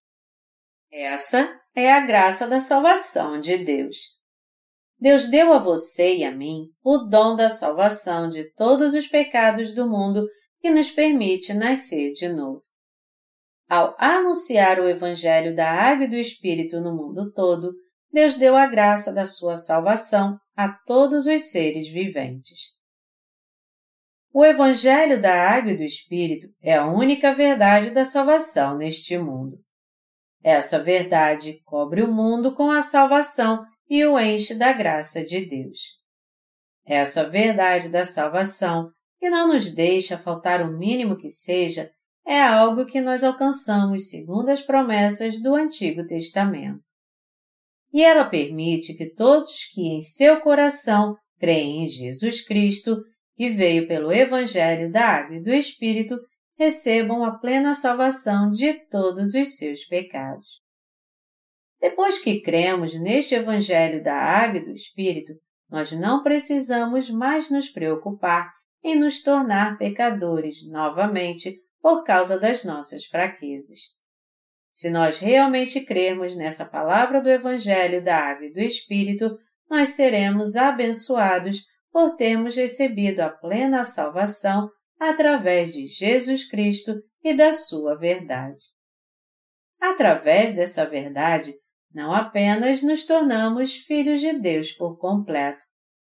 Essa 0.91 1.59
é 1.75 1.91
a 1.91 2.01
graça 2.01 2.47
da 2.47 2.61
salvação 2.61 3.41
de 3.41 3.65
Deus. 3.65 3.97
Deus 4.99 5.29
deu 5.29 5.53
a 5.53 5.59
você 5.59 6.19
e 6.19 6.25
a 6.25 6.31
mim 6.31 6.67
o 6.85 6.99
dom 6.99 7.35
da 7.35 7.49
salvação 7.49 8.29
de 8.29 8.45
todos 8.53 8.95
os 8.95 9.09
pecados 9.09 9.75
do 9.75 9.89
mundo 9.89 10.29
que 10.61 10.71
nos 10.71 10.91
permite 10.91 11.55
nascer 11.55 12.13
de 12.13 12.29
novo. 12.29 12.63
Ao 13.73 13.97
anunciar 13.99 14.79
o 14.81 14.87
Evangelho 14.87 15.57
da 15.57 15.67
Água 15.67 16.05
e 16.05 16.11
do 16.11 16.17
Espírito 16.17 16.79
no 16.79 16.95
mundo 16.95 17.33
todo, 17.33 17.73
Deus 18.13 18.37
deu 18.37 18.55
a 18.55 18.67
graça 18.67 19.15
da 19.15 19.25
sua 19.25 19.57
salvação 19.57 20.39
a 20.55 20.69
todos 20.85 21.27
os 21.27 21.51
seres 21.51 21.89
viventes. 21.89 22.65
O 24.31 24.45
Evangelho 24.45 25.19
da 25.23 25.55
Água 25.55 25.73
e 25.73 25.79
do 25.79 25.85
Espírito 25.85 26.49
é 26.61 26.77
a 26.77 26.87
única 26.87 27.33
verdade 27.33 27.93
da 27.93 28.05
salvação 28.05 28.77
neste 28.77 29.17
mundo. 29.17 29.57
Essa 30.45 30.79
verdade 30.79 31.59
cobre 31.65 32.03
o 32.03 32.13
mundo 32.13 32.55
com 32.55 32.71
a 32.71 32.83
salvação 32.83 33.65
e 33.89 34.05
o 34.05 34.21
enche 34.21 34.55
da 34.55 34.75
graça 34.75 35.25
de 35.25 35.47
Deus. 35.47 35.79
Essa 36.85 37.27
verdade 37.27 37.89
da 37.89 38.05
salvação, 38.05 38.91
que 39.19 39.31
não 39.31 39.49
nos 39.49 39.75
deixa 39.75 40.19
faltar 40.19 40.61
o 40.61 40.77
mínimo 40.77 41.17
que 41.17 41.31
seja, 41.31 41.91
é 42.27 42.41
algo 42.41 42.87
que 42.87 43.01
nós 43.01 43.25
alcançamos 43.25 44.11
segundo 44.11 44.49
as 44.49 44.63
promessas 44.63 45.41
do 45.41 45.55
Antigo 45.55 46.07
Testamento. 46.07 46.81
E 47.93 48.03
ela 48.03 48.25
permite 48.25 48.95
que 48.95 49.13
todos 49.15 49.67
que 49.73 49.83
em 49.83 50.01
seu 50.01 50.41
coração 50.41 51.17
creem 51.39 51.85
em 51.85 51.89
Jesus 51.89 52.43
Cristo, 52.45 53.03
que 53.37 53.51
veio 53.51 53.87
pelo 53.87 54.13
Evangelho 54.13 54.91
da 54.91 55.05
Água 55.05 55.37
e 55.37 55.43
do 55.43 55.51
Espírito, 55.51 56.17
recebam 56.57 57.25
a 57.25 57.39
plena 57.39 57.75
salvação 57.75 58.51
de 58.51 58.75
todos 58.89 59.35
os 59.35 59.57
seus 59.57 59.85
pecados. 59.85 60.63
Depois 61.81 62.21
que 62.21 62.41
cremos 62.41 62.99
neste 63.01 63.35
Evangelho 63.35 64.03
da 64.03 64.15
Água 64.15 64.61
e 64.61 64.65
do 64.65 64.71
Espírito, 64.71 65.35
nós 65.69 65.91
não 65.91 66.23
precisamos 66.23 67.11
mais 67.11 67.51
nos 67.51 67.69
preocupar 67.69 68.53
em 68.85 68.95
nos 68.95 69.23
tornar 69.23 69.77
pecadores 69.79 70.67
novamente 70.69 71.59
por 71.83 72.05
causa 72.05 72.39
das 72.39 72.65
nossas 72.65 73.05
fraquezas. 73.05 74.01
Se 74.73 74.89
nós 74.89 75.19
realmente 75.19 75.85
crermos 75.85 76.37
nessa 76.37 76.67
palavra 76.67 77.21
do 77.21 77.29
Evangelho 77.29 78.03
da 78.03 78.17
Água 78.17 78.47
e 78.47 78.53
do 78.53 78.61
Espírito, 78.61 79.37
nós 79.69 79.89
seremos 79.91 80.57
abençoados 80.57 81.67
por 81.91 82.15
termos 82.17 82.57
recebido 82.57 83.21
a 83.21 83.29
plena 83.29 83.83
salvação 83.83 84.71
através 84.99 85.73
de 85.73 85.87
Jesus 85.87 86.49
Cristo 86.49 86.95
e 87.23 87.35
da 87.35 87.53
sua 87.53 87.97
verdade. 87.97 88.63
Através 89.81 90.55
dessa 90.55 90.87
verdade, 90.87 91.53
não 91.93 92.13
apenas 92.13 92.83
nos 92.83 93.05
tornamos 93.05 93.75
filhos 93.75 94.21
de 94.21 94.39
Deus 94.39 94.73
por 94.73 94.97
completo, 94.97 95.67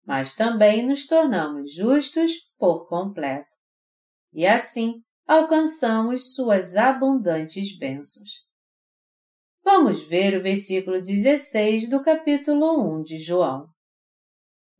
mas 0.05 0.35
também 0.35 0.85
nos 0.85 1.07
tornamos 1.07 1.73
justos 1.73 2.33
por 2.59 2.89
completo. 2.89 3.57
E 4.33 4.47
assim 4.47 5.03
alcançamos 5.33 6.35
suas 6.35 6.77
abundantes 6.77 7.79
bênçãos. 7.79 8.47
Vamos 9.63 10.03
ver 10.03 10.37
o 10.37 10.43
versículo 10.43 11.01
16 11.01 11.89
do 11.89 12.03
capítulo 12.03 12.99
1 12.99 13.03
de 13.03 13.19
João 13.19 13.69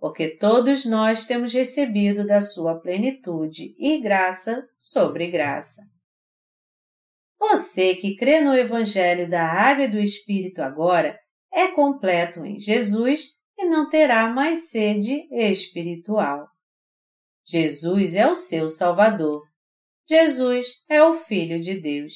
porque 0.01 0.35
todos 0.39 0.87
nós 0.87 1.27
temos 1.27 1.53
recebido 1.53 2.27
da 2.27 2.41
sua 2.41 2.81
plenitude 2.81 3.75
e 3.79 4.01
graça 4.01 4.67
sobre 4.75 5.31
graça. 5.31 5.83
Você 7.39 7.95
que 7.95 8.17
crê 8.17 8.41
no 8.41 8.55
Evangelho 8.55 9.29
da 9.29 9.47
Água 9.47 9.85
e 9.85 9.91
do 9.91 9.99
Espírito 9.99 10.63
agora 10.63 11.19
é 11.53 11.69
completo 11.69 12.45
em 12.45 12.59
Jesus 12.59 13.29
e 13.59 13.67
não 13.67 13.91
terá 13.91 14.31
mais 14.31 14.71
sede 14.71 15.29
espiritual. 15.31 16.49
Jesus 17.45 18.15
é 18.15 18.27
o 18.27 18.35
seu 18.35 18.71
Salvador. 18.71 19.50
Jesus 20.11 20.67
é 20.89 21.01
o 21.05 21.15
Filho 21.15 21.61
de 21.61 21.81
Deus. 21.81 22.15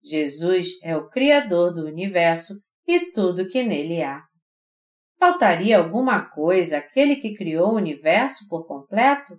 Jesus 0.00 0.80
é 0.80 0.96
o 0.96 1.08
Criador 1.08 1.74
do 1.74 1.84
universo 1.84 2.54
e 2.86 3.10
tudo 3.10 3.48
que 3.48 3.64
nele 3.64 4.00
há. 4.00 4.22
Faltaria 5.18 5.76
alguma 5.76 6.30
coisa 6.30 6.78
àquele 6.78 7.16
que 7.16 7.34
criou 7.34 7.72
o 7.72 7.76
universo 7.76 8.46
por 8.48 8.64
completo? 8.64 9.34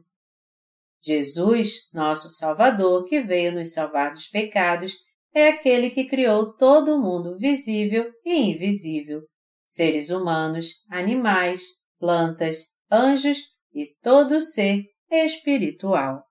Jesus, 1.01 1.87
nosso 1.93 2.29
Salvador, 2.29 3.05
que 3.05 3.21
veio 3.21 3.53
nos 3.53 3.71
salvar 3.71 4.11
dos 4.11 4.27
pecados, 4.27 4.95
é 5.33 5.47
aquele 5.47 5.89
que 5.89 6.09
criou 6.09 6.57
todo 6.57 6.93
o 6.93 7.01
mundo 7.01 7.37
visível 7.37 8.11
e 8.25 8.51
invisível, 8.51 9.21
seres 9.65 10.09
humanos, 10.09 10.83
animais, 10.89 11.61
plantas, 11.97 12.65
anjos 12.91 13.37
e 13.73 13.95
todo 14.01 14.41
ser 14.41 14.83
espiritual. 15.09 16.26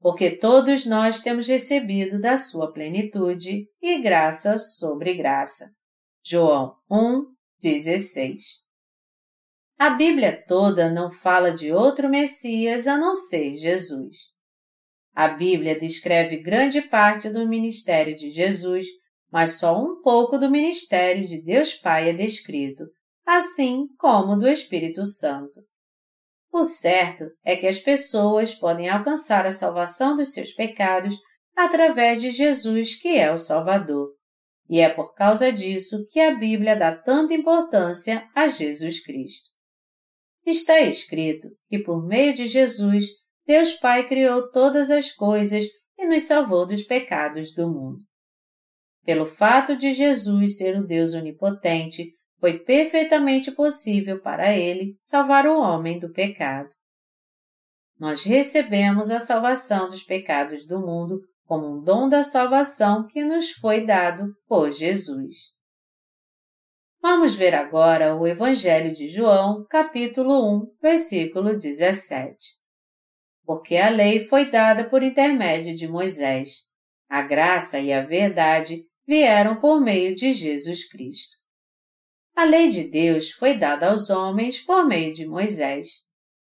Porque 0.00 0.36
todos 0.36 0.86
nós 0.86 1.22
temos 1.22 1.48
recebido 1.48 2.20
da 2.20 2.36
sua 2.36 2.72
plenitude 2.72 3.66
e 3.82 4.00
graça 4.00 4.56
sobre 4.56 5.14
graça. 5.14 5.66
João 6.24 6.76
1, 6.90 7.24
16. 7.60 8.42
A 9.78 9.90
Bíblia 9.90 10.44
toda 10.46 10.90
não 10.90 11.10
fala 11.10 11.52
de 11.52 11.72
outro 11.72 12.08
Messias 12.08 12.86
a 12.86 12.96
não 12.96 13.14
ser 13.14 13.54
Jesus. 13.54 14.16
A 15.14 15.28
Bíblia 15.28 15.78
descreve 15.78 16.42
grande 16.42 16.82
parte 16.82 17.28
do 17.28 17.48
ministério 17.48 18.14
de 18.14 18.30
Jesus, 18.30 18.86
mas 19.32 19.58
só 19.58 19.80
um 19.80 20.00
pouco 20.00 20.38
do 20.38 20.50
ministério 20.50 21.26
de 21.26 21.42
Deus 21.42 21.74
Pai 21.74 22.08
é 22.10 22.12
descrito, 22.12 22.84
assim 23.26 23.88
como 23.98 24.36
do 24.36 24.48
Espírito 24.48 25.04
Santo. 25.04 25.60
O 26.52 26.64
certo 26.64 27.24
é 27.44 27.56
que 27.56 27.66
as 27.66 27.78
pessoas 27.78 28.54
podem 28.54 28.88
alcançar 28.88 29.46
a 29.46 29.50
salvação 29.50 30.16
dos 30.16 30.32
seus 30.32 30.52
pecados 30.52 31.16
através 31.56 32.20
de 32.20 32.30
Jesus, 32.30 33.00
que 33.00 33.16
é 33.16 33.32
o 33.32 33.38
Salvador. 33.38 34.14
E 34.68 34.80
é 34.80 34.88
por 34.88 35.14
causa 35.14 35.52
disso 35.52 36.04
que 36.10 36.20
a 36.20 36.34
Bíblia 36.34 36.76
dá 36.76 36.94
tanta 36.94 37.34
importância 37.34 38.28
a 38.34 38.48
Jesus 38.48 39.02
Cristo. 39.02 39.50
Está 40.44 40.80
escrito 40.80 41.48
que 41.68 41.78
por 41.78 42.06
meio 42.06 42.34
de 42.34 42.46
Jesus, 42.46 43.06
Deus 43.46 43.74
Pai 43.74 44.08
criou 44.08 44.50
todas 44.50 44.90
as 44.90 45.12
coisas 45.12 45.66
e 45.98 46.06
nos 46.06 46.24
salvou 46.24 46.66
dos 46.66 46.84
pecados 46.84 47.54
do 47.54 47.68
mundo. 47.68 48.00
Pelo 49.04 49.26
fato 49.26 49.76
de 49.76 49.92
Jesus 49.92 50.58
ser 50.58 50.78
o 50.78 50.86
Deus 50.86 51.14
onipotente, 51.14 52.14
foi 52.40 52.58
perfeitamente 52.60 53.50
possível 53.52 54.20
para 54.20 54.56
ele 54.56 54.96
salvar 54.98 55.46
o 55.46 55.58
homem 55.58 55.98
do 55.98 56.12
pecado. 56.12 56.70
Nós 57.98 58.22
recebemos 58.22 59.10
a 59.10 59.18
salvação 59.18 59.88
dos 59.88 60.04
pecados 60.04 60.66
do 60.66 60.80
mundo 60.80 61.20
como 61.44 61.66
um 61.66 61.82
dom 61.82 62.08
da 62.08 62.22
salvação 62.22 63.06
que 63.06 63.24
nos 63.24 63.50
foi 63.50 63.84
dado 63.84 64.32
por 64.46 64.70
Jesus. 64.70 65.56
Vamos 67.00 67.34
ver 67.34 67.54
agora 67.54 68.14
o 68.14 68.26
Evangelho 68.26 68.92
de 68.92 69.08
João, 69.08 69.64
capítulo 69.68 70.58
1, 70.58 70.76
versículo 70.80 71.56
17. 71.56 72.36
Porque 73.44 73.76
a 73.76 73.88
lei 73.88 74.20
foi 74.20 74.50
dada 74.50 74.88
por 74.88 75.02
intermédio 75.02 75.74
de 75.74 75.88
Moisés. 75.88 76.68
A 77.08 77.22
graça 77.22 77.80
e 77.80 77.92
a 77.92 78.02
verdade 78.02 78.84
vieram 79.06 79.58
por 79.58 79.80
meio 79.80 80.14
de 80.14 80.32
Jesus 80.32 80.86
Cristo. 80.88 81.37
A 82.38 82.44
lei 82.44 82.68
de 82.68 82.84
Deus 82.84 83.32
foi 83.32 83.58
dada 83.58 83.88
aos 83.88 84.10
homens 84.10 84.60
por 84.60 84.86
meio 84.86 85.12
de 85.12 85.26
Moisés. 85.26 86.04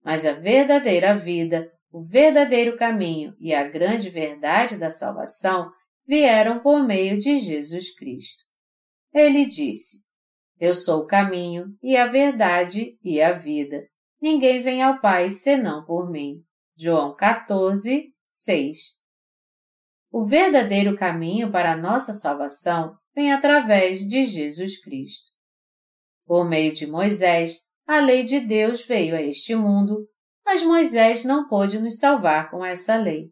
Mas 0.05 0.27
a 0.27 0.33
verdadeira 0.33 1.15
vida, 1.15 1.71
o 1.93 2.03
verdadeiro 2.03 2.77
caminho 2.77 3.33
e 3.39 3.55
a 3.55 3.63
grande 3.63 4.11
verdade 4.11 4.77
da 4.77 4.91
salvação 4.91 5.71
vieram 6.05 6.59
por 6.59 6.85
meio 6.85 7.17
de 7.17 7.39
Jesus 7.39 7.95
Cristo. 7.95 8.43
Ele 9.15 9.47
disse: 9.47 9.99
Eu 10.59 10.75
sou 10.75 11.03
o 11.03 11.07
caminho 11.07 11.67
e 11.81 11.97
a 11.97 12.07
verdade 12.07 12.99
e 13.01 13.23
a 13.23 13.33
vida. 13.33 13.87
Ninguém 14.21 14.61
vem 14.61 14.83
ao 14.83 15.01
Pai 15.01 15.31
senão 15.31 15.85
por 15.85 16.11
mim. 16.11 16.43
João 16.77 17.15
14, 17.15 18.13
6. 18.27 18.79
O 20.11 20.25
verdadeiro 20.25 20.97
caminho 20.97 21.53
para 21.53 21.71
a 21.71 21.77
nossa 21.77 22.13
salvação 22.13 22.99
vem 23.15 23.33
através 23.33 24.01
de 24.01 24.25
Jesus 24.25 24.81
Cristo. 24.83 25.38
Por 26.29 26.47
meio 26.47 26.75
de 26.75 26.87
Moisés, 26.87 27.61
a 27.87 28.01
lei 28.01 28.23
de 28.23 28.41
Deus 28.41 28.85
veio 28.85 29.17
a 29.17 29.23
este 29.23 29.55
mundo, 29.55 30.07
mas 30.45 30.63
Moisés 30.63 31.25
não 31.25 31.49
pôde 31.49 31.81
nos 31.81 31.99
salvar 31.99 32.51
com 32.51 32.63
essa 32.63 32.97
lei. 32.97 33.31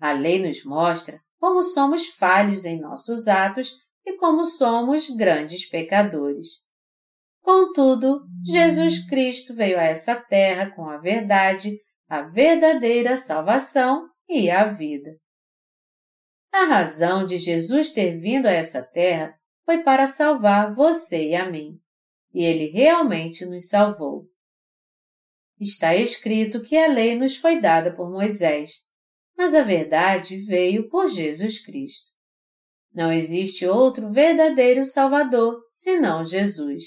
A 0.00 0.12
lei 0.12 0.42
nos 0.42 0.64
mostra 0.64 1.20
como 1.38 1.62
somos 1.62 2.06
falhos 2.06 2.64
em 2.64 2.80
nossos 2.80 3.28
atos 3.28 3.74
e 4.06 4.14
como 4.16 4.46
somos 4.46 5.10
grandes 5.10 5.68
pecadores. 5.68 6.64
Contudo, 7.42 8.22
Jesus 8.46 9.06
Cristo 9.06 9.54
veio 9.54 9.78
a 9.78 9.82
essa 9.82 10.16
terra 10.16 10.70
com 10.70 10.88
a 10.88 10.96
verdade, 10.96 11.78
a 12.08 12.22
verdadeira 12.22 13.14
salvação 13.14 14.08
e 14.26 14.50
a 14.50 14.64
vida. 14.64 15.10
A 16.50 16.64
razão 16.64 17.26
de 17.26 17.36
Jesus 17.36 17.92
ter 17.92 18.18
vindo 18.18 18.46
a 18.46 18.52
essa 18.52 18.82
terra 18.82 19.34
foi 19.66 19.82
para 19.82 20.06
salvar 20.06 20.74
você 20.74 21.32
e 21.32 21.34
a 21.34 21.50
mim 21.50 21.78
e 22.36 22.44
ele 22.44 22.66
realmente 22.66 23.46
nos 23.46 23.70
salvou. 23.70 24.30
Está 25.58 25.96
escrito 25.96 26.60
que 26.60 26.76
a 26.76 26.86
lei 26.86 27.16
nos 27.18 27.38
foi 27.38 27.62
dada 27.62 27.94
por 27.94 28.10
Moisés, 28.10 28.82
mas 29.34 29.54
a 29.54 29.62
verdade 29.62 30.36
veio 30.40 30.86
por 30.90 31.08
Jesus 31.08 31.64
Cristo. 31.64 32.12
Não 32.92 33.10
existe 33.10 33.66
outro 33.66 34.10
verdadeiro 34.10 34.84
Salvador 34.84 35.64
senão 35.66 36.26
Jesus. 36.26 36.84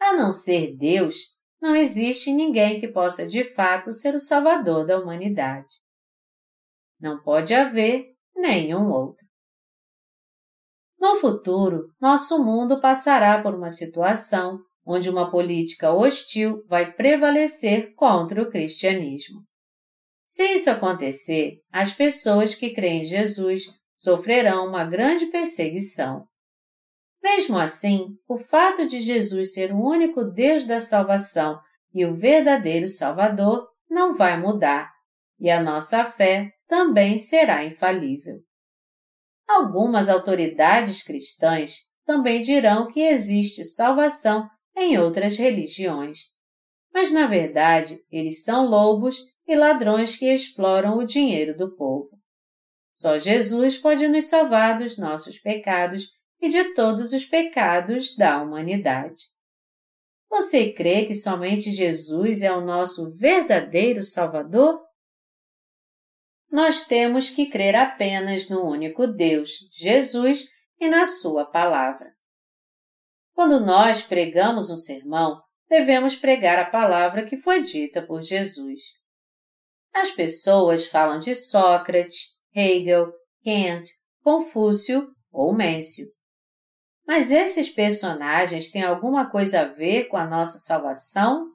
A 0.00 0.14
não 0.14 0.32
ser 0.32 0.76
Deus, 0.76 1.38
não 1.60 1.76
existe 1.76 2.32
ninguém 2.32 2.80
que 2.80 2.88
possa 2.88 3.28
de 3.28 3.44
fato 3.44 3.94
ser 3.94 4.12
o 4.12 4.20
Salvador 4.20 4.84
da 4.84 4.98
humanidade. 4.98 5.72
Não 6.98 7.22
pode 7.22 7.54
haver 7.54 8.16
nenhum 8.34 8.90
outro. 8.90 9.24
No 11.02 11.16
futuro, 11.16 11.88
nosso 12.00 12.44
mundo 12.44 12.80
passará 12.80 13.42
por 13.42 13.56
uma 13.56 13.70
situação 13.70 14.60
onde 14.86 15.10
uma 15.10 15.28
política 15.32 15.92
hostil 15.92 16.64
vai 16.68 16.92
prevalecer 16.92 17.92
contra 17.96 18.40
o 18.40 18.48
cristianismo. 18.48 19.42
Se 20.28 20.44
isso 20.54 20.70
acontecer, 20.70 21.58
as 21.72 21.92
pessoas 21.92 22.54
que 22.54 22.70
creem 22.70 23.02
em 23.02 23.04
Jesus 23.04 23.64
sofrerão 23.96 24.68
uma 24.68 24.84
grande 24.84 25.26
perseguição. 25.26 26.24
Mesmo 27.20 27.58
assim, 27.58 28.16
o 28.28 28.38
fato 28.38 28.86
de 28.86 29.00
Jesus 29.00 29.54
ser 29.54 29.72
o 29.72 29.82
único 29.84 30.22
Deus 30.22 30.66
da 30.66 30.78
salvação 30.78 31.58
e 31.92 32.06
o 32.06 32.14
verdadeiro 32.14 32.86
Salvador 32.86 33.66
não 33.90 34.14
vai 34.14 34.40
mudar, 34.40 34.88
e 35.40 35.50
a 35.50 35.60
nossa 35.60 36.04
fé 36.04 36.52
também 36.68 37.18
será 37.18 37.64
infalível. 37.64 38.40
Algumas 39.48 40.08
autoridades 40.08 41.02
cristãs 41.02 41.90
também 42.04 42.40
dirão 42.40 42.88
que 42.88 43.00
existe 43.00 43.64
salvação 43.64 44.48
em 44.76 44.98
outras 44.98 45.36
religiões. 45.36 46.32
Mas, 46.92 47.12
na 47.12 47.26
verdade, 47.26 47.98
eles 48.10 48.44
são 48.44 48.66
lobos 48.66 49.18
e 49.46 49.54
ladrões 49.54 50.16
que 50.16 50.32
exploram 50.32 50.98
o 50.98 51.06
dinheiro 51.06 51.56
do 51.56 51.74
povo. 51.74 52.10
Só 52.94 53.18
Jesus 53.18 53.78
pode 53.78 54.06
nos 54.08 54.26
salvar 54.26 54.76
dos 54.76 54.98
nossos 54.98 55.38
pecados 55.38 56.10
e 56.40 56.48
de 56.48 56.74
todos 56.74 57.12
os 57.12 57.24
pecados 57.24 58.16
da 58.16 58.42
humanidade. 58.42 59.22
Você 60.28 60.72
crê 60.72 61.04
que 61.04 61.14
somente 61.14 61.70
Jesus 61.70 62.42
é 62.42 62.52
o 62.52 62.60
nosso 62.60 63.10
verdadeiro 63.10 64.02
Salvador? 64.02 64.80
Nós 66.52 66.86
temos 66.86 67.30
que 67.30 67.46
crer 67.46 67.74
apenas 67.74 68.50
no 68.50 68.62
único 68.62 69.06
Deus, 69.06 69.50
Jesus, 69.72 70.50
e 70.78 70.86
na 70.86 71.06
Sua 71.06 71.46
palavra. 71.46 72.12
Quando 73.32 73.58
nós 73.58 74.02
pregamos 74.02 74.68
um 74.70 74.76
sermão, 74.76 75.40
devemos 75.66 76.14
pregar 76.14 76.58
a 76.58 76.68
palavra 76.68 77.24
que 77.24 77.38
foi 77.38 77.62
dita 77.62 78.06
por 78.06 78.20
Jesus. 78.20 78.82
As 79.94 80.10
pessoas 80.10 80.84
falam 80.84 81.18
de 81.18 81.34
Sócrates, 81.34 82.38
Hegel, 82.54 83.10
Kant, 83.42 83.88
Confúcio 84.22 85.10
ou 85.30 85.54
Mêncio. 85.54 86.06
Mas 87.06 87.30
esses 87.30 87.70
personagens 87.70 88.70
têm 88.70 88.82
alguma 88.82 89.30
coisa 89.30 89.62
a 89.62 89.64
ver 89.64 90.04
com 90.08 90.18
a 90.18 90.26
nossa 90.26 90.58
salvação? 90.58 91.50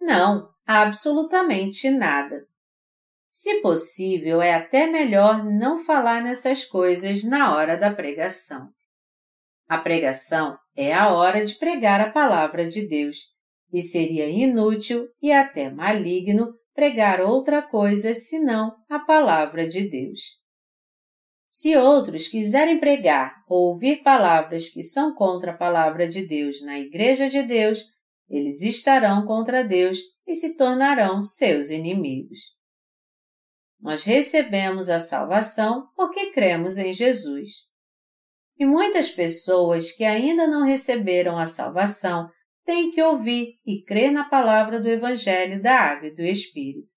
Não, 0.00 0.48
absolutamente 0.66 1.90
nada. 1.90 2.49
Se 3.30 3.60
possível, 3.60 4.42
é 4.42 4.54
até 4.54 4.88
melhor 4.88 5.44
não 5.44 5.78
falar 5.78 6.20
nessas 6.20 6.64
coisas 6.64 7.22
na 7.22 7.54
hora 7.54 7.76
da 7.76 7.94
pregação. 7.94 8.68
A 9.68 9.78
pregação 9.78 10.58
é 10.76 10.92
a 10.92 11.14
hora 11.14 11.44
de 11.44 11.54
pregar 11.54 12.00
a 12.00 12.10
palavra 12.10 12.66
de 12.66 12.88
Deus, 12.88 13.18
e 13.72 13.80
seria 13.80 14.28
inútil 14.28 15.06
e 15.22 15.30
até 15.30 15.70
maligno 15.70 16.52
pregar 16.74 17.20
outra 17.20 17.62
coisa 17.62 18.12
senão 18.14 18.74
a 18.88 18.98
palavra 18.98 19.68
de 19.68 19.88
Deus. 19.88 20.40
Se 21.48 21.76
outros 21.76 22.26
quiserem 22.26 22.80
pregar 22.80 23.32
ou 23.48 23.68
ouvir 23.68 24.02
palavras 24.02 24.68
que 24.68 24.82
são 24.82 25.14
contra 25.14 25.52
a 25.52 25.56
palavra 25.56 26.08
de 26.08 26.26
Deus 26.26 26.64
na 26.64 26.80
Igreja 26.80 27.30
de 27.30 27.44
Deus, 27.44 27.84
eles 28.28 28.62
estarão 28.62 29.24
contra 29.24 29.62
Deus 29.62 29.98
e 30.26 30.34
se 30.34 30.56
tornarão 30.56 31.20
seus 31.20 31.70
inimigos. 31.70 32.59
Nós 33.80 34.04
recebemos 34.04 34.90
a 34.90 34.98
salvação 34.98 35.88
porque 35.96 36.32
cremos 36.32 36.76
em 36.78 36.92
Jesus. 36.92 37.68
E 38.58 38.66
muitas 38.66 39.10
pessoas 39.10 39.90
que 39.92 40.04
ainda 40.04 40.46
não 40.46 40.66
receberam 40.66 41.38
a 41.38 41.46
salvação 41.46 42.28
têm 42.64 42.90
que 42.90 43.02
ouvir 43.02 43.54
e 43.64 43.82
crer 43.82 44.12
na 44.12 44.28
palavra 44.28 44.80
do 44.80 44.88
Evangelho 44.88 45.62
da 45.62 45.74
Água 45.74 46.08
e 46.08 46.14
do 46.14 46.22
Espírito. 46.22 46.92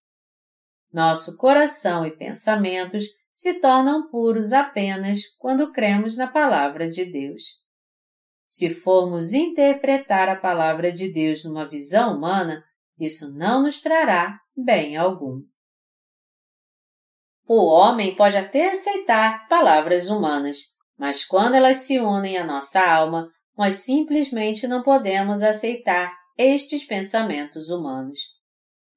Nosso 0.92 1.38
coração 1.38 2.06
e 2.06 2.12
pensamentos 2.12 3.06
se 3.34 3.56
tornam 3.56 4.10
puros 4.10 4.52
apenas 4.54 5.22
quando 5.40 5.72
cremos 5.72 6.18
na 6.18 6.28
palavra 6.28 6.90
de 6.90 7.06
Deus. 7.06 7.44
Se 8.48 8.70
formos 8.70 9.34
interpretar 9.34 10.30
a 10.30 10.36
palavra 10.36 10.92
de 10.92 11.12
Deus 11.12 11.44
numa 11.44 11.68
visão 11.68 12.18
humana, 12.18 12.64
isso 13.00 13.36
não 13.36 13.64
nos 13.64 13.82
trará 13.82 14.40
bem 14.56 14.96
algum. 14.96 15.42
O 17.48 17.66
homem 17.66 18.16
pode 18.16 18.38
até 18.38 18.70
aceitar 18.70 19.48
palavras 19.48 20.10
humanas, 20.10 20.60
mas 20.98 21.26
quando 21.26 21.56
elas 21.56 21.78
se 21.78 22.00
unem 22.00 22.38
à 22.38 22.46
nossa 22.46 22.82
alma, 22.82 23.30
nós 23.58 23.78
simplesmente 23.78 24.68
não 24.68 24.82
podemos 24.82 25.44
aceitar 25.44 26.14
estes 26.38 26.86
pensamentos 26.86 27.70
humanos. 27.70 28.20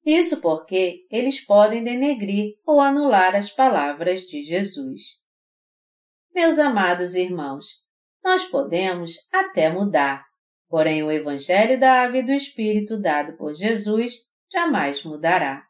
Isso 0.05 0.39
porque 0.39 1.05
eles 1.11 1.45
podem 1.45 1.83
denegrir 1.83 2.53
ou 2.65 2.79
anular 2.79 3.35
as 3.35 3.51
palavras 3.51 4.21
de 4.21 4.41
Jesus. 4.41 5.17
Meus 6.33 6.57
amados 6.57 7.15
irmãos, 7.15 7.65
nós 8.23 8.45
podemos 8.45 9.15
até 9.31 9.69
mudar, 9.69 10.25
porém 10.69 11.03
o 11.03 11.11
Evangelho 11.11 11.77
da 11.77 12.03
Água 12.03 12.19
e 12.19 12.25
do 12.25 12.31
Espírito 12.31 12.99
dado 12.99 13.35
por 13.35 13.53
Jesus 13.53 14.13
jamais 14.49 15.03
mudará. 15.03 15.66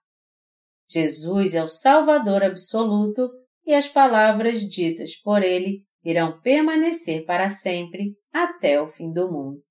Jesus 0.90 1.54
é 1.54 1.64
o 1.64 1.68
Salvador 1.68 2.44
absoluto 2.44 3.30
e 3.66 3.74
as 3.74 3.88
palavras 3.88 4.62
ditas 4.62 5.16
por 5.16 5.44
ele 5.44 5.84
irão 6.04 6.40
permanecer 6.42 7.26
para 7.26 7.50
sempre 7.50 8.16
até 8.32 8.82
o 8.82 8.88
fim 8.88 9.12
do 9.12 9.32
mundo. 9.32 9.62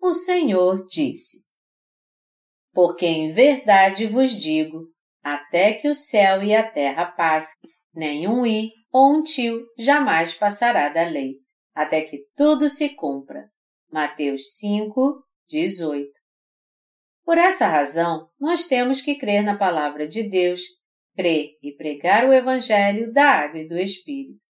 O 0.00 0.12
Senhor 0.12 0.86
disse: 0.86 1.48
Porque 2.72 3.06
em 3.06 3.32
verdade 3.32 4.06
vos 4.06 4.32
digo, 4.32 4.88
até 5.22 5.74
que 5.74 5.88
o 5.88 5.94
céu 5.94 6.42
e 6.42 6.54
a 6.54 6.70
terra 6.70 7.06
passem, 7.06 7.60
nenhum 7.94 8.46
i 8.46 8.70
ou 8.90 9.16
um 9.16 9.22
tio 9.22 9.64
jamais 9.78 10.34
passará 10.34 10.88
da 10.88 11.06
lei 11.06 11.44
até 11.74 12.02
que 12.02 12.26
tudo 12.36 12.68
se 12.68 12.90
cumpra. 12.90 13.50
Mateus 13.90 14.56
5, 14.58 15.22
18. 15.48 16.10
Por 17.24 17.38
essa 17.38 17.66
razão, 17.66 18.28
nós 18.38 18.66
temos 18.66 19.00
que 19.00 19.14
crer 19.14 19.42
na 19.42 19.56
palavra 19.56 20.06
de 20.06 20.28
Deus, 20.28 20.60
crer 21.16 21.56
e 21.62 21.72
pregar 21.72 22.28
o 22.28 22.32
Evangelho 22.32 23.12
da 23.12 23.24
água 23.24 23.60
e 23.60 23.68
do 23.68 23.78
Espírito. 23.78 24.44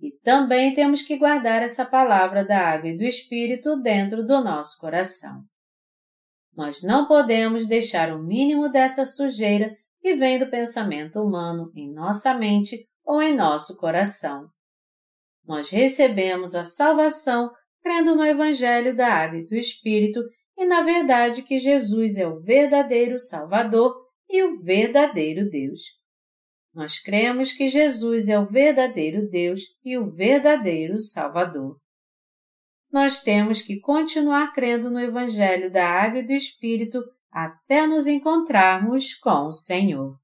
E 0.00 0.12
também 0.22 0.72
temos 0.72 1.02
que 1.02 1.18
guardar 1.18 1.62
essa 1.62 1.84
palavra 1.84 2.44
da 2.44 2.58
água 2.58 2.88
e 2.88 2.96
do 2.96 3.04
Espírito 3.04 3.76
dentro 3.80 4.24
do 4.24 4.42
nosso 4.42 4.78
coração. 4.78 5.42
Nós 6.54 6.82
não 6.82 7.06
podemos 7.06 7.66
deixar 7.66 8.14
o 8.14 8.22
mínimo 8.22 8.68
dessa 8.70 9.04
sujeira 9.04 9.76
que 10.00 10.14
vem 10.14 10.38
do 10.38 10.48
pensamento 10.48 11.20
humano 11.20 11.70
em 11.74 11.92
nossa 11.92 12.34
mente 12.34 12.88
ou 13.04 13.20
em 13.20 13.34
nosso 13.34 13.76
coração 13.78 14.48
nós 15.50 15.70
recebemos 15.70 16.54
a 16.54 16.62
salvação 16.62 17.50
crendo 17.82 18.14
no 18.14 18.24
Evangelho 18.24 18.94
da 18.94 19.12
Água 19.12 19.38
e 19.38 19.46
do 19.46 19.56
Espírito 19.56 20.20
e 20.60 20.66
na 20.66 20.82
verdade 20.82 21.42
que 21.42 21.58
Jesus 21.58 22.18
é 22.18 22.28
o 22.28 22.38
verdadeiro 22.38 23.18
Salvador 23.18 23.96
e 24.28 24.42
o 24.42 24.60
verdadeiro 24.60 25.48
Deus. 25.48 25.80
Nós 26.74 26.98
cremos 26.98 27.50
que 27.50 27.70
Jesus 27.70 28.28
é 28.28 28.38
o 28.38 28.44
verdadeiro 28.44 29.26
Deus 29.26 29.62
e 29.82 29.96
o 29.96 30.10
verdadeiro 30.10 30.98
Salvador. 30.98 31.78
Nós 32.92 33.22
temos 33.22 33.62
que 33.62 33.80
continuar 33.80 34.52
crendo 34.52 34.90
no 34.90 35.00
Evangelho 35.00 35.72
da 35.72 35.88
Água 35.88 36.20
e 36.20 36.26
do 36.26 36.34
Espírito 36.34 37.02
até 37.32 37.86
nos 37.86 38.06
encontrarmos 38.06 39.14
com 39.14 39.46
o 39.46 39.52
Senhor. 39.52 40.14